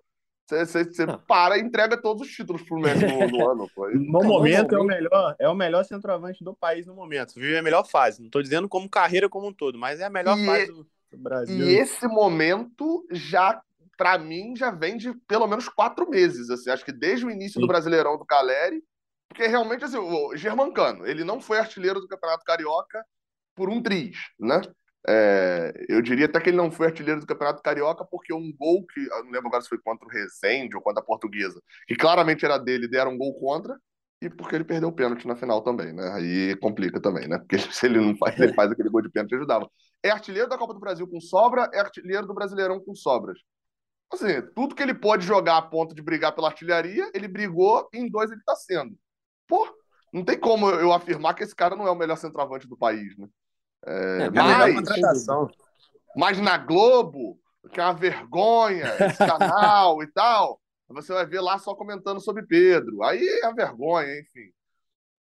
você, 0.47 0.85
para 1.27 1.57
e 1.57 1.63
entrega 1.63 1.97
todos 2.01 2.27
os 2.27 2.33
títulos 2.33 2.63
pro 2.63 2.79
Messi 2.79 3.07
no, 3.07 3.27
no 3.29 3.49
ano. 3.51 3.69
Pô. 3.75 3.89
No 3.89 4.23
momento 4.23 4.75
é 4.75 4.79
o 4.79 4.85
melhor, 4.85 5.35
é 5.39 5.49
o 5.49 5.55
melhor 5.55 5.85
centroavante 5.85 6.45
do 6.45 6.55
país 6.55 6.87
no 6.87 6.95
momento. 6.95 7.35
Vive 7.35 7.57
a 7.57 7.63
melhor 7.63 7.85
fase. 7.89 8.21
Não 8.21 8.27
estou 8.27 8.43
dizendo 8.43 8.69
como 8.69 8.89
carreira 8.89 9.29
como 9.29 9.49
um 9.49 9.55
todo, 9.55 9.79
mas 9.79 10.01
é 10.01 10.05
a 10.05 10.11
melhor 10.11 10.39
e 10.39 10.45
fase 10.45 10.67
do, 10.67 10.87
Brasil. 11.17 11.57
E 11.57 11.75
esse 11.75 12.07
momento 12.07 13.07
já, 13.11 13.61
para 13.97 14.19
mim, 14.19 14.55
já 14.57 14.71
vem 14.71 14.97
de 14.97 15.15
pelo 15.27 15.47
menos 15.47 15.69
quatro 15.69 16.09
meses. 16.09 16.51
Assim. 16.51 16.71
Acho 16.71 16.85
que 16.85 16.93
desde 16.93 17.27
o 17.27 17.31
início 17.31 17.55
Sim. 17.55 17.61
do 17.61 17.67
Brasileirão 17.67 18.19
do 18.19 18.25
Caleri, 18.25 18.83
Porque 19.29 19.47
realmente, 19.49 19.85
assim, 19.85 19.99
o 19.99 20.37
Germancano, 20.37 21.07
ele 21.07 21.25
não 21.25 21.41
foi 21.41 21.59
artilheiro 21.59 22.01
do 22.01 22.07
Campeonato 22.07 22.45
Carioca 22.45 23.05
por 23.55 23.69
um 23.69 23.83
triz, 23.83 24.17
né? 24.39 24.63
É, 25.07 25.75
eu 25.89 26.01
diria 26.01 26.25
até 26.27 26.41
que 26.41 26.49
ele 26.49 26.57
não 26.57 26.71
foi 26.71 26.87
artilheiro 26.87 27.21
do 27.21 27.27
Campeonato 27.27 27.63
Carioca 27.63 28.05
porque 28.05 28.33
um 28.33 28.51
gol 28.57 28.87
que, 28.87 29.01
eu 29.01 29.25
não 29.25 29.33
lembro 29.33 29.49
agora 29.49 29.63
se 29.63 29.69
foi 29.69 29.79
contra 29.79 30.07
o 30.07 30.11
Rezende 30.11 30.75
ou 30.75 30.81
contra 30.81 31.03
a 31.03 31.05
Portuguesa, 31.05 31.61
que 31.87 31.95
claramente 31.95 32.45
era 32.45 32.57
dele, 32.57 32.89
deram 32.89 33.13
um 33.13 33.19
gol 33.19 33.35
contra, 33.35 33.79
e 34.21 34.31
porque 34.31 34.55
ele 34.55 34.65
perdeu 34.65 34.89
o 34.89 34.93
pênalti 34.93 35.27
na 35.27 35.37
final 35.37 35.63
também, 35.63 35.93
né? 35.93 36.13
Aí 36.13 36.57
complica 36.57 37.01
também, 37.01 37.29
né? 37.29 37.39
Porque 37.39 37.59
se 37.73 37.87
ele 37.87 38.01
não 38.01 38.17
faz, 38.17 38.39
ele 38.39 38.55
faz 38.55 38.71
aquele 38.71 38.89
gol 38.89 39.03
de 39.03 39.11
pênalti, 39.11 39.35
ajudava. 39.35 39.69
É 40.03 40.11
artilheiro 40.11 40.49
da 40.49 40.59
Copa 40.59 40.75
do 40.75 40.81
Brasil 40.81 41.07
com 41.07 41.21
sobra, 41.21 41.69
é 41.73 41.81
artilheiro 41.81 42.27
do 42.27 42.35
Brasileirão 42.35 42.81
com 42.81 42.95
sobras. 42.95 43.39
Assim, 44.13 44.41
tudo 44.55 44.75
que 44.75 44.83
ele 44.83 44.95
pode 44.95 45.27
jogar 45.27 45.57
a 45.57 45.63
ponto 45.63 45.95
de 45.95 46.03
brigar 46.03 46.35
pela 46.35 46.49
artilharia, 46.49 47.11
ele 47.15 47.27
brigou 47.27 47.89
e 47.93 47.99
em 47.99 48.09
dois 48.09 48.31
ele 48.31 48.43
tá 48.45 48.55
sendo. 48.55 48.97
Pô, 49.49 49.69
não 50.13 50.25
tem 50.25 50.39
como 50.39 50.71
eu 50.71 50.93
afirmar 50.93 51.35
que 51.35 51.43
esse 51.43 51.55
cara 51.55 51.75
não 51.75 51.87
é 51.87 51.91
o 51.91 51.97
melhor 51.97 52.17
centroavante 52.17 52.69
do 52.69 52.77
país, 52.77 53.17
né? 53.19 53.29
É, 53.87 54.23
é 54.23 54.31
mas, 54.31 54.75
contratação. 54.75 55.51
mas 56.17 56.41
na 56.41 56.57
Globo, 56.57 57.39
que 57.73 57.81
é 57.81 57.85
uma 57.85 57.93
vergonha, 57.93 58.87
esse 59.01 59.19
canal 59.19 60.03
e 60.03 60.07
tal, 60.07 60.61
você 60.89 61.13
vai 61.13 61.27
ver 61.27 61.41
lá 61.41 61.59
só 61.59 61.75
comentando 61.75 62.21
sobre 62.21 62.43
Pedro. 62.43 63.03
Aí 63.03 63.27
é 63.43 63.47
a 63.47 63.53
vergonha, 63.53 64.21
enfim. 64.21 64.53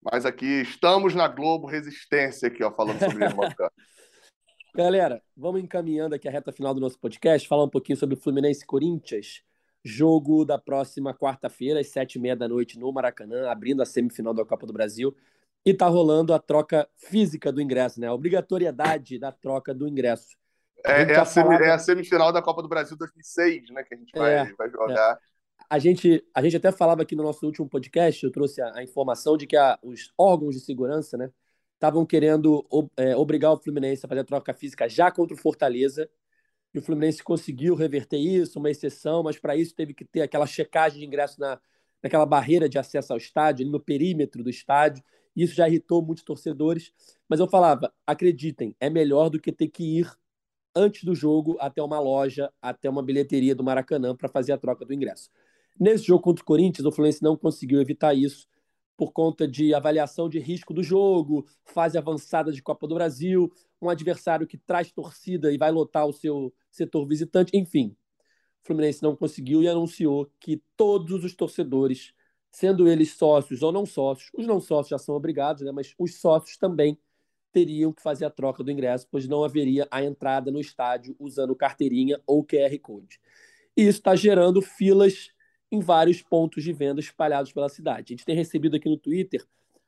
Mas 0.02 0.26
aqui 0.26 0.62
estamos 0.62 1.14
na 1.14 1.26
Globo 1.28 1.66
Resistência 1.66 2.48
aqui, 2.48 2.62
ó, 2.62 2.70
falando 2.70 2.98
sobre 2.98 3.24
Irmão 3.24 3.48
Galera, 4.76 5.22
vamos 5.36 5.62
encaminhando 5.62 6.16
aqui 6.16 6.28
a 6.28 6.32
reta 6.32 6.52
final 6.52 6.74
do 6.74 6.80
nosso 6.80 6.98
podcast, 6.98 7.46
falar 7.46 7.64
um 7.64 7.70
pouquinho 7.70 7.96
sobre 7.96 8.16
o 8.16 8.20
Fluminense 8.20 8.66
Corinthians, 8.66 9.40
jogo 9.84 10.44
da 10.44 10.58
próxima 10.58 11.14
quarta-feira, 11.14 11.78
às 11.80 11.88
sete 11.88 12.16
e 12.16 12.20
meia 12.20 12.34
da 12.34 12.48
noite, 12.48 12.78
no 12.78 12.92
Maracanã, 12.92 13.48
abrindo 13.48 13.82
a 13.82 13.86
semifinal 13.86 14.34
da 14.34 14.44
Copa 14.44 14.66
do 14.66 14.72
Brasil. 14.72 15.16
E 15.64 15.72
tá 15.72 15.86
rolando 15.86 16.34
a 16.34 16.38
troca 16.40 16.88
física 16.96 17.52
do 17.52 17.60
ingresso, 17.60 18.00
né? 18.00 18.08
A 18.08 18.12
obrigatoriedade 18.12 19.18
da 19.18 19.30
troca 19.30 19.72
do 19.72 19.86
ingresso. 19.86 20.36
É, 20.84 21.02
é, 21.02 21.16
a, 21.16 21.24
semi, 21.24 21.54
é, 21.54 21.70
a 21.70 21.78
semifinal 21.78 22.32
da 22.32 22.42
Copa 22.42 22.60
do 22.60 22.68
Brasil 22.68 22.96
2006, 22.96 23.70
né? 23.70 23.82
Que 23.84 23.94
a 23.94 23.96
gente 23.96 24.12
vai, 24.14 24.34
é, 24.34 24.52
vai 24.52 24.68
jogar. 24.68 25.12
É. 25.12 25.33
A 25.68 25.78
gente, 25.78 26.24
a 26.34 26.42
gente 26.42 26.56
até 26.56 26.70
falava 26.70 27.02
aqui 27.02 27.16
no 27.16 27.22
nosso 27.22 27.44
último 27.46 27.68
podcast, 27.68 28.24
eu 28.24 28.30
trouxe 28.30 28.60
a, 28.60 28.76
a 28.76 28.82
informação 28.82 29.36
de 29.36 29.46
que 29.46 29.56
a, 29.56 29.78
os 29.82 30.12
órgãos 30.18 30.54
de 30.54 30.60
segurança, 30.60 31.16
né? 31.16 31.30
Estavam 31.74 32.06
querendo 32.06 32.64
é, 32.96 33.16
obrigar 33.16 33.52
o 33.52 33.58
Fluminense 33.58 34.06
a 34.06 34.08
fazer 34.08 34.20
a 34.20 34.24
troca 34.24 34.54
física 34.54 34.88
já 34.88 35.10
contra 35.10 35.34
o 35.34 35.38
Fortaleza. 35.38 36.08
E 36.72 36.78
o 36.78 36.82
Fluminense 36.82 37.22
conseguiu 37.22 37.74
reverter 37.74 38.18
isso, 38.18 38.58
uma 38.58 38.70
exceção, 38.70 39.22
mas 39.22 39.38
para 39.38 39.56
isso 39.56 39.74
teve 39.74 39.94
que 39.94 40.04
ter 40.04 40.22
aquela 40.22 40.46
checagem 40.46 41.00
de 41.00 41.06
ingresso 41.06 41.38
na, 41.40 41.60
naquela 42.02 42.26
barreira 42.26 42.68
de 42.68 42.78
acesso 42.78 43.12
ao 43.12 43.18
estádio, 43.18 43.66
no 43.66 43.80
perímetro 43.80 44.42
do 44.42 44.50
estádio. 44.50 45.02
Isso 45.36 45.54
já 45.54 45.68
irritou 45.68 46.02
muitos 46.02 46.24
torcedores. 46.24 46.92
Mas 47.28 47.40
eu 47.40 47.48
falava, 47.48 47.92
acreditem, 48.06 48.74
é 48.80 48.88
melhor 48.90 49.28
do 49.30 49.40
que 49.40 49.52
ter 49.52 49.68
que 49.68 50.00
ir 50.00 50.10
antes 50.74 51.04
do 51.04 51.14
jogo 51.14 51.56
até 51.60 51.82
uma 51.82 52.00
loja, 52.00 52.52
até 52.60 52.90
uma 52.90 53.02
bilheteria 53.02 53.54
do 53.54 53.62
Maracanã 53.62 54.14
para 54.14 54.28
fazer 54.28 54.52
a 54.52 54.58
troca 54.58 54.84
do 54.84 54.92
ingresso. 54.92 55.30
Nesse 55.78 56.04
jogo 56.04 56.22
contra 56.22 56.42
o 56.42 56.46
Corinthians, 56.46 56.86
o 56.86 56.92
Fluminense 56.92 57.22
não 57.22 57.36
conseguiu 57.36 57.80
evitar 57.80 58.14
isso 58.14 58.46
por 58.96 59.12
conta 59.12 59.46
de 59.46 59.74
avaliação 59.74 60.28
de 60.28 60.38
risco 60.38 60.72
do 60.72 60.82
jogo, 60.82 61.46
fase 61.64 61.98
avançada 61.98 62.52
de 62.52 62.62
Copa 62.62 62.86
do 62.86 62.94
Brasil, 62.94 63.52
um 63.82 63.88
adversário 63.88 64.46
que 64.46 64.56
traz 64.56 64.92
torcida 64.92 65.52
e 65.52 65.58
vai 65.58 65.72
lotar 65.72 66.06
o 66.06 66.12
seu 66.12 66.54
setor 66.70 67.06
visitante, 67.06 67.56
enfim. 67.56 67.96
O 68.62 68.66
Fluminense 68.66 69.02
não 69.02 69.16
conseguiu 69.16 69.62
e 69.62 69.68
anunciou 69.68 70.30
que 70.38 70.62
todos 70.76 71.24
os 71.24 71.34
torcedores 71.34 72.14
sendo 72.54 72.86
eles 72.86 73.10
sócios 73.10 73.62
ou 73.62 73.72
não 73.72 73.84
sócios, 73.84 74.30
os 74.32 74.46
não 74.46 74.60
sócios 74.60 74.90
já 74.90 74.98
são 74.98 75.16
obrigados, 75.16 75.64
né, 75.64 75.72
mas 75.72 75.92
os 75.98 76.20
sócios 76.20 76.56
também 76.56 76.96
teriam 77.52 77.92
que 77.92 78.00
fazer 78.00 78.24
a 78.24 78.30
troca 78.30 78.62
do 78.62 78.70
ingresso, 78.70 79.08
pois 79.10 79.26
não 79.26 79.42
haveria 79.42 79.88
a 79.90 80.04
entrada 80.04 80.52
no 80.52 80.60
estádio 80.60 81.16
usando 81.18 81.54
carteirinha 81.56 82.20
ou 82.24 82.44
QR 82.44 82.78
Code. 82.80 83.18
E 83.76 83.82
isso 83.82 83.98
está 83.98 84.14
gerando 84.14 84.62
filas 84.62 85.30
em 85.70 85.80
vários 85.80 86.22
pontos 86.22 86.62
de 86.62 86.72
venda 86.72 87.00
espalhados 87.00 87.52
pela 87.52 87.68
cidade. 87.68 88.12
A 88.12 88.16
gente 88.16 88.24
tem 88.24 88.36
recebido 88.36 88.76
aqui 88.76 88.88
no 88.88 88.96
Twitter 88.96 89.44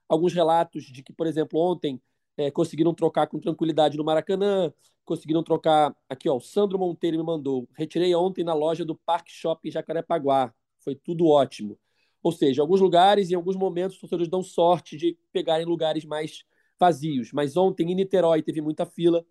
alguns 0.08 0.32
relatos 0.32 0.84
de 0.84 1.02
que, 1.02 1.12
por 1.12 1.26
exemplo, 1.26 1.60
ontem 1.60 2.00
é, 2.36 2.50
conseguiram 2.50 2.92
trocar 2.94 3.26
com 3.26 3.38
tranquilidade 3.38 3.96
no 3.96 4.04
Maracanã, 4.04 4.72
conseguiram 5.04 5.42
trocar. 5.42 5.94
Aqui, 6.08 6.28
ó, 6.28 6.36
o 6.36 6.40
Sandro 6.40 6.78
Monteiro 6.78 7.16
me 7.16 7.22
mandou. 7.22 7.68
Retirei 7.74 8.14
ontem 8.14 8.44
na 8.44 8.54
loja 8.54 8.84
do 8.84 8.94
Parque 8.94 9.32
Shopping 9.32 9.70
Jacarepaguá. 9.70 10.52
Foi 10.80 10.94
tudo 10.94 11.26
ótimo. 11.26 11.78
Ou 12.22 12.32
seja, 12.32 12.60
em 12.60 12.62
alguns 12.62 12.80
lugares, 12.80 13.30
em 13.30 13.34
alguns 13.34 13.56
momentos, 13.56 13.94
os 13.94 14.00
torcedores 14.00 14.28
dão 14.28 14.42
sorte 14.42 14.96
de 14.96 15.16
pegarem 15.32 15.64
lugares 15.64 16.04
mais 16.04 16.44
vazios. 16.78 17.32
Mas 17.32 17.56
ontem 17.56 17.90
em 17.90 17.94
Niterói 17.94 18.42
teve 18.42 18.60
muita 18.60 18.84
fila. 18.84 19.24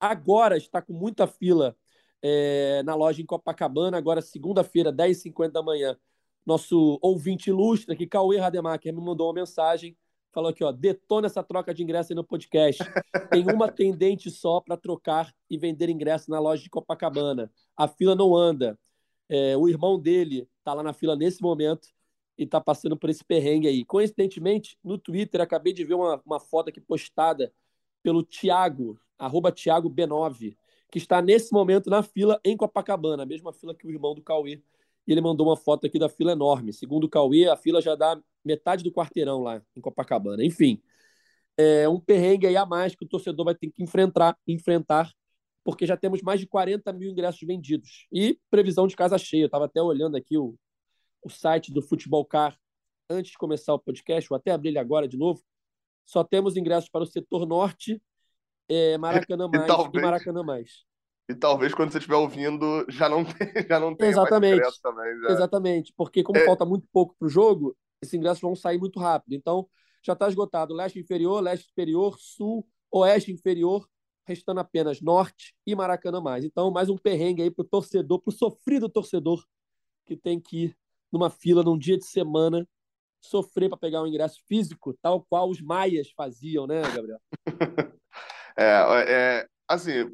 Agora 0.00 0.56
está 0.56 0.80
com 0.80 0.92
muita 0.92 1.26
fila 1.26 1.76
é, 2.22 2.82
na 2.84 2.94
loja 2.94 3.22
em 3.22 3.26
Copacabana, 3.26 3.96
agora 3.96 4.20
segunda-feira, 4.20 4.92
10h50 4.92 5.50
da 5.50 5.62
manhã. 5.62 5.96
Nosso 6.44 6.98
ouvinte 7.02 7.50
ilustre 7.50 7.94
aqui, 7.94 8.06
Cauê 8.06 8.38
Rademacher, 8.38 8.92
me 8.94 9.00
mandou 9.00 9.26
uma 9.28 9.34
mensagem. 9.34 9.96
Falou 10.32 10.50
aqui, 10.50 10.62
ó, 10.62 10.72
detona 10.72 11.26
essa 11.26 11.42
troca 11.42 11.74
de 11.74 11.82
ingresso 11.82 12.12
aí 12.12 12.16
no 12.16 12.24
podcast. 12.24 12.82
Tem 13.30 13.44
uma 13.50 13.68
tendente 13.72 14.30
só 14.30 14.60
para 14.60 14.76
trocar 14.76 15.34
e 15.48 15.56
vender 15.56 15.88
ingresso 15.88 16.30
na 16.30 16.38
loja 16.38 16.62
de 16.62 16.70
Copacabana. 16.70 17.50
A 17.76 17.88
fila 17.88 18.14
não 18.14 18.36
anda. 18.36 18.78
É, 19.28 19.56
o 19.56 19.68
irmão 19.68 19.98
dele 19.98 20.48
está 20.58 20.72
lá 20.74 20.82
na 20.82 20.92
fila 20.92 21.14
nesse 21.14 21.42
momento 21.42 21.88
e 22.36 22.44
está 22.44 22.60
passando 22.60 22.96
por 22.96 23.10
esse 23.10 23.24
perrengue 23.24 23.68
aí. 23.68 23.84
Coincidentemente, 23.84 24.78
no 24.82 24.96
Twitter, 24.96 25.40
acabei 25.40 25.72
de 25.72 25.84
ver 25.84 25.94
uma, 25.94 26.20
uma 26.24 26.40
foto 26.40 26.68
aqui 26.68 26.80
postada 26.80 27.52
pelo 28.02 28.22
Thiago, 28.22 28.98
arroba 29.18 29.50
Thiago 29.50 29.90
B9, 29.90 30.56
que 30.90 30.98
está 30.98 31.20
nesse 31.20 31.52
momento 31.52 31.90
na 31.90 32.02
fila 32.02 32.40
em 32.44 32.56
Copacabana, 32.56 33.22
a 33.22 33.26
mesma 33.26 33.52
fila 33.52 33.74
que 33.74 33.86
o 33.86 33.90
irmão 33.90 34.14
do 34.14 34.22
Cauê. 34.22 34.62
E 35.06 35.12
ele 35.12 35.20
mandou 35.20 35.46
uma 35.46 35.56
foto 35.56 35.86
aqui 35.86 35.98
da 35.98 36.08
fila 36.08 36.32
enorme. 36.32 36.72
Segundo 36.72 37.04
o 37.04 37.08
Cauê, 37.08 37.48
a 37.48 37.56
fila 37.56 37.80
já 37.80 37.94
dá 37.94 38.20
metade 38.44 38.84
do 38.84 38.92
quarteirão 38.92 39.42
lá 39.42 39.62
em 39.76 39.80
Copacabana. 39.80 40.44
Enfim, 40.44 40.82
é 41.56 41.88
um 41.88 42.00
perrengue 42.00 42.46
aí 42.46 42.56
a 42.56 42.66
mais 42.66 42.94
que 42.94 43.04
o 43.04 43.08
torcedor 43.08 43.44
vai 43.44 43.54
ter 43.54 43.70
que 43.70 43.82
enfrentar, 43.82 44.36
enfrentar 44.46 45.12
porque 45.64 45.86
já 45.86 45.98
temos 45.98 46.22
mais 46.22 46.40
de 46.40 46.46
40 46.46 46.90
mil 46.94 47.10
ingressos 47.10 47.46
vendidos. 47.46 48.06
E 48.10 48.38
previsão 48.50 48.86
de 48.86 48.96
casa 48.96 49.18
cheia. 49.18 49.42
Eu 49.42 49.46
estava 49.46 49.66
até 49.66 49.82
olhando 49.82 50.16
aqui 50.16 50.38
o, 50.38 50.54
o 51.22 51.28
site 51.28 51.72
do 51.72 51.82
Futebol 51.82 52.24
Car 52.24 52.58
antes 53.10 53.32
de 53.32 53.38
começar 53.38 53.74
o 53.74 53.78
podcast, 53.78 54.28
vou 54.28 54.36
até 54.36 54.50
abrir 54.50 54.70
ele 54.70 54.78
agora 54.78 55.08
de 55.08 55.16
novo. 55.16 55.42
Só 56.04 56.24
temos 56.24 56.56
ingressos 56.56 56.88
para 56.88 57.02
o 57.02 57.06
setor 57.06 57.46
norte, 57.46 58.00
é, 58.68 58.98
Maracanã 58.98 59.48
mais 59.48 59.64
e, 59.64 59.66
talvez, 59.66 59.94
e, 59.94 60.00
Maracanã 60.00 60.42
mais. 60.42 60.70
E 61.28 61.34
talvez 61.34 61.74
quando 61.74 61.92
você 61.92 61.98
estiver 61.98 62.16
ouvindo 62.16 62.86
já 62.88 63.08
não 63.08 63.24
tenha, 63.24 63.66
já 63.68 63.80
não 63.80 63.94
tenha 63.94 64.10
Exatamente. 64.10 64.80
também. 64.82 65.20
Já. 65.20 65.28
Exatamente, 65.30 65.92
porque 65.96 66.22
como 66.22 66.38
é... 66.38 66.44
falta 66.44 66.64
muito 66.64 66.86
pouco 66.92 67.14
para 67.18 67.26
o 67.26 67.28
jogo, 67.28 67.76
esses 68.02 68.14
ingressos 68.14 68.40
vão 68.40 68.54
sair 68.54 68.78
muito 68.78 68.98
rápido. 68.98 69.34
Então, 69.34 69.68
já 70.02 70.12
está 70.12 70.28
esgotado 70.28 70.74
leste 70.74 70.98
inferior, 70.98 71.42
leste 71.42 71.66
superior, 71.66 72.16
sul, 72.18 72.66
oeste 72.90 73.32
inferior, 73.32 73.88
restando 74.26 74.60
apenas 74.60 75.00
norte 75.00 75.54
e 75.66 75.74
Maracanã 75.74 76.20
mais. 76.20 76.44
Então, 76.44 76.70
mais 76.70 76.88
um 76.88 76.96
perrengue 76.96 77.42
aí 77.42 77.50
para 77.50 77.62
o 77.62 77.68
torcedor, 77.68 78.20
para 78.20 78.30
o 78.30 78.34
sofrido 78.34 78.88
torcedor 78.88 79.44
que 80.04 80.16
tem 80.16 80.40
que 80.40 80.64
ir 80.64 80.76
numa 81.12 81.30
fila 81.30 81.62
num 81.62 81.78
dia 81.78 81.98
de 81.98 82.04
semana, 82.04 82.66
sofrer 83.20 83.68
para 83.68 83.78
pegar 83.78 84.02
um 84.02 84.06
ingresso 84.06 84.40
físico, 84.46 84.96
tal 85.02 85.24
qual 85.28 85.50
os 85.50 85.60
maias 85.60 86.10
faziam, 86.10 86.66
né, 86.66 86.82
Gabriel? 86.82 87.20
é, 88.58 89.04
é, 89.08 89.46
assim, 89.68 90.10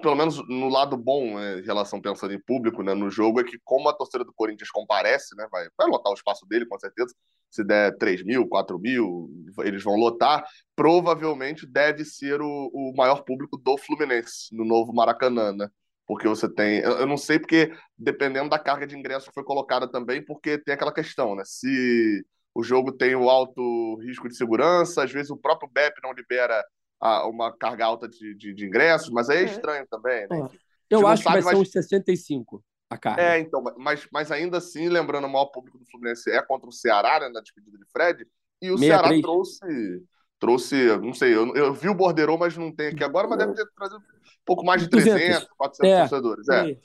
pelo 0.00 0.14
menos 0.14 0.36
no 0.48 0.68
lado 0.68 0.96
bom, 0.96 1.38
né, 1.38 1.60
em 1.60 1.62
relação 1.62 2.00
pensando 2.00 2.32
em 2.32 2.40
público, 2.40 2.82
né, 2.82 2.94
no 2.94 3.10
jogo, 3.10 3.40
é 3.40 3.44
que 3.44 3.58
como 3.64 3.88
a 3.88 3.92
torcida 3.92 4.24
do 4.24 4.32
Corinthians 4.32 4.70
comparece, 4.70 5.36
né, 5.36 5.46
vai, 5.50 5.68
vai 5.76 5.88
lotar 5.88 6.12
o 6.12 6.14
espaço 6.14 6.46
dele, 6.46 6.66
com 6.66 6.78
certeza, 6.78 7.14
se 7.50 7.64
der 7.64 7.96
3 7.98 8.24
mil, 8.24 8.46
4 8.48 8.78
mil, 8.78 9.28
eles 9.60 9.82
vão 9.82 9.96
lotar, 9.96 10.44
provavelmente 10.76 11.66
deve 11.66 12.04
ser 12.04 12.40
o, 12.40 12.70
o 12.72 12.94
maior 12.96 13.22
público 13.24 13.56
do 13.56 13.76
Fluminense, 13.76 14.54
no 14.54 14.64
novo 14.64 14.92
Maracanã, 14.94 15.52
né? 15.52 15.68
porque 16.10 16.26
você 16.26 16.52
tem. 16.52 16.80
Eu 16.80 17.06
não 17.06 17.16
sei 17.16 17.38
porque, 17.38 17.72
dependendo 17.96 18.50
da 18.50 18.58
carga 18.58 18.84
de 18.84 18.98
ingresso 18.98 19.28
que 19.28 19.32
foi 19.32 19.44
colocada 19.44 19.86
também, 19.86 20.20
porque 20.20 20.58
tem 20.58 20.74
aquela 20.74 20.92
questão, 20.92 21.36
né? 21.36 21.44
Se 21.46 22.26
o 22.52 22.64
jogo 22.64 22.90
tem 22.90 23.14
o 23.14 23.30
alto 23.30 23.94
risco 24.00 24.28
de 24.28 24.36
segurança, 24.36 25.04
às 25.04 25.12
vezes 25.12 25.30
o 25.30 25.36
próprio 25.36 25.70
BEP 25.72 25.94
não 26.02 26.12
libera 26.12 26.64
a, 27.00 27.26
uma 27.26 27.52
carga 27.56 27.86
alta 27.86 28.08
de, 28.08 28.34
de, 28.34 28.52
de, 28.52 28.66
ingressos, 28.66 29.10
mas 29.10 29.28
aí 29.30 29.38
é, 29.38 29.42
é. 29.42 29.44
estranho 29.44 29.86
também, 29.90 30.26
né? 30.28 30.48
Eu 30.88 31.06
acho 31.06 31.22
sabe, 31.22 31.38
que 31.38 31.44
vai 31.44 31.54
mas... 31.54 31.68
ser 31.68 31.78
uns 31.78 31.86
65 31.86 32.64
a 32.90 32.98
carga. 32.98 33.22
É, 33.22 33.38
então, 33.38 33.62
mas, 33.78 34.06
mas 34.12 34.32
ainda 34.32 34.58
assim, 34.58 34.88
lembrando, 34.88 35.26
o 35.26 35.30
maior 35.30 35.46
público 35.46 35.78
do 35.78 35.86
Fluminense 35.86 36.28
é 36.30 36.42
contra 36.42 36.68
o 36.68 36.72
Ceará, 36.72 37.20
né, 37.20 37.28
na 37.28 37.40
despedida 37.40 37.78
de 37.78 37.84
Fred, 37.92 38.26
e 38.60 38.70
o 38.70 38.76
63. 38.76 38.86
Ceará 38.88 39.22
trouxe 39.22 40.04
trouxe, 40.40 40.74
não 40.96 41.12
sei, 41.12 41.36
eu, 41.36 41.54
eu 41.54 41.74
vi 41.74 41.88
o 41.90 41.94
Borderou, 41.94 42.38
mas 42.38 42.56
não 42.56 42.74
tem 42.74 42.88
aqui 42.88 43.04
agora, 43.04 43.28
mas 43.28 43.38
deve 43.38 43.52
ter 43.52 43.66
trazido 43.76 43.98
um 43.98 44.44
pouco 44.44 44.64
mais 44.64 44.80
de 44.80 44.88
300, 44.88 45.46
400 45.56 45.92
é, 45.92 45.98
torcedores. 46.00 46.48
É. 46.48 46.76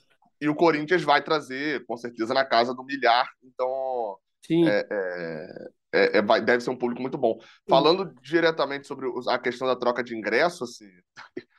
E 0.41 0.49
o 0.49 0.55
Corinthians 0.55 1.01
vai 1.03 1.23
trazer, 1.23 1.85
com 1.85 1.95
certeza, 1.95 2.33
na 2.33 2.43
casa 2.43 2.73
do 2.73 2.83
milhar. 2.83 3.25
Então, 3.41 4.17
Sim. 4.45 4.67
É, 4.67 4.85
é, 4.91 5.69
é, 5.95 6.17
é, 6.17 6.21
vai, 6.21 6.41
deve 6.41 6.61
ser 6.61 6.69
um 6.69 6.77
público 6.77 7.01
muito 7.01 7.17
bom. 7.17 7.39
Falando 7.67 8.13
diretamente 8.21 8.85
sobre 8.85 9.07
a 9.29 9.39
questão 9.39 9.67
da 9.67 9.75
troca 9.75 10.03
de 10.03 10.15
ingresso, 10.15 10.65
assim, 10.65 10.89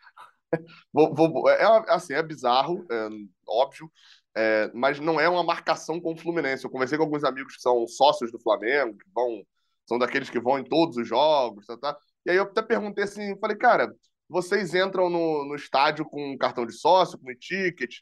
vou, 0.93 1.15
vou, 1.15 1.49
é, 1.49 1.65
assim, 1.89 2.13
é 2.13 2.23
bizarro, 2.23 2.87
é, 2.91 3.09
óbvio, 3.49 3.91
é, 4.37 4.71
mas 4.75 5.01
não 5.01 5.19
é 5.19 5.29
uma 5.29 5.43
marcação 5.43 6.01
com 6.01 6.13
o 6.13 6.19
Fluminense. 6.19 6.65
Eu 6.65 6.71
conversei 6.71 6.99
com 6.99 7.05
alguns 7.05 7.25
amigos 7.25 7.57
que 7.57 7.63
são 7.63 7.87
sócios 7.87 8.31
do 8.31 8.39
Flamengo, 8.39 8.99
que 8.99 9.11
vão, 9.15 9.43
são 9.87 9.99
daqueles 9.99 10.29
que 10.29 10.39
vão 10.39 10.59
em 10.59 10.65
todos 10.65 10.99
os 10.99 11.09
jogos, 11.09 11.67
tá, 11.67 11.77
tá? 11.79 11.97
E 12.27 12.31
aí 12.31 12.37
eu 12.37 12.43
até 12.43 12.61
perguntei 12.61 13.05
assim, 13.05 13.39
falei, 13.41 13.57
cara, 13.57 13.95
vocês 14.29 14.75
entram 14.75 15.09
no, 15.09 15.47
no 15.47 15.55
estádio 15.55 16.05
com 16.05 16.37
cartão 16.37 16.67
de 16.67 16.73
sócio, 16.73 17.19
com 17.19 17.31
e-ticket? 17.31 18.01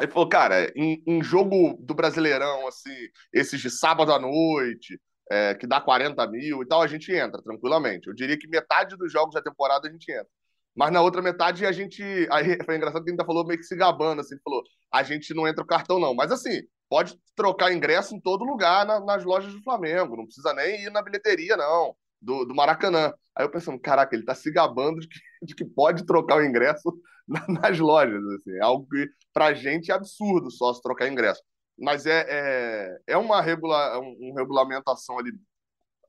Ele 0.00 0.10
falou, 0.10 0.28
cara, 0.28 0.72
em, 0.74 1.02
em, 1.06 1.22
jogo 1.22 1.76
do 1.80 1.94
Brasileirão, 1.94 2.66
assim, 2.66 2.94
esses 3.32 3.60
de 3.60 3.70
sábado 3.70 4.12
à 4.12 4.18
noite, 4.18 5.00
é, 5.30 5.54
que 5.54 5.66
dá 5.66 5.80
40 5.80 6.26
mil 6.28 6.62
e 6.62 6.66
tal, 6.66 6.82
a 6.82 6.86
gente 6.86 7.12
entra 7.12 7.42
tranquilamente. 7.42 8.08
Eu 8.08 8.14
diria 8.14 8.38
que 8.38 8.48
metade 8.48 8.96
dos 8.96 9.12
jogos 9.12 9.34
da 9.34 9.42
temporada 9.42 9.88
a 9.88 9.90
gente 9.90 10.10
entra. 10.10 10.28
Mas 10.74 10.92
na 10.92 11.00
outra 11.00 11.22
metade 11.22 11.64
a 11.64 11.72
gente. 11.72 12.02
Aí 12.30 12.58
foi 12.64 12.76
engraçado 12.76 13.04
que 13.04 13.10
a 13.10 13.12
gente 13.12 13.24
falou 13.24 13.46
meio 13.46 13.58
que 13.58 13.66
se 13.66 13.76
gabando, 13.76 14.20
assim, 14.20 14.36
falou: 14.44 14.62
a 14.92 15.02
gente 15.02 15.32
não 15.34 15.46
entra 15.46 15.62
o 15.62 15.66
cartão, 15.66 16.00
não. 16.00 16.14
Mas 16.14 16.32
assim, 16.32 16.62
pode 16.88 17.16
trocar 17.36 17.72
ingresso 17.72 18.14
em 18.14 18.20
todo 18.20 18.44
lugar 18.44 18.84
na, 18.84 19.00
nas 19.00 19.24
lojas 19.24 19.52
do 19.52 19.62
Flamengo. 19.62 20.16
Não 20.16 20.24
precisa 20.24 20.52
nem 20.54 20.84
ir 20.84 20.90
na 20.90 21.02
bilheteria, 21.02 21.56
não, 21.56 21.94
do, 22.20 22.44
do 22.44 22.54
Maracanã. 22.54 23.12
Aí 23.36 23.44
eu 23.44 23.50
pensando, 23.50 23.78
caraca, 23.78 24.14
ele 24.14 24.24
tá 24.24 24.34
se 24.34 24.50
gabando 24.50 25.00
de 25.00 25.08
que, 25.08 25.18
de 25.42 25.54
que 25.54 25.64
pode 25.64 26.04
trocar 26.06 26.38
o 26.38 26.44
ingresso 26.44 26.92
na, 27.26 27.46
nas 27.48 27.78
lojas. 27.78 28.22
Assim. 28.36 28.56
É 28.58 28.62
algo 28.62 28.86
que 28.88 29.08
pra 29.32 29.54
gente 29.54 29.90
é 29.90 29.94
absurdo 29.94 30.50
só 30.50 30.72
se 30.72 30.82
trocar 30.82 31.08
ingresso. 31.08 31.42
Mas 31.78 32.06
é, 32.06 32.26
é, 32.28 32.98
é 33.08 33.16
uma, 33.16 33.40
regula, 33.40 33.98
um, 33.98 34.16
uma 34.20 34.40
regulamentação 34.40 35.18
ali 35.18 35.32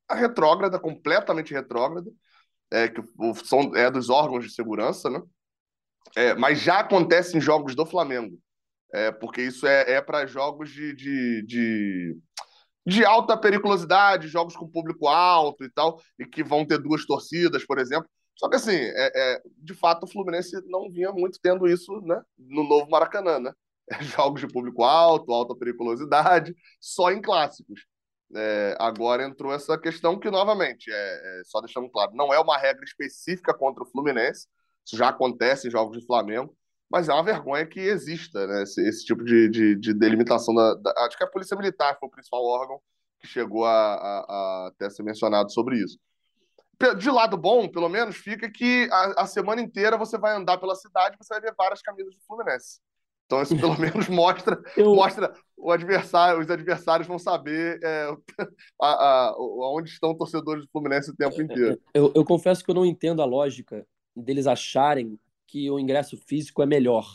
retrógrada, 0.10 0.80
completamente 0.80 1.54
retrógrada 1.54 2.10
é, 2.72 2.88
que 2.88 3.02
são, 3.44 3.76
é 3.76 3.90
dos 3.90 4.10
órgãos 4.10 4.46
de 4.46 4.54
segurança, 4.54 5.10
né? 5.10 5.22
É, 6.16 6.34
mas 6.36 6.60
já 6.60 6.80
acontece 6.80 7.38
em 7.38 7.42
jogos 7.42 7.76
do 7.76 7.86
Flamengo, 7.86 8.38
é, 8.94 9.12
porque 9.12 9.42
isso 9.42 9.66
é, 9.68 9.94
é 9.94 10.02
para 10.02 10.28
jogos 10.28 10.70
de, 10.70 10.94
de, 10.94 11.44
de, 11.46 12.18
de, 12.86 13.06
alta 13.06 13.38
periculosidade, 13.38 14.28
jogos 14.28 14.56
com 14.56 14.70
público 14.70 15.08
alto 15.08 15.64
e 15.64 15.70
tal, 15.70 16.00
e 16.20 16.26
que 16.26 16.44
vão 16.44 16.66
ter 16.66 16.78
duas 16.78 17.06
torcidas, 17.06 17.66
por 17.66 17.80
exemplo. 17.80 18.10
Só 18.36 18.50
que, 18.50 18.56
assim, 18.56 18.76
é, 18.76 19.12
é 19.16 19.42
de 19.58 19.74
fato, 19.74 20.04
o 20.04 20.08
Fluminense 20.08 20.56
não 20.66 20.92
vinha 20.92 21.12
muito 21.12 21.40
tendo 21.42 21.68
isso 21.68 22.02
né, 22.02 22.22
no 22.38 22.64
novo 22.64 22.90
Maracanã, 22.90 23.40
né? 23.40 23.52
Jogos 24.02 24.42
de 24.42 24.48
público 24.48 24.84
alto, 24.84 25.32
alta 25.32 25.56
periculosidade, 25.56 26.56
só 26.80 27.12
em 27.12 27.22
clássicos. 27.22 27.86
É, 28.36 28.76
agora 28.80 29.24
entrou 29.24 29.54
essa 29.54 29.78
questão 29.78 30.20
que, 30.20 30.30
novamente, 30.32 30.92
é, 30.92 30.94
é, 30.94 31.42
só 31.46 31.62
deixando 31.62 31.90
claro, 31.90 32.12
não 32.16 32.34
é 32.34 32.40
uma 32.40 32.58
regra 32.58 32.84
específica 32.84 33.54
contra 33.54 33.84
o 33.84 33.86
Fluminense, 33.86 34.48
isso 34.86 34.98
já 34.98 35.10
acontece 35.10 35.68
em 35.68 35.72
jogos 35.72 36.00
de 36.00 36.06
Flamengo, 36.06 36.56
mas 36.90 37.10
é 37.10 37.14
uma 37.14 37.24
vergonha 37.24 37.66
que 37.66 37.80
exista 37.80 38.46
né, 38.48 38.64
esse, 38.64 38.82
esse 38.88 39.06
tipo 39.06 39.24
de, 39.24 39.50
de, 39.50 39.76
de 39.76 39.94
delimitação. 39.94 40.54
Da, 40.54 40.74
da, 40.76 40.94
acho 41.06 41.18
que 41.18 41.24
a 41.24 41.30
Polícia 41.30 41.58
Militar 41.58 41.98
foi 42.00 42.08
o 42.08 42.12
principal 42.12 42.44
órgão 42.44 42.80
que 43.20 43.28
chegou 43.28 43.66
a, 43.66 43.72
a, 43.72 44.72
a 44.80 44.90
ser 44.90 45.04
mencionado 45.04 45.52
sobre 45.52 45.78
isso. 45.78 45.98
De 46.98 47.10
lado 47.10 47.38
bom, 47.38 47.70
pelo 47.70 47.88
menos, 47.88 48.18
fica 48.18 48.52
que 48.52 48.90
a, 48.92 49.24
a 49.24 49.26
semana 49.26 49.62
inteira 49.62 49.98
você 49.98 50.18
vai 50.18 50.36
andar 50.36 50.58
pela 50.58 50.76
cidade 50.76 51.16
e 51.16 51.24
você 51.24 51.34
vai 51.34 51.42
ver 51.42 51.56
várias 51.58 51.82
camisas 51.82 52.14
do 52.14 52.22
Fluminense. 52.28 52.82
Então, 53.26 53.42
isso 53.42 53.58
pelo 53.58 53.78
menos 53.80 54.08
mostra, 54.08 54.62
eu... 54.78 54.96
mostra 54.96 55.34
o 55.58 55.72
adversário, 55.72 56.42
os 56.42 56.50
adversários 56.50 57.08
vão 57.08 57.18
saber 57.18 57.80
é, 57.84 58.10
a, 58.82 58.88
a, 58.88 59.36
onde 59.38 59.90
estão 59.90 60.16
torcedores 60.16 60.64
do 60.64 60.72
Fluminense 60.72 61.10
o 61.12 61.16
tempo 61.16 61.42
inteiro. 61.42 61.80
Eu, 61.94 62.12
eu, 62.16 62.24
confesso 62.24 62.64
que 62.64 62.70
eu 62.70 62.76
não 62.76 62.86
entendo 62.86 63.22
a 63.22 63.26
lógica 63.26 63.86
deles 64.16 64.48
acharem 64.48 65.20
que 65.48 65.70
o 65.70 65.80
ingresso 65.80 66.18
físico 66.18 66.62
é 66.62 66.66
melhor. 66.66 67.08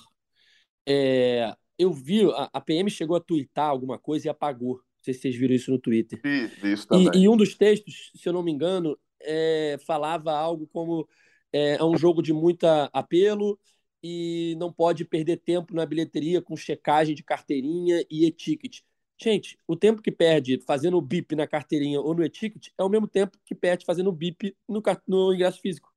É, 0.87 1.55
eu 1.79 1.93
vi, 1.93 2.29
a, 2.33 2.51
a, 2.53 2.61
PM 2.61 2.91
chegou 2.91 3.17
a 3.17 3.21
twittar 3.21 3.69
alguma 3.69 3.99
coisa 3.99 4.27
e 4.27 4.31
apagou. 4.31 4.75
Não 4.77 5.05
sei 5.05 5.15
se 5.15 5.21
vocês 5.21 5.37
viram 5.37 5.55
isso 5.55 5.71
no 5.71 5.79
Twitter. 5.79 6.21
Vi, 6.23 6.73
isso 6.73 6.89
também. 6.89 7.11
E, 7.15 7.25
e 7.25 7.29
um 7.29 7.37
dos 7.37 7.55
textos, 7.55 8.11
se 8.15 8.29
eu 8.29 8.33
não 8.33 8.43
me 8.43 8.51
engano, 8.51 8.99
é, 9.23 9.79
falava 9.87 10.33
algo 10.33 10.67
como 10.73 11.09
é, 11.53 11.77
é 11.77 11.85
um 11.85 11.97
jogo 11.97 12.23
de 12.23 12.33
muita 12.33 12.91
apelo 12.93 13.59
e 14.03 14.57
não 14.59 14.73
pode 14.73 15.05
perder 15.05 15.37
tempo 15.39 15.75
na 15.75 15.85
bilheteria 15.85 16.41
com 16.41 16.57
checagem 16.57 17.15
de 17.15 17.23
carteirinha 17.23 18.05
e 18.11 18.27
e-ticket. 18.27 18.81
Gente, 19.23 19.59
o 19.67 19.77
tempo 19.77 20.01
que 20.01 20.11
perde 20.11 20.63
fazendo 20.67 20.97
o 20.97 21.03
bip 21.03 21.37
na 21.37 21.47
carteirinha 21.47 22.01
ou 22.01 22.15
no 22.15 22.25
e-ticket 22.25 22.69
é 22.79 22.83
o 22.83 22.89
mesmo 22.89 23.07
tempo 23.07 23.37
que 23.45 23.55
perde 23.55 23.85
fazendo 23.85 24.09
o 24.09 24.13
bip 24.13 24.57
no, 24.67 24.83
no 25.07 25.35
ingresso 25.35 25.61
físico. 25.61 25.93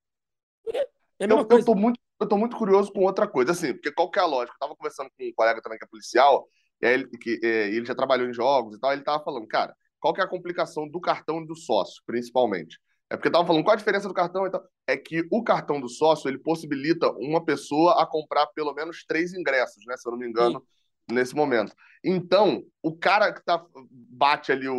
É 1.19 1.25
a 1.25 1.27
mesma 1.27 1.41
eu, 1.41 1.45
coisa. 1.45 1.61
Eu 1.61 1.65
tô, 1.65 1.75
muito, 1.75 1.99
eu 2.19 2.27
tô 2.27 2.37
muito 2.37 2.57
curioso 2.57 2.91
com 2.91 3.01
outra 3.01 3.25
coisa, 3.25 3.51
assim, 3.53 3.73
porque 3.73 3.91
qual 3.91 4.11
que 4.11 4.19
é 4.19 4.21
a 4.21 4.25
lógica? 4.25 4.55
Eu 4.55 4.59
tava 4.59 4.75
conversando 4.75 5.09
com 5.17 5.23
um 5.23 5.33
colega 5.33 5.61
também 5.61 5.77
que 5.77 5.85
é 5.85 5.87
policial, 5.87 6.47
e 6.81 6.85
ele, 6.85 7.07
que, 7.17 7.39
é, 7.41 7.69
ele 7.69 7.85
já 7.85 7.95
trabalhou 7.95 8.27
em 8.27 8.33
jogos 8.33 8.75
e 8.75 8.79
tal, 8.79 8.91
ele 8.91 9.03
tava 9.03 9.23
falando, 9.23 9.47
cara, 9.47 9.73
qual 9.99 10.13
que 10.13 10.19
é 10.19 10.23
a 10.23 10.27
complicação 10.27 10.85
do 10.87 10.99
cartão 10.99 11.41
e 11.41 11.47
do 11.47 11.55
sócio, 11.55 12.03
principalmente? 12.05 12.77
É 13.13 13.15
porque 13.15 13.29
estavam 13.29 13.45
falando 13.45 13.63
qual 13.63 13.75
a 13.75 13.77
diferença 13.77 14.07
do 14.07 14.13
cartão 14.13 14.47
então 14.47 14.59
É 14.87 14.97
que 14.97 15.23
o 15.31 15.43
cartão 15.43 15.79
do 15.79 15.87
sócio 15.87 16.27
ele 16.27 16.39
possibilita 16.39 17.11
uma 17.11 17.45
pessoa 17.45 18.01
a 18.01 18.07
comprar 18.07 18.47
pelo 18.47 18.73
menos 18.73 19.05
três 19.05 19.35
ingressos, 19.35 19.85
né? 19.85 19.95
Se 19.95 20.07
eu 20.07 20.13
não 20.13 20.17
me 20.17 20.27
engano, 20.27 20.59
Sim. 21.07 21.15
nesse 21.15 21.35
momento. 21.35 21.75
Então, 22.03 22.63
o 22.81 22.91
cara 22.91 23.31
que 23.31 23.41
tá, 23.45 23.63
bate 23.91 24.51
ali 24.51 24.67
o, 24.67 24.75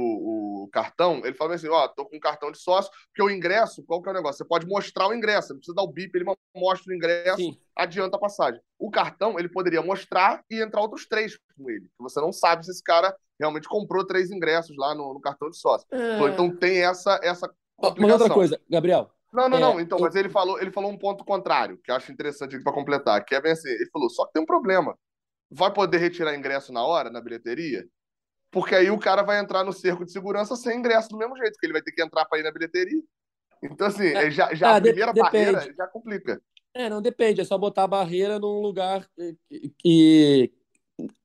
o 0.64 0.68
cartão, 0.72 1.22
ele 1.24 1.34
fala 1.34 1.54
assim: 1.54 1.68
ó, 1.68 1.84
oh, 1.84 1.88
tô 1.88 2.04
com 2.04 2.16
um 2.16 2.20
cartão 2.20 2.50
de 2.50 2.58
sócio, 2.58 2.90
porque 3.06 3.22
o 3.22 3.30
ingresso, 3.30 3.84
qual 3.84 4.02
que 4.02 4.08
é 4.08 4.12
o 4.12 4.14
negócio? 4.14 4.38
Você 4.38 4.44
pode 4.44 4.66
mostrar 4.66 5.06
o 5.06 5.14
ingresso, 5.14 5.52
não 5.52 5.58
precisa 5.58 5.76
dar 5.76 5.84
o 5.84 5.92
bip, 5.92 6.14
ele 6.14 6.24
mostra 6.56 6.92
o 6.92 6.94
ingresso, 6.94 7.36
Sim. 7.36 7.56
adianta 7.76 8.16
a 8.16 8.20
passagem. 8.20 8.60
O 8.78 8.90
cartão, 8.90 9.38
ele 9.38 9.48
poderia 9.48 9.80
mostrar 9.80 10.42
e 10.50 10.60
entrar 10.60 10.80
outros 10.80 11.06
três 11.06 11.38
com 11.56 11.70
ele. 11.70 11.88
Você 12.00 12.20
não 12.20 12.32
sabe 12.32 12.64
se 12.64 12.72
esse 12.72 12.82
cara 12.82 13.16
realmente 13.38 13.68
comprou 13.68 14.04
três 14.04 14.30
ingressos 14.30 14.76
lá 14.76 14.92
no, 14.92 15.14
no 15.14 15.20
cartão 15.20 15.48
de 15.48 15.56
sócio. 15.56 15.86
É... 15.92 16.18
Então 16.28 16.54
tem 16.54 16.84
essa, 16.84 17.18
essa 17.22 17.48
uma 17.78 18.12
outra 18.12 18.30
coisa, 18.30 18.60
Gabriel. 18.68 19.10
Não, 19.32 19.48
não, 19.48 19.58
é, 19.58 19.60
não. 19.60 19.80
Então, 19.80 19.98
eu... 19.98 20.02
mas 20.04 20.14
ele 20.14 20.28
falou, 20.28 20.60
ele 20.60 20.70
falou 20.70 20.90
um 20.90 20.96
ponto 20.96 21.24
contrário, 21.24 21.78
que 21.78 21.90
eu 21.90 21.96
acho 21.96 22.12
interessante 22.12 22.58
para 22.62 22.72
completar, 22.72 23.24
que 23.24 23.34
é 23.34 23.40
bem 23.40 23.52
assim, 23.52 23.68
ele 23.68 23.90
falou, 23.90 24.08
só 24.08 24.26
que 24.26 24.32
tem 24.32 24.42
um 24.42 24.46
problema. 24.46 24.96
Vai 25.50 25.72
poder 25.72 25.98
retirar 25.98 26.34
ingresso 26.34 26.72
na 26.72 26.84
hora, 26.84 27.10
na 27.10 27.20
bilheteria? 27.20 27.84
Porque 28.50 28.74
aí 28.74 28.90
o 28.90 28.98
cara 28.98 29.22
vai 29.22 29.40
entrar 29.40 29.64
no 29.64 29.72
cerco 29.72 30.04
de 30.04 30.12
segurança 30.12 30.54
sem 30.54 30.78
ingresso 30.78 31.08
do 31.08 31.18
mesmo 31.18 31.36
jeito, 31.36 31.52
porque 31.52 31.66
ele 31.66 31.72
vai 31.72 31.82
ter 31.82 31.90
que 31.90 32.02
entrar 32.02 32.24
para 32.24 32.38
ir 32.38 32.44
na 32.44 32.52
bilheteria. 32.52 33.02
Então, 33.60 33.88
assim, 33.88 34.06
é, 34.06 34.30
já, 34.30 34.54
já 34.54 34.70
ah, 34.70 34.76
a 34.76 34.80
primeira 34.80 35.12
de, 35.12 35.20
barreira 35.20 35.74
já 35.76 35.86
complica. 35.88 36.40
É, 36.72 36.88
não 36.88 37.02
depende, 37.02 37.40
é 37.40 37.44
só 37.44 37.58
botar 37.58 37.84
a 37.84 37.88
barreira 37.88 38.38
num 38.38 38.60
lugar 38.60 39.08
que, 39.16 39.72
que 39.78 40.52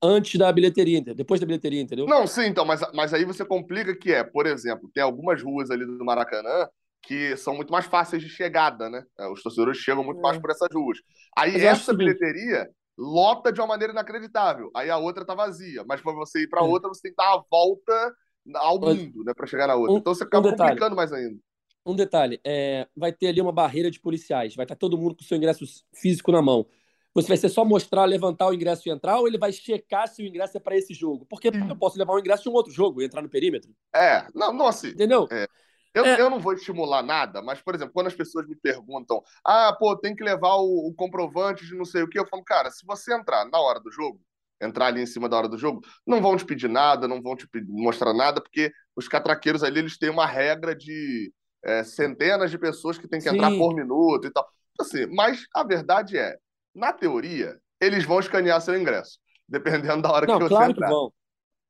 antes 0.01 0.39
da 0.39 0.51
bilheteria, 0.51 0.97
entendeu? 0.97 1.15
depois 1.15 1.39
da 1.39 1.45
bilheteria, 1.45 1.81
entendeu? 1.81 2.05
Não, 2.05 2.25
sim, 2.25 2.45
então, 2.45 2.65
mas, 2.65 2.81
mas 2.93 3.13
aí 3.13 3.23
você 3.25 3.45
complica 3.45 3.95
que 3.95 4.11
é, 4.11 4.23
por 4.23 4.45
exemplo, 4.45 4.89
tem 4.93 5.03
algumas 5.03 5.41
ruas 5.41 5.69
ali 5.69 5.85
do 5.85 6.03
Maracanã 6.03 6.67
que 7.01 7.35
são 7.37 7.55
muito 7.55 7.71
mais 7.71 7.85
fáceis 7.85 8.21
de 8.21 8.29
chegada, 8.29 8.89
né? 8.89 9.03
É, 9.17 9.27
os 9.29 9.41
torcedores 9.41 9.77
chegam 9.77 10.03
muito 10.03 10.19
é. 10.19 10.21
mais 10.21 10.37
por 10.37 10.49
essas 10.51 10.67
ruas. 10.73 10.97
Aí 11.37 11.53
mas 11.53 11.63
essa 11.63 11.93
bilheteria 11.93 12.69
lota 12.97 13.51
de 13.51 13.61
uma 13.61 13.67
maneira 13.67 13.93
inacreditável. 13.93 14.69
Aí 14.75 14.89
a 14.89 14.97
outra 14.97 15.25
tá 15.25 15.33
vazia, 15.33 15.83
mas 15.87 16.01
para 16.01 16.11
você 16.11 16.43
ir 16.43 16.49
para 16.49 16.61
é. 16.61 16.63
outra 16.67 16.89
você 16.89 17.01
tem 17.01 17.11
que 17.11 17.17
dar 17.17 17.33
a 17.33 17.43
volta 17.49 18.13
ao 18.55 18.79
mundo, 18.79 19.23
né, 19.23 19.33
para 19.33 19.47
chegar 19.47 19.67
na 19.67 19.75
outra. 19.75 19.93
Um, 19.93 19.97
então 19.97 20.13
você 20.13 20.23
acaba 20.23 20.49
um 20.49 20.55
complicando 20.55 20.95
mais 20.95 21.13
ainda. 21.13 21.39
Um 21.85 21.95
detalhe, 21.95 22.39
é, 22.45 22.87
vai 22.95 23.11
ter 23.11 23.27
ali 23.27 23.39
uma 23.39 23.51
barreira 23.51 23.89
de 23.89 23.99
policiais, 23.99 24.55
vai 24.55 24.65
estar 24.65 24.75
todo 24.75 24.97
mundo 24.97 25.15
com 25.15 25.21
o 25.21 25.25
seu 25.25 25.37
ingresso 25.37 25.65
físico 25.93 26.31
na 26.31 26.41
mão. 26.41 26.67
Você 27.13 27.27
vai 27.27 27.37
ser 27.37 27.49
só 27.49 27.65
mostrar, 27.65 28.05
levantar 28.05 28.47
o 28.47 28.53
ingresso 28.53 28.87
e 28.87 28.91
entrar, 28.91 29.19
ou 29.19 29.27
ele 29.27 29.37
vai 29.37 29.51
checar 29.51 30.07
se 30.07 30.23
o 30.23 30.27
ingresso 30.27 30.57
é 30.57 30.59
para 30.59 30.77
esse 30.77 30.93
jogo? 30.93 31.25
Porque 31.25 31.47
eu 31.47 31.75
posso 31.75 31.97
levar 31.97 32.13
o 32.13 32.19
ingresso 32.19 32.43
de 32.43 32.49
um 32.49 32.53
outro 32.53 32.71
jogo 32.71 33.01
e 33.01 33.05
entrar 33.05 33.21
no 33.21 33.29
perímetro. 33.29 33.71
É, 33.93 34.27
não, 34.33 34.53
não 34.53 34.67
assim. 34.67 34.89
Entendeu? 34.89 35.27
É. 35.31 35.47
Eu, 35.93 36.05
é. 36.05 36.21
eu 36.21 36.29
não 36.29 36.39
vou 36.39 36.53
estimular 36.53 37.01
nada, 37.01 37.41
mas, 37.41 37.61
por 37.61 37.73
exemplo, 37.73 37.93
quando 37.93 38.07
as 38.07 38.13
pessoas 38.13 38.47
me 38.47 38.55
perguntam, 38.55 39.23
ah, 39.43 39.75
pô, 39.77 39.97
tem 39.97 40.15
que 40.15 40.23
levar 40.23 40.55
o, 40.57 40.87
o 40.87 40.93
comprovante 40.93 41.65
de 41.65 41.75
não 41.75 41.83
sei 41.83 42.03
o 42.03 42.07
que, 42.07 42.19
eu 42.19 42.27
falo, 42.27 42.43
cara, 42.43 42.69
se 42.69 42.85
você 42.85 43.13
entrar 43.13 43.45
na 43.45 43.59
hora 43.59 43.79
do 43.79 43.91
jogo, 43.91 44.21
entrar 44.61 44.87
ali 44.87 45.01
em 45.01 45.05
cima 45.07 45.27
da 45.27 45.37
hora 45.37 45.49
do 45.49 45.57
jogo, 45.57 45.81
não 46.05 46.21
vão 46.21 46.37
te 46.37 46.45
pedir 46.45 46.69
nada, 46.69 47.07
não 47.07 47.21
vão 47.21 47.35
te 47.35 47.47
pedir, 47.47 47.71
mostrar 47.71 48.13
nada, 48.13 48.39
porque 48.41 48.71
os 48.95 49.07
catraqueiros 49.07 49.63
ali, 49.63 49.79
eles 49.79 49.97
têm 49.97 50.09
uma 50.09 50.25
regra 50.27 50.75
de 50.75 51.33
é, 51.63 51.83
centenas 51.83 52.51
de 52.51 52.57
pessoas 52.57 52.97
que 52.97 53.07
tem 53.07 53.19
que 53.19 53.29
Sim. 53.29 53.35
entrar 53.35 53.49
por 53.49 53.73
minuto 53.73 54.27
e 54.27 54.31
tal. 54.31 54.47
Assim, 54.79 55.07
mas 55.07 55.45
a 55.53 55.63
verdade 55.63 56.17
é, 56.17 56.37
na 56.73 56.93
teoria, 56.93 57.59
eles 57.79 58.05
vão 58.05 58.19
escanear 58.19 58.61
seu 58.61 58.79
ingresso, 58.79 59.19
dependendo 59.47 60.01
da 60.01 60.11
hora 60.11 60.27
não, 60.27 60.37
que 60.37 60.43
você 60.43 60.49
claro 60.49 60.71
entrar. 60.71 60.87
Que 60.87 60.93
vão. 60.93 61.13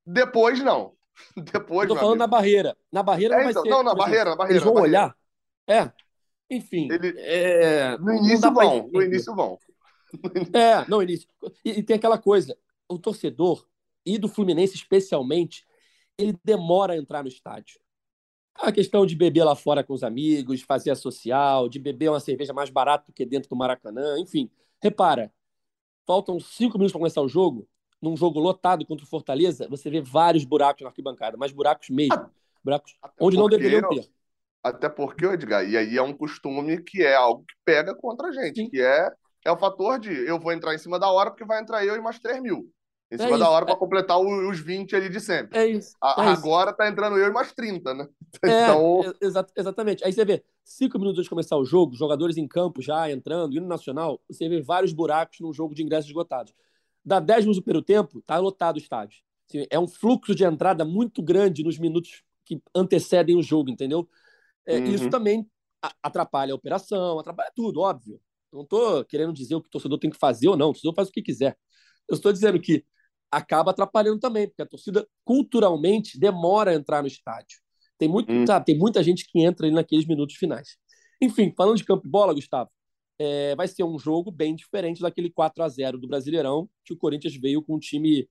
Depois, 0.06 0.60
não. 0.60 0.94
Depois, 1.36 1.88
Eu 1.88 1.94
tô 1.94 2.00
falando 2.00 2.12
amigo. 2.12 2.18
na 2.18 2.26
barreira. 2.26 2.76
Na 2.90 3.02
barreira 3.02 3.34
é, 3.34 3.36
não 3.36 3.44
vai 3.44 3.52
então, 3.52 3.62
ser. 3.62 3.70
Não, 3.70 3.82
na 3.82 3.94
barreira, 3.94 4.30
na 4.30 4.36
barreira. 4.36 4.52
Eles 4.54 4.64
vão 4.64 4.74
barreira. 4.74 4.98
olhar. 4.98 5.16
É. 5.66 5.92
Enfim. 6.50 6.88
Ele... 6.90 7.14
É... 7.18 7.98
No 7.98 8.12
início 8.12 8.52
vão. 8.52 8.88
No 8.92 9.02
início 9.02 9.34
vão. 9.34 9.58
É, 10.52 10.88
não, 10.88 11.00
início. 11.00 11.28
E, 11.64 11.70
e 11.70 11.82
tem 11.82 11.96
aquela 11.96 12.18
coisa: 12.18 12.56
o 12.88 12.98
torcedor, 12.98 13.64
e 14.04 14.18
do 14.18 14.28
Fluminense 14.28 14.74
especialmente, 14.74 15.64
ele 16.18 16.36
demora 16.44 16.94
a 16.94 16.96
entrar 16.96 17.22
no 17.22 17.28
estádio. 17.28 17.78
A 18.56 18.72
questão 18.72 19.06
de 19.06 19.14
beber 19.14 19.44
lá 19.44 19.54
fora 19.54 19.84
com 19.84 19.94
os 19.94 20.02
amigos, 20.02 20.62
fazer 20.62 20.90
a 20.90 20.96
social, 20.96 21.68
de 21.68 21.78
beber 21.78 22.10
uma 22.10 22.20
cerveja 22.20 22.52
mais 22.52 22.68
barata 22.68 23.06
do 23.06 23.12
que 23.12 23.24
dentro 23.24 23.48
do 23.48 23.56
Maracanã, 23.56 24.18
enfim. 24.18 24.50
Repara, 24.82 25.32
faltam 26.06 26.40
cinco 26.40 26.78
minutos 26.78 26.92
para 26.92 27.00
começar 27.00 27.20
o 27.22 27.28
jogo, 27.28 27.68
num 28.00 28.16
jogo 28.16 28.40
lotado 28.40 28.86
contra 28.86 29.04
o 29.04 29.08
Fortaleza, 29.08 29.68
você 29.68 29.90
vê 29.90 30.00
vários 30.00 30.44
buracos 30.44 30.82
na 30.82 30.88
arquibancada, 30.88 31.36
mas 31.36 31.52
buracos 31.52 31.90
mesmo. 31.90 32.30
Buracos 32.64 32.96
Até 33.02 33.24
onde 33.24 33.36
não 33.36 33.48
deveriam 33.48 33.88
ter. 33.88 34.10
Até 34.62 34.88
porque, 34.88 35.24
Edgar, 35.24 35.68
e 35.68 35.76
aí 35.76 35.96
é 35.96 36.02
um 36.02 36.12
costume 36.12 36.82
que 36.82 37.02
é 37.02 37.14
algo 37.14 37.44
que 37.44 37.54
pega 37.64 37.94
contra 37.94 38.28
a 38.28 38.32
gente, 38.32 38.62
Sim. 38.62 38.70
que 38.70 38.80
é, 38.80 39.10
é 39.44 39.50
o 39.50 39.56
fator 39.56 39.98
de 39.98 40.10
eu 40.10 40.38
vou 40.38 40.52
entrar 40.52 40.74
em 40.74 40.78
cima 40.78 40.98
da 40.98 41.10
hora 41.10 41.30
porque 41.30 41.44
vai 41.44 41.60
entrar 41.60 41.84
eu 41.84 41.96
e 41.96 42.00
mais 42.00 42.18
3 42.18 42.42
mil. 42.42 42.70
Em 43.10 43.16
é 43.16 43.18
cima 43.18 43.36
é 43.36 43.38
da 43.38 43.50
hora 43.50 43.64
para 43.64 43.74
é... 43.74 43.78
completar 43.78 44.20
os 44.20 44.60
20 44.60 44.94
ali 44.94 45.08
de 45.08 45.20
sempre. 45.20 45.58
É 45.58 45.66
isso. 45.66 45.96
A, 46.00 46.24
é 46.24 46.28
agora 46.28 46.70
isso. 46.70 46.76
tá 46.76 46.88
entrando 46.88 47.18
eu 47.18 47.26
e 47.26 47.32
mais 47.32 47.52
30, 47.52 47.92
né? 47.94 48.08
É, 48.44 48.62
então... 48.62 49.14
Exa 49.20 49.46
exatamente. 49.56 50.04
Aí 50.04 50.12
você 50.12 50.24
vê, 50.24 50.44
cinco 50.64 50.96
minutos 50.98 51.18
antes 51.18 51.24
de 51.24 51.30
começar 51.30 51.56
o 51.56 51.64
jogo, 51.64 51.96
jogadores 51.96 52.36
em 52.36 52.46
campo 52.46 52.80
já 52.80 53.10
entrando, 53.10 53.56
indo 53.56 53.66
nacional, 53.66 54.20
você 54.28 54.48
vê 54.48 54.62
vários 54.62 54.92
buracos 54.92 55.40
num 55.40 55.52
jogo 55.52 55.74
de 55.74 55.82
ingressos 55.82 56.06
esgotados. 56.06 56.54
Dá 57.04 57.18
10 57.18 57.40
minutos 57.40 57.60
do 57.60 57.64
primeiro 57.64 57.84
tempo, 57.84 58.22
tá 58.22 58.38
lotado 58.38 58.76
o 58.76 58.78
estádio. 58.78 59.20
Assim, 59.48 59.66
é 59.68 59.78
um 59.78 59.88
fluxo 59.88 60.32
de 60.32 60.44
entrada 60.44 60.84
muito 60.84 61.20
grande 61.20 61.64
nos 61.64 61.78
minutos 61.78 62.22
que 62.44 62.62
antecedem 62.72 63.36
o 63.36 63.42
jogo, 63.42 63.70
entendeu? 63.70 64.08
É, 64.64 64.78
uhum. 64.78 64.84
Isso 64.84 65.10
também 65.10 65.44
atrapalha 66.02 66.52
a 66.52 66.56
operação, 66.56 67.18
atrapalha 67.18 67.50
tudo, 67.54 67.80
óbvio. 67.80 68.20
Não 68.52 68.62
estou 68.62 69.04
querendo 69.04 69.32
dizer 69.32 69.56
o 69.56 69.60
que 69.60 69.68
o 69.68 69.70
torcedor 69.70 69.98
tem 69.98 70.10
que 70.10 70.18
fazer 70.18 70.48
ou 70.48 70.56
não, 70.56 70.70
o 70.70 70.72
torcedor 70.72 70.94
faz 70.94 71.08
o 71.08 71.12
que 71.12 71.22
quiser. 71.22 71.56
Eu 72.08 72.14
estou 72.14 72.32
dizendo 72.32 72.60
que 72.60 72.84
acaba 73.30 73.70
atrapalhando 73.70 74.18
também, 74.18 74.48
porque 74.48 74.62
a 74.62 74.66
torcida 74.66 75.06
culturalmente 75.24 76.18
demora 76.18 76.72
a 76.72 76.74
entrar 76.74 77.02
no 77.02 77.08
estádio. 77.08 77.60
Tem, 77.98 78.08
muito, 78.08 78.32
hum. 78.32 78.44
tem 78.64 78.78
muita 78.78 79.02
gente 79.02 79.26
que 79.30 79.40
entra 79.40 79.66
ali 79.66 79.74
naqueles 79.74 80.06
minutos 80.06 80.36
finais. 80.36 80.76
Enfim, 81.20 81.52
falando 81.56 81.76
de 81.76 81.84
campo 81.84 82.06
e 82.06 82.10
bola, 82.10 82.32
Gustavo, 82.32 82.70
é, 83.18 83.54
vai 83.54 83.68
ser 83.68 83.84
um 83.84 83.98
jogo 83.98 84.30
bem 84.30 84.56
diferente 84.56 85.02
daquele 85.02 85.30
4 85.30 85.62
a 85.62 85.68
0 85.68 85.98
do 85.98 86.08
Brasileirão, 86.08 86.68
que 86.84 86.94
o 86.94 86.96
Corinthians 86.96 87.36
veio 87.36 87.62
com 87.62 87.76
um 87.76 87.78
time 87.78 88.26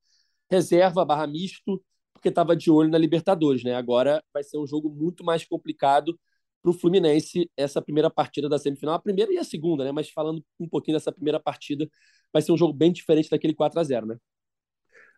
reserva 0.49 1.05
barra 1.05 1.27
misto, 1.27 1.81
porque 2.11 2.29
estava 2.29 2.55
de 2.55 2.71
olho 2.71 2.89
na 2.89 2.97
Libertadores. 2.97 3.63
Né? 3.63 3.75
Agora 3.75 4.23
vai 4.33 4.43
ser 4.43 4.57
um 4.57 4.65
jogo 4.65 4.89
muito 4.89 5.23
mais 5.23 5.45
complicado 5.45 6.19
para 6.61 6.71
o 6.71 6.73
Fluminense 6.73 7.49
essa 7.55 7.81
primeira 7.81 8.09
partida 8.09 8.49
da 8.49 8.57
semifinal, 8.57 8.95
a 8.95 8.99
primeira 8.99 9.31
e 9.31 9.37
a 9.37 9.43
segunda, 9.43 9.83
né? 9.83 9.91
Mas 9.91 10.09
falando 10.09 10.43
um 10.59 10.67
pouquinho 10.67 10.97
dessa 10.97 11.11
primeira 11.11 11.39
partida, 11.39 11.89
vai 12.33 12.41
ser 12.41 12.51
um 12.51 12.57
jogo 12.57 12.73
bem 12.73 12.91
diferente 12.91 13.29
daquele 13.29 13.53
4 13.53 13.79
a 13.79 13.83
0 13.83 14.07
né? 14.07 14.17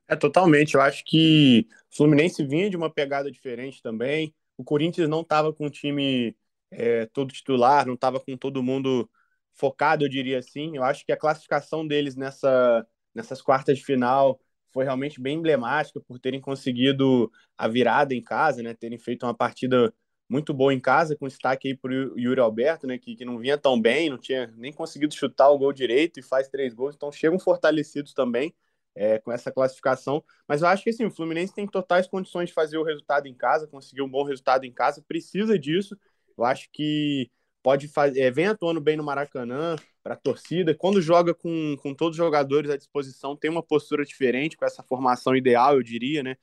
É, 0.08 0.16
totalmente. 0.16 0.76
Eu 0.76 0.82
acho 0.82 1.04
que 1.06 1.68
o 1.92 1.96
Fluminense 1.96 2.46
vinha 2.46 2.70
de 2.70 2.76
uma 2.78 2.90
pegada 2.92 3.32
diferente 3.32 3.82
também. 3.82 4.34
O 4.58 4.64
Corinthians 4.64 5.08
não 5.10 5.22
estava 5.22 5.54
com 5.54 5.66
o 5.66 5.70
time 5.70 6.36
é, 6.70 7.06
todo 7.08 7.34
titular, 7.34 7.86
não 7.86 7.94
estava 7.96 8.20
com 8.20 8.36
todo 8.38 8.62
mundo 8.64 9.10
focado, 9.54 10.04
eu 10.06 10.10
diria 10.10 10.40
assim. 10.40 10.76
Eu 10.76 10.84
acho 10.84 11.06
que 11.06 11.12
a 11.12 11.18
classificação 11.18 11.88
deles 11.88 12.16
nessa, 12.16 12.86
nessas 13.14 13.42
quartas 13.42 13.78
de 13.78 13.86
final 13.86 14.40
foi 14.74 14.84
realmente 14.86 15.20
bem 15.20 15.38
emblemática 15.38 16.00
por 16.02 16.20
terem 16.20 16.40
conseguido 16.42 17.32
a 17.58 17.68
virada 17.68 18.14
em 18.14 18.22
casa, 18.22 18.62
né? 18.64 18.74
Terem 18.74 18.98
feito 18.98 19.26
uma 19.26 19.34
partida 19.36 19.94
muito 20.30 20.54
boa 20.54 20.74
em 20.74 20.80
casa, 20.80 21.16
com 21.16 21.28
destaque 21.28 21.68
aí 21.70 21.76
para 21.78 21.92
o 21.92 22.18
Yuri 22.20 22.40
Alberto, 22.40 22.88
né? 22.88 22.98
Que, 22.98 23.16
que 23.16 23.26
não 23.26 23.38
vinha 23.38 23.58
tão 23.58 23.80
bem, 23.82 24.10
não 24.10 24.18
tinha 24.18 24.48
nem 24.58 24.72
conseguido 24.74 25.14
chutar 25.14 25.50
o 25.50 25.58
gol 25.58 25.74
direito 25.74 26.20
e 26.20 26.24
faz 26.24 26.48
três 26.50 26.74
gols, 26.74 26.96
então 26.96 27.12
chegam 27.12 27.38
fortalecidos 27.40 28.14
também 28.14 28.54
é, 28.96 29.20
com 29.20 29.32
essa 29.32 29.52
classificação. 29.52 30.24
Mas 30.48 30.62
eu 30.62 30.68
acho 30.68 30.84
que 30.84 30.90
assim, 30.90 31.06
o 31.06 31.12
Fluminense 31.12 31.54
tem 31.54 31.68
totais 31.68 32.08
condições 32.08 32.50
de 32.50 32.54
fazer 32.54 32.78
o 32.78 32.84
resultado 32.84 33.28
em 33.28 33.34
casa, 33.34 33.68
conseguir 33.68 34.02
um 34.02 34.10
bom 34.10 34.24
resultado 34.24 34.66
em 34.66 34.72
casa, 34.72 35.04
precisa 35.08 35.58
disso. 35.58 35.98
Eu 36.38 36.44
acho 36.46 36.70
que 36.72 37.30
pode 37.64 37.88
fazer, 37.88 38.20
é, 38.22 38.32
vem 38.32 38.48
atuando 38.48 38.82
bem 38.82 38.98
no 38.98 39.04
Maracanã 39.04 39.76
para 40.04 40.16
a 40.16 40.18
torcida. 40.18 40.76
Quando 40.76 41.02
joga 41.02 41.34
com, 41.34 41.76
com 41.82 41.94
todos 41.94 42.18
os 42.18 42.24
jogadores 42.24 42.70
à 42.72 42.78
disposição, 42.78 43.36
tem 43.36 43.50
uma 43.52 43.64
postura 43.64 44.04
diferente, 44.04 44.58
com 44.58 44.66
essa 44.66 44.84
formação 44.84 45.36
ideal, 45.36 45.76
eu 45.76 45.84
diria, 45.84 46.24
né? 46.24 46.36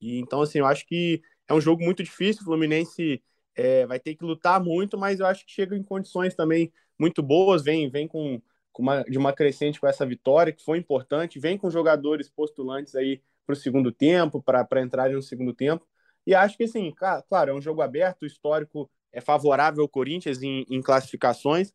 E 0.00 0.18
então, 0.18 0.42
assim, 0.42 0.58
eu 0.58 0.66
acho 0.66 0.86
que 0.86 1.22
é 1.48 1.54
um 1.54 1.60
jogo 1.60 1.82
muito 1.84 2.02
difícil. 2.02 2.42
O 2.42 2.44
Fluminense 2.46 3.22
é, 3.54 3.86
vai 3.86 4.00
ter 4.00 4.14
que 4.16 4.24
lutar 4.24 4.62
muito, 4.62 4.98
mas 4.98 5.20
eu 5.20 5.26
acho 5.26 5.44
que 5.46 5.52
chega 5.52 5.76
em 5.76 5.82
condições 5.82 6.34
também 6.34 6.72
muito 6.98 7.22
boas, 7.22 7.62
vem, 7.62 7.88
vem 7.90 8.06
com 8.08 8.40
uma, 8.82 9.02
de 9.04 9.18
uma 9.18 9.32
crescente 9.32 9.80
com 9.80 9.86
essa 9.86 10.04
vitória, 10.06 10.52
que 10.52 10.64
foi 10.64 10.78
importante, 10.78 11.38
vem 11.38 11.56
com 11.58 11.70
jogadores 11.70 12.28
postulantes 12.28 12.94
aí 12.94 13.22
para 13.46 13.52
o 13.52 13.56
segundo 13.56 13.92
tempo, 13.92 14.42
para 14.42 14.80
entrarem 14.82 15.14
no 15.14 15.22
segundo 15.22 15.52
tempo. 15.52 15.86
E 16.26 16.34
acho 16.34 16.56
que, 16.56 16.64
assim, 16.64 16.92
claro, 17.28 17.50
é 17.50 17.54
um 17.54 17.60
jogo 17.60 17.82
aberto, 17.82 18.22
o 18.22 18.26
histórico 18.26 18.90
é 19.12 19.20
favorável 19.20 19.82
ao 19.82 19.88
Corinthians 19.88 20.42
em, 20.42 20.64
em 20.70 20.80
classificações, 20.80 21.72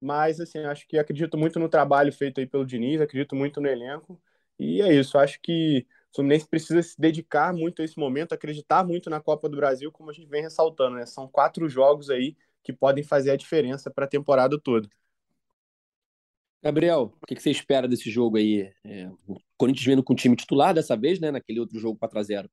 mas, 0.00 0.40
assim, 0.40 0.58
acho 0.60 0.86
que 0.88 0.98
acredito 0.98 1.38
muito 1.38 1.58
no 1.60 1.68
trabalho 1.68 2.12
feito 2.12 2.40
aí 2.40 2.46
pelo 2.46 2.66
Diniz, 2.66 3.00
acredito 3.00 3.36
muito 3.36 3.60
no 3.60 3.68
elenco, 3.68 4.20
e 4.58 4.82
é 4.82 4.92
isso, 4.92 5.16
acho 5.18 5.40
que 5.40 5.86
o 6.12 6.16
Fluminense 6.16 6.46
precisa 6.46 6.82
se 6.82 7.00
dedicar 7.00 7.52
muito 7.54 7.80
a 7.80 7.84
esse 7.84 7.98
momento, 7.98 8.32
acreditar 8.34 8.84
muito 8.84 9.08
na 9.08 9.20
Copa 9.20 9.48
do 9.48 9.56
Brasil, 9.56 9.90
como 9.90 10.10
a 10.10 10.12
gente 10.12 10.28
vem 10.28 10.42
ressaltando, 10.42 10.96
né? 10.96 11.06
São 11.06 11.26
quatro 11.26 11.68
jogos 11.68 12.10
aí 12.10 12.36
que 12.62 12.72
podem 12.72 13.02
fazer 13.02 13.30
a 13.30 13.36
diferença 13.36 13.90
para 13.90 14.04
a 14.04 14.08
temporada 14.08 14.58
toda. 14.60 14.88
Gabriel, 16.62 17.12
o 17.20 17.26
que 17.26 17.40
você 17.40 17.50
espera 17.50 17.88
desse 17.88 18.08
jogo 18.10 18.36
aí? 18.36 18.72
É, 18.84 19.10
o 19.26 19.36
Corinthians 19.56 19.84
vindo 19.84 20.02
com 20.02 20.12
o 20.12 20.16
time 20.16 20.36
titular 20.36 20.72
dessa 20.72 20.96
vez, 20.96 21.18
né? 21.18 21.30
Naquele 21.30 21.58
outro 21.58 21.78
jogo 21.78 21.98
4x0. 21.98 22.48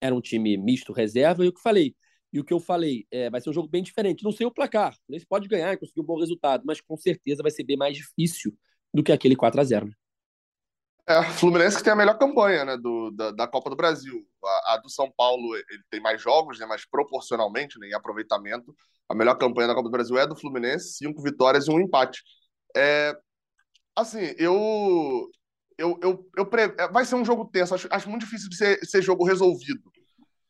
Era 0.00 0.14
um 0.14 0.20
time 0.20 0.56
misto, 0.58 0.92
reserva, 0.92 1.44
e 1.44 1.48
o 1.48 1.52
que 1.52 1.62
falei. 1.62 1.96
E 2.32 2.38
o 2.38 2.44
que 2.44 2.52
eu 2.52 2.60
falei, 2.60 3.06
é, 3.10 3.30
vai 3.30 3.40
ser 3.40 3.48
um 3.48 3.54
jogo 3.54 3.68
bem 3.68 3.82
diferente. 3.82 4.22
Não 4.22 4.32
sei 4.32 4.46
o 4.46 4.50
placar. 4.50 4.94
Você 5.08 5.24
pode 5.26 5.48
ganhar 5.48 5.72
e 5.72 5.78
conseguir 5.78 6.02
um 6.02 6.04
bom 6.04 6.18
resultado, 6.18 6.64
mas 6.66 6.82
com 6.82 6.96
certeza 6.96 7.42
vai 7.42 7.50
ser 7.50 7.64
bem 7.64 7.78
mais 7.78 7.96
difícil 7.96 8.52
do 8.92 9.02
que 9.02 9.10
aquele 9.10 9.34
4 9.34 9.58
x 9.60 9.68
0 9.68 9.86
né? 9.86 9.92
É, 11.08 11.22
Fluminense 11.22 11.76
que 11.76 11.84
tem 11.84 11.92
a 11.92 11.96
melhor 11.96 12.18
campanha 12.18 12.64
né, 12.64 12.76
do, 12.76 13.12
da, 13.12 13.30
da 13.30 13.46
Copa 13.46 13.70
do 13.70 13.76
Brasil. 13.76 14.26
A, 14.44 14.74
a, 14.74 14.76
do 14.78 14.90
São 14.90 15.10
Paulo 15.16 15.54
ele 15.54 15.82
tem 15.88 16.00
mais 16.00 16.20
jogos, 16.20 16.58
né, 16.58 16.66
mas 16.66 16.84
proporcionalmente, 16.84 17.78
né, 17.78 17.88
em 17.88 17.94
aproveitamento, 17.94 18.74
a 19.08 19.14
melhor 19.14 19.36
campanha 19.36 19.68
da 19.68 19.74
Copa 19.74 19.88
do 19.88 19.92
Brasil 19.92 20.18
é 20.18 20.26
do 20.26 20.34
Fluminense, 20.34 20.96
cinco 20.96 21.22
vitórias 21.22 21.68
e 21.68 21.70
um 21.70 21.80
empate. 21.80 22.22
É, 22.76 23.16
Assim, 23.96 24.34
eu. 24.38 25.30
Eu, 25.78 25.98
eu, 26.02 26.30
eu 26.36 26.46
pre... 26.46 26.74
É, 26.78 26.88
vai 26.88 27.04
ser 27.04 27.16
um 27.16 27.24
jogo 27.24 27.46
tenso. 27.46 27.74
Acho, 27.74 27.88
acho 27.90 28.08
muito 28.08 28.24
difícil 28.24 28.48
de 28.48 28.56
ser, 28.56 28.78
ser 28.84 29.02
jogo 29.02 29.24
resolvido. 29.24 29.82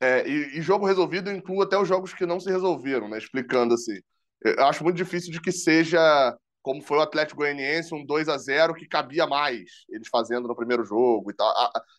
É, 0.01 0.29
e, 0.29 0.59
e, 0.59 0.63
jogo 0.63 0.87
resolvido 0.87 1.31
inclui 1.33 1.65
até 1.65 1.77
os 1.79 1.89
jogos 1.89 2.13
que 2.13 2.27
não 2.27 2.39
se 2.39 2.51
resolveram, 2.51 3.09
né? 3.09 3.19
Explicando 3.19 3.75
assim. 3.75 3.99
Eu 4.45 4.65
acho 4.67 4.85
muito 4.85 4.97
difícil 4.97 5.33
de 5.33 5.41
que 5.41 5.51
seja 5.51 6.37
como 6.67 6.83
foi 6.83 6.99
o 6.99 7.01
Atlético 7.01 7.39
Goianiense, 7.39 7.95
um 7.95 8.05
2 8.05 8.29
a 8.29 8.37
0 8.37 8.75
que 8.75 8.89
cabia 8.89 9.25
mais, 9.25 9.71
eles 9.89 10.09
fazendo 10.09 10.49
no 10.49 10.57
primeiro 10.57 10.85
jogo 10.85 11.31
e 11.31 11.35
tal. 11.35 11.55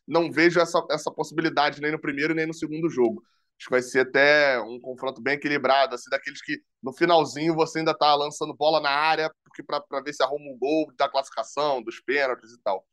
Não 0.05 0.29
vejo 0.29 0.59
essa, 0.59 0.85
essa 0.91 1.09
possibilidade 1.09 1.81
nem 1.81 1.91
no 1.91 1.99
primeiro 1.99 2.35
nem 2.35 2.45
no 2.45 2.53
segundo 2.53 2.89
jogo. 2.89 3.23
Acho 3.57 3.65
que 3.65 3.71
vai 3.71 3.81
ser 3.81 4.01
até 4.01 4.59
um 4.61 4.79
confronto 4.79 5.21
bem 5.21 5.33
equilibrado, 5.33 5.95
assim, 5.95 6.09
daqueles 6.09 6.41
que 6.41 6.61
no 6.81 6.93
finalzinho 6.93 7.55
você 7.55 7.79
ainda 7.79 7.97
tá 7.97 8.13
lançando 8.15 8.55
bola 8.55 8.79
na 8.79 8.89
área 8.89 9.31
porque 9.43 9.63
para 9.63 10.01
ver 10.01 10.13
se 10.13 10.23
arruma 10.23 10.51
um 10.51 10.57
gol 10.57 10.91
da 10.95 11.09
classificação, 11.09 11.81
dos 11.81 11.99
pênaltis 11.99 12.51
e 12.51 12.61
tal. 12.61 12.85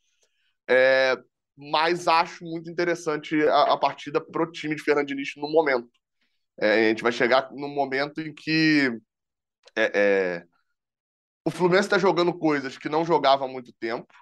É, 0.68 1.16
mas 1.56 2.08
acho 2.08 2.44
muito 2.44 2.70
interessante 2.70 3.40
a, 3.48 3.74
a 3.74 3.78
partida 3.78 4.20
pro 4.20 4.50
time 4.50 4.74
de 4.74 4.82
Fernando 4.82 5.06
Diniz 5.06 5.32
no 5.36 5.50
momento. 5.50 5.90
É, 6.58 6.86
a 6.86 6.88
gente 6.88 7.02
vai 7.02 7.12
chegar 7.12 7.50
no 7.52 7.68
momento 7.68 8.20
em 8.20 8.32
que 8.32 8.90
é, 9.76 9.92
é 9.94 10.46
o 11.46 11.50
Fluminense 11.50 11.86
está 11.86 11.98
jogando 11.98 12.32
coisas 12.32 12.78
que 12.78 12.88
não 12.88 13.04
jogava 13.04 13.44
há 13.44 13.48
muito 13.48 13.70
tempo, 13.74 14.12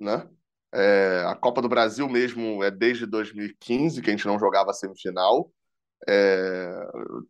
né? 0.00 0.28
É, 0.74 1.24
a 1.28 1.36
Copa 1.36 1.62
do 1.62 1.68
Brasil 1.68 2.08
mesmo 2.08 2.64
é 2.64 2.70
desde 2.70 3.06
2015 3.06 4.02
que 4.02 4.10
a 4.10 4.12
gente 4.12 4.26
não 4.26 4.38
jogava 4.38 4.72
semifinal. 4.72 5.52
É, 6.08 6.72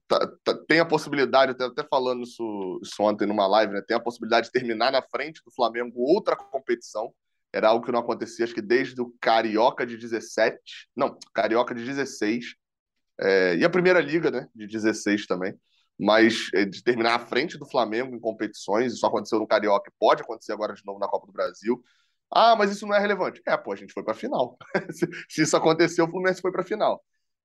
tá, 0.08 0.26
tá, 0.44 0.58
tem 0.66 0.80
a 0.80 0.84
possibilidade, 0.84 1.52
até, 1.52 1.64
até 1.64 1.84
falando 1.84 2.22
isso, 2.22 2.80
isso, 2.82 3.02
ontem 3.02 3.26
numa 3.26 3.46
live, 3.46 3.74
né, 3.74 3.82
tem 3.86 3.96
a 3.96 4.00
possibilidade 4.00 4.46
de 4.46 4.52
terminar 4.52 4.90
na 4.90 5.02
frente 5.02 5.42
do 5.44 5.52
Flamengo 5.52 6.00
outra 6.00 6.36
competição. 6.36 7.12
Era 7.52 7.68
algo 7.68 7.84
que 7.84 7.92
não 7.92 8.00
acontecia, 8.00 8.44
acho 8.44 8.54
que 8.54 8.62
desde 8.62 9.00
o 9.00 9.14
Carioca 9.20 9.86
de 9.86 9.96
17, 9.98 10.58
não, 10.96 11.18
Carioca 11.34 11.74
de 11.74 11.84
16, 11.84 12.54
é, 13.20 13.56
e 13.56 13.64
a 13.64 13.70
Primeira 13.70 14.00
Liga, 14.00 14.30
né, 14.30 14.48
de 14.54 14.66
16 14.66 15.26
também. 15.26 15.54
Mas 15.98 16.48
é, 16.54 16.64
de 16.64 16.82
terminar 16.82 17.14
à 17.16 17.18
frente 17.18 17.58
do 17.58 17.68
Flamengo 17.68 18.16
em 18.16 18.20
competições, 18.20 18.94
isso 18.94 19.06
aconteceu 19.06 19.38
no 19.38 19.46
Carioca, 19.46 19.92
pode 19.98 20.22
acontecer 20.22 20.52
agora 20.52 20.74
de 20.74 20.84
novo 20.84 20.98
na 20.98 21.08
Copa 21.08 21.26
do 21.26 21.32
Brasil. 21.32 21.82
Ah, 22.30 22.56
mas 22.56 22.72
isso 22.72 22.86
não 22.86 22.94
é 22.94 22.98
relevante. 22.98 23.42
É, 23.46 23.56
pô, 23.56 23.72
a 23.72 23.76
gente 23.76 23.92
foi 23.92 24.02
para 24.02 24.12
a 24.14 24.16
final. 24.16 24.56
se, 24.90 25.06
se 25.28 25.42
isso 25.42 25.56
aconteceu, 25.56 26.06
o 26.06 26.08
Fluminense 26.10 26.40
foi 26.40 26.50
para 26.50 26.62
a 26.62 26.64
final. 26.64 27.04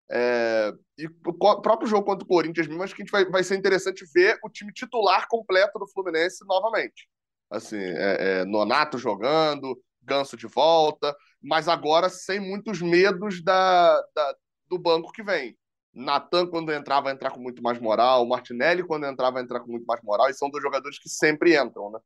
É, 0.09 0.73
e 0.97 1.05
o 1.05 1.33
próprio 1.33 1.87
jogo 1.87 2.05
contra 2.05 2.23
o 2.23 2.27
Corinthians 2.27 2.67
mesmo, 2.67 2.81
acho 2.81 2.95
que 2.95 3.01
a 3.01 3.05
gente 3.05 3.11
vai, 3.11 3.25
vai 3.25 3.43
ser 3.43 3.57
interessante 3.57 4.05
ver 4.13 4.37
o 4.43 4.49
time 4.49 4.71
titular 4.71 5.27
completo 5.27 5.77
do 5.77 5.87
Fluminense 5.87 6.45
novamente. 6.45 7.09
Assim, 7.49 7.79
é, 7.79 8.39
é, 8.41 8.45
Nonato 8.45 8.97
jogando, 8.97 9.77
Ganso 10.01 10.37
de 10.37 10.47
volta, 10.47 11.15
mas 11.41 11.67
agora 11.67 12.07
sem 12.09 12.39
muitos 12.39 12.81
medos 12.81 13.43
da, 13.43 14.01
da 14.15 14.35
do 14.69 14.77
banco 14.77 15.11
que 15.11 15.23
vem. 15.23 15.57
Natan, 15.93 16.47
quando 16.47 16.71
entrar, 16.71 17.01
vai 17.01 17.13
entrar 17.13 17.31
com 17.31 17.39
muito 17.39 17.61
mais 17.61 17.79
moral. 17.79 18.25
Martinelli, 18.25 18.83
quando 18.83 19.05
entrar, 19.05 19.31
vai 19.31 19.43
entrar 19.43 19.59
com 19.61 19.71
muito 19.71 19.85
mais 19.85 20.01
moral. 20.03 20.29
E 20.29 20.33
são 20.33 20.49
dois 20.49 20.63
jogadores 20.63 20.99
que 20.99 21.09
sempre 21.09 21.57
entram, 21.57 21.91
né? 21.91 21.99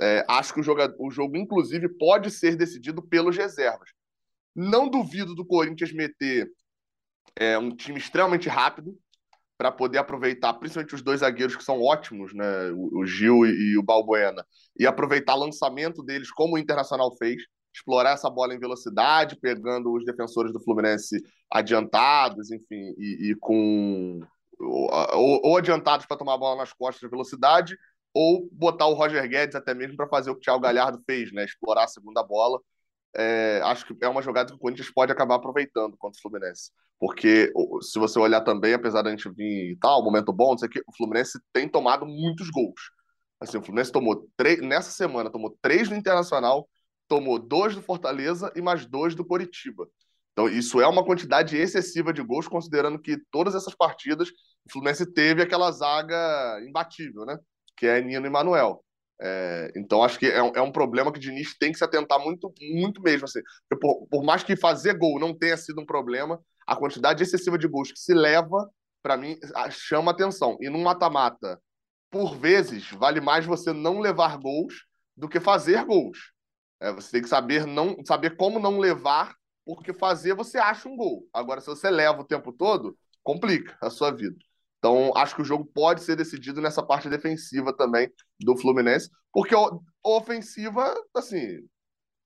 É, 0.00 0.24
acho 0.28 0.54
que 0.54 0.60
o, 0.60 0.62
jogo, 0.62 0.80
o 0.98 1.10
jogo, 1.10 1.36
inclusive, 1.36 1.88
pode 1.88 2.30
ser 2.30 2.56
decidido 2.56 3.02
pelos 3.02 3.36
reservas. 3.36 3.90
Não 4.54 4.88
duvido 4.88 5.34
do 5.34 5.44
Corinthians 5.44 5.92
meter 5.92 6.48
é, 7.36 7.58
um 7.58 7.74
time 7.74 7.98
extremamente 7.98 8.48
rápido 8.48 8.96
para 9.56 9.72
poder 9.72 9.98
aproveitar, 9.98 10.54
principalmente 10.54 10.94
os 10.94 11.02
dois 11.02 11.20
zagueiros 11.20 11.56
que 11.56 11.64
são 11.64 11.82
ótimos, 11.82 12.32
né? 12.32 12.70
O, 12.70 13.04
Gil 13.04 13.44
e, 13.44 13.72
e, 13.72 13.78
o 13.78 13.82
Balbuena, 13.82 14.46
e 14.78 14.86
aproveitar 14.86 15.34
o 15.34 15.40
lançamento 15.40 16.02
deles, 16.02 16.30
como 16.30 16.54
o 16.54 16.58
Internacional 16.58 17.14
fez, 17.16 17.42
explorar 17.74 18.12
essa 18.12 18.30
bola 18.30 18.54
em 18.54 18.58
velocidade, 18.58 19.36
pegando 19.40 19.92
os 19.92 20.04
defensores 20.04 20.52
do 20.52 20.62
Fluminense 20.62 21.20
adiantados, 21.50 22.52
enfim, 22.52 22.94
e, 22.98 23.30
e 23.30 23.34
com 23.34 24.20
ou, 24.60 25.40
ou 25.44 25.56
adiantados 25.56 26.06
para 26.06 26.16
tomar 26.16 26.34
a 26.34 26.38
bola 26.38 26.56
nas 26.56 26.72
costas 26.72 27.00
de 27.00 27.08
velocidade, 27.08 27.76
ou 28.14 28.48
botar 28.52 28.86
o 28.86 28.94
Roger 28.94 29.28
Guedes 29.28 29.54
até 29.54 29.74
mesmo 29.74 29.96
para 29.96 30.08
fazer 30.08 30.30
o 30.30 30.34
que 30.34 30.40
o 30.40 30.42
Thiago 30.42 30.60
Galhardo 30.60 31.02
fez, 31.04 31.32
né? 31.32 31.44
Explorar 31.44 31.84
a 31.84 31.88
segunda 31.88 32.22
bola. 32.22 32.60
É, 33.16 33.60
acho 33.64 33.86
que 33.86 33.96
é 34.04 34.08
uma 34.08 34.22
jogada 34.22 34.50
que 34.50 34.56
o 34.56 34.58
Corinthians 34.58 34.90
pode 34.90 35.10
acabar 35.10 35.36
aproveitando 35.36 35.96
contra 35.96 36.18
o 36.18 36.22
Fluminense. 36.22 36.70
Porque 36.98 37.52
se 37.82 37.98
você 37.98 38.18
olhar 38.18 38.40
também, 38.42 38.74
apesar 38.74 39.02
da 39.02 39.10
gente 39.10 39.28
vir 39.30 39.72
e 39.72 39.76
tal, 39.76 40.02
momento 40.02 40.32
bom, 40.32 40.50
não 40.50 40.58
sei 40.58 40.68
o 40.68 40.70
que, 40.70 40.80
o 40.80 40.96
Fluminense 40.96 41.38
tem 41.52 41.68
tomado 41.68 42.04
muitos 42.06 42.50
gols. 42.50 42.80
Assim, 43.40 43.56
o 43.58 43.62
Fluminense 43.62 43.92
tomou 43.92 44.28
três, 44.36 44.60
nessa 44.60 44.90
semana, 44.90 45.30
tomou 45.30 45.56
três 45.62 45.88
no 45.88 45.96
Internacional, 45.96 46.68
tomou 47.06 47.38
dois 47.38 47.74
do 47.74 47.82
Fortaleza 47.82 48.52
e 48.56 48.60
mais 48.60 48.84
dois 48.84 49.14
do 49.14 49.24
Coritiba. 49.24 49.88
Então, 50.32 50.48
isso 50.48 50.80
é 50.80 50.86
uma 50.86 51.04
quantidade 51.04 51.56
excessiva 51.56 52.12
de 52.12 52.22
gols, 52.22 52.46
considerando 52.46 52.98
que 53.00 53.18
todas 53.30 53.54
essas 53.54 53.74
partidas 53.74 54.28
o 54.28 54.72
Fluminense 54.72 55.06
teve 55.12 55.42
aquela 55.42 55.72
zaga 55.72 56.60
imbatível, 56.62 57.24
né? 57.24 57.38
Que 57.76 57.86
é 57.86 58.00
Nino 58.00 58.26
e 58.26 58.30
Manuel. 58.30 58.84
É, 59.20 59.72
então, 59.76 60.02
acho 60.02 60.18
que 60.18 60.26
é 60.26 60.42
um, 60.42 60.52
é 60.54 60.62
um, 60.62 60.70
problema 60.70 61.10
que 61.10 61.18
o 61.18 61.20
Diniz 61.20 61.56
tem 61.58 61.72
que 61.72 61.78
se 61.78 61.84
atentar 61.84 62.20
muito, 62.20 62.52
muito 62.60 63.02
mesmo. 63.02 63.24
Assim. 63.24 63.40
Por, 63.80 64.06
por, 64.06 64.22
mais 64.22 64.42
que 64.42 64.56
fazer 64.56 64.94
gol 64.94 65.18
não 65.18 65.36
tenha 65.36 65.56
sido 65.56 65.80
um 65.80 65.86
problema, 65.86 66.40
a 66.66 66.76
quantidade 66.76 67.22
excessiva 67.22 67.58
de 67.58 67.66
gols 67.66 67.90
que 67.90 67.98
se 67.98 68.14
leva, 68.14 68.70
para 69.02 69.16
mim, 69.16 69.38
chama 69.70 70.12
atenção. 70.12 70.56
E 70.60 70.68
no 70.68 70.78
mata-mata, 70.78 71.60
por 72.10 72.36
vezes, 72.36 72.90
vale 72.92 73.20
mais 73.20 73.44
você 73.44 73.72
não 73.72 74.00
levar 74.00 74.38
gols 74.38 74.86
do 75.16 75.28
que 75.28 75.40
fazer 75.40 75.84
gols. 75.84 76.32
É, 76.80 76.92
você 76.92 77.12
tem 77.12 77.22
que 77.22 77.28
saber, 77.28 77.66
não, 77.66 77.96
saber 78.04 78.36
como 78.36 78.60
não 78.60 78.78
levar, 78.78 79.34
porque 79.64 79.92
fazer 79.92 80.34
você 80.34 80.58
acha 80.58 80.88
um 80.88 80.96
gol. 80.96 81.26
Agora, 81.32 81.60
se 81.60 81.66
você 81.66 81.90
leva 81.90 82.20
o 82.20 82.24
tempo 82.24 82.52
todo, 82.52 82.96
complica 83.22 83.76
a 83.82 83.90
sua 83.90 84.10
vida. 84.10 84.36
Então, 84.78 85.12
acho 85.16 85.34
que 85.34 85.42
o 85.42 85.44
jogo 85.44 85.64
pode 85.64 86.02
ser 86.02 86.16
decidido 86.16 86.60
nessa 86.60 86.82
parte 86.82 87.08
defensiva 87.08 87.72
também 87.76 88.10
do 88.40 88.56
Fluminense, 88.56 89.10
porque 89.32 89.54
a 89.54 89.68
ofensiva, 90.04 90.94
assim, 91.14 91.58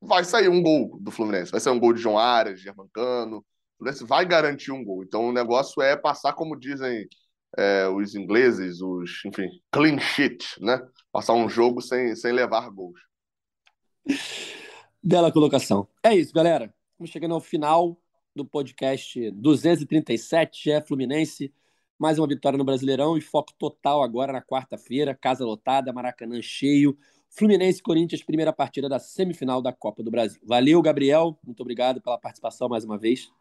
vai 0.01 0.23
sair 0.25 0.49
um 0.49 0.63
gol 0.63 0.99
do 1.01 1.11
Fluminense. 1.11 1.51
Vai 1.51 1.61
sair 1.61 1.73
um 1.73 1.81
gol 1.81 1.93
de 1.93 2.01
João 2.01 2.19
Arias, 2.19 2.59
de 2.59 2.65
Germancano. 2.65 3.39
O 3.39 3.45
Fluminense 3.79 4.05
vai 4.05 4.27
garantir 4.27 4.71
um 4.71 4.85
gol. 4.85 5.03
Então, 5.03 5.29
o 5.29 5.33
negócio 5.33 5.81
é 5.83 5.97
passar, 5.97 6.35
como 6.35 6.59
dizem 6.59 7.09
é, 7.57 7.89
os 7.89 8.15
ingleses, 8.15 8.81
os, 8.83 9.25
enfim, 9.25 9.49
clean 9.71 9.99
sheet, 9.99 10.45
né? 10.61 10.81
Passar 11.11 11.35
um 11.35 11.49
jogo 11.49 11.81
sem, 11.81 12.15
sem 12.15 12.33
levar 12.33 12.69
gols. 12.71 13.01
Bela 15.03 15.33
colocação. 15.33 15.89
É 16.03 16.15
isso, 16.15 16.33
galera. 16.35 16.73
Estamos 16.93 17.11
chegando 17.11 17.35
ao 17.35 17.41
final 17.41 17.99
do 18.35 18.45
podcast 18.45 19.31
237, 19.33 20.71
é 20.71 20.81
Fluminense 20.81 21.53
mais 21.99 22.19
uma 22.19 22.27
vitória 22.27 22.59
no 22.59 22.65
Brasileirão 22.65 23.17
e 23.17 23.21
foco 23.21 23.53
total 23.59 24.03
agora 24.03 24.33
na 24.33 24.43
quarta-feira, 24.43 25.15
casa 25.15 25.45
lotada, 25.45 25.93
Maracanã 25.93 26.41
cheio. 26.43 26.97
Fluminense 27.31 27.79
e 27.81 27.83
Corinthians, 27.83 28.23
primeira 28.23 28.53
partida 28.53 28.89
da 28.89 28.99
semifinal 28.99 29.63
da 29.63 29.73
Copa 29.73 30.03
do 30.03 30.11
Brasil. 30.11 30.41
Valeu, 30.45 30.83
Gabriel. 30.83 31.39
Muito 31.43 31.61
obrigado 31.61 32.01
pela 32.01 32.19
participação 32.19 32.69
mais 32.69 32.85
uma 32.85 32.99
vez. 32.99 33.33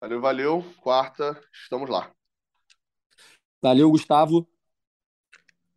Valeu, 0.00 0.20
valeu. 0.20 0.64
Quarta, 0.80 1.38
estamos 1.52 1.90
lá. 1.90 2.10
Valeu, 3.60 3.90
Gustavo. 3.90 4.48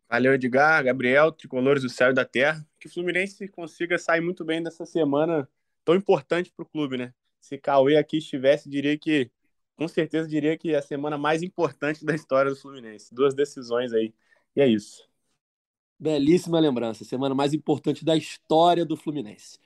Valeu, 0.08 0.34
Edgar, 0.34 0.84
Gabriel, 0.84 1.32
tricolores 1.32 1.82
do 1.82 1.88
céu 1.90 2.10
e 2.10 2.14
da 2.14 2.24
terra. 2.24 2.66
Que 2.78 2.86
o 2.86 2.90
Fluminense 2.90 3.48
consiga 3.48 3.98
sair 3.98 4.20
muito 4.20 4.44
bem 4.44 4.62
dessa 4.62 4.86
semana 4.86 5.48
tão 5.84 5.94
importante 5.94 6.50
para 6.50 6.62
o 6.62 6.68
clube, 6.68 6.96
né? 6.96 7.12
Se 7.40 7.58
Cauê 7.58 7.96
aqui 7.96 8.18
estivesse, 8.18 8.68
diria 8.68 8.96
que 8.96 9.30
com 9.82 9.88
certeza 9.88 10.28
diria 10.28 10.56
que 10.56 10.70
é 10.70 10.76
a 10.76 10.82
semana 10.82 11.18
mais 11.18 11.42
importante 11.42 12.04
da 12.04 12.14
história 12.14 12.52
do 12.52 12.56
Fluminense. 12.56 13.12
Duas 13.12 13.34
decisões 13.34 13.92
aí. 13.92 14.14
E 14.54 14.60
é 14.60 14.68
isso. 14.68 15.08
Belíssima 15.98 16.60
lembrança. 16.60 17.04
Semana 17.04 17.34
mais 17.34 17.52
importante 17.52 18.04
da 18.04 18.16
história 18.16 18.84
do 18.84 18.96
Fluminense. 18.96 19.58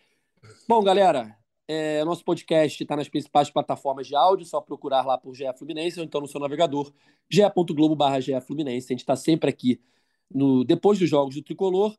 Bom, 0.66 0.82
galera, 0.82 1.36
é, 1.68 2.02
nosso 2.02 2.24
podcast 2.24 2.82
está 2.82 2.96
nas 2.96 3.10
principais 3.10 3.50
plataformas 3.50 4.06
de 4.06 4.16
áudio, 4.16 4.46
só 4.46 4.58
procurar 4.58 5.04
lá 5.04 5.18
por 5.18 5.34
GE 5.34 5.44
Fluminense 5.58 5.98
ou 5.98 6.06
então 6.06 6.22
no 6.22 6.26
seu 6.26 6.40
navegador, 6.40 6.90
ge.globo.br 7.28 8.40
Fluminense. 8.46 8.86
A 8.86 8.94
gente 8.94 9.00
está 9.00 9.16
sempre 9.16 9.50
aqui 9.50 9.78
no 10.32 10.64
depois 10.64 10.98
dos 10.98 11.10
jogos 11.10 11.34
do 11.34 11.42
Tricolor 11.42 11.94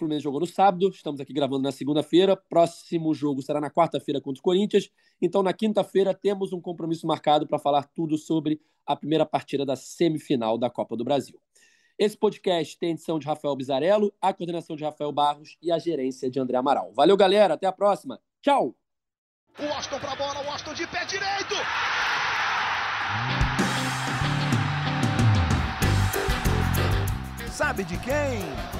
Fluminense 0.00 0.24
jogou 0.24 0.40
no 0.40 0.46
sábado, 0.46 0.88
estamos 0.88 1.20
aqui 1.20 1.32
gravando 1.32 1.62
na 1.62 1.70
segunda-feira. 1.70 2.34
Próximo 2.34 3.12
jogo 3.14 3.42
será 3.42 3.60
na 3.60 3.70
quarta-feira 3.70 4.18
contra 4.18 4.40
o 4.40 4.42
Corinthians. 4.42 4.90
Então, 5.20 5.42
na 5.42 5.52
quinta-feira, 5.52 6.14
temos 6.14 6.54
um 6.54 6.60
compromisso 6.60 7.06
marcado 7.06 7.46
para 7.46 7.58
falar 7.58 7.82
tudo 7.94 8.16
sobre 8.16 8.60
a 8.86 8.96
primeira 8.96 9.26
partida 9.26 9.64
da 9.64 9.76
semifinal 9.76 10.56
da 10.56 10.70
Copa 10.70 10.96
do 10.96 11.04
Brasil. 11.04 11.38
Esse 11.98 12.16
podcast 12.16 12.78
tem 12.78 12.92
edição 12.92 13.18
de 13.18 13.26
Rafael 13.26 13.54
Bizarello, 13.54 14.10
a 14.22 14.32
coordenação 14.32 14.74
de 14.74 14.82
Rafael 14.82 15.12
Barros 15.12 15.58
e 15.60 15.70
a 15.70 15.78
gerência 15.78 16.30
de 16.30 16.40
André 16.40 16.56
Amaral. 16.56 16.90
Valeu, 16.94 17.16
galera. 17.16 17.54
Até 17.54 17.66
a 17.66 17.72
próxima. 17.72 18.18
Tchau. 18.40 18.74
O 19.58 19.64
Austin 19.74 19.98
para 19.98 20.12
a 20.12 20.16
bola, 20.16 20.46
o 20.46 20.50
Austin 20.50 20.72
de 20.72 20.86
pé 20.86 21.04
direito. 21.04 21.54
Sabe 27.52 27.84
de 27.84 27.98
quem? 27.98 28.79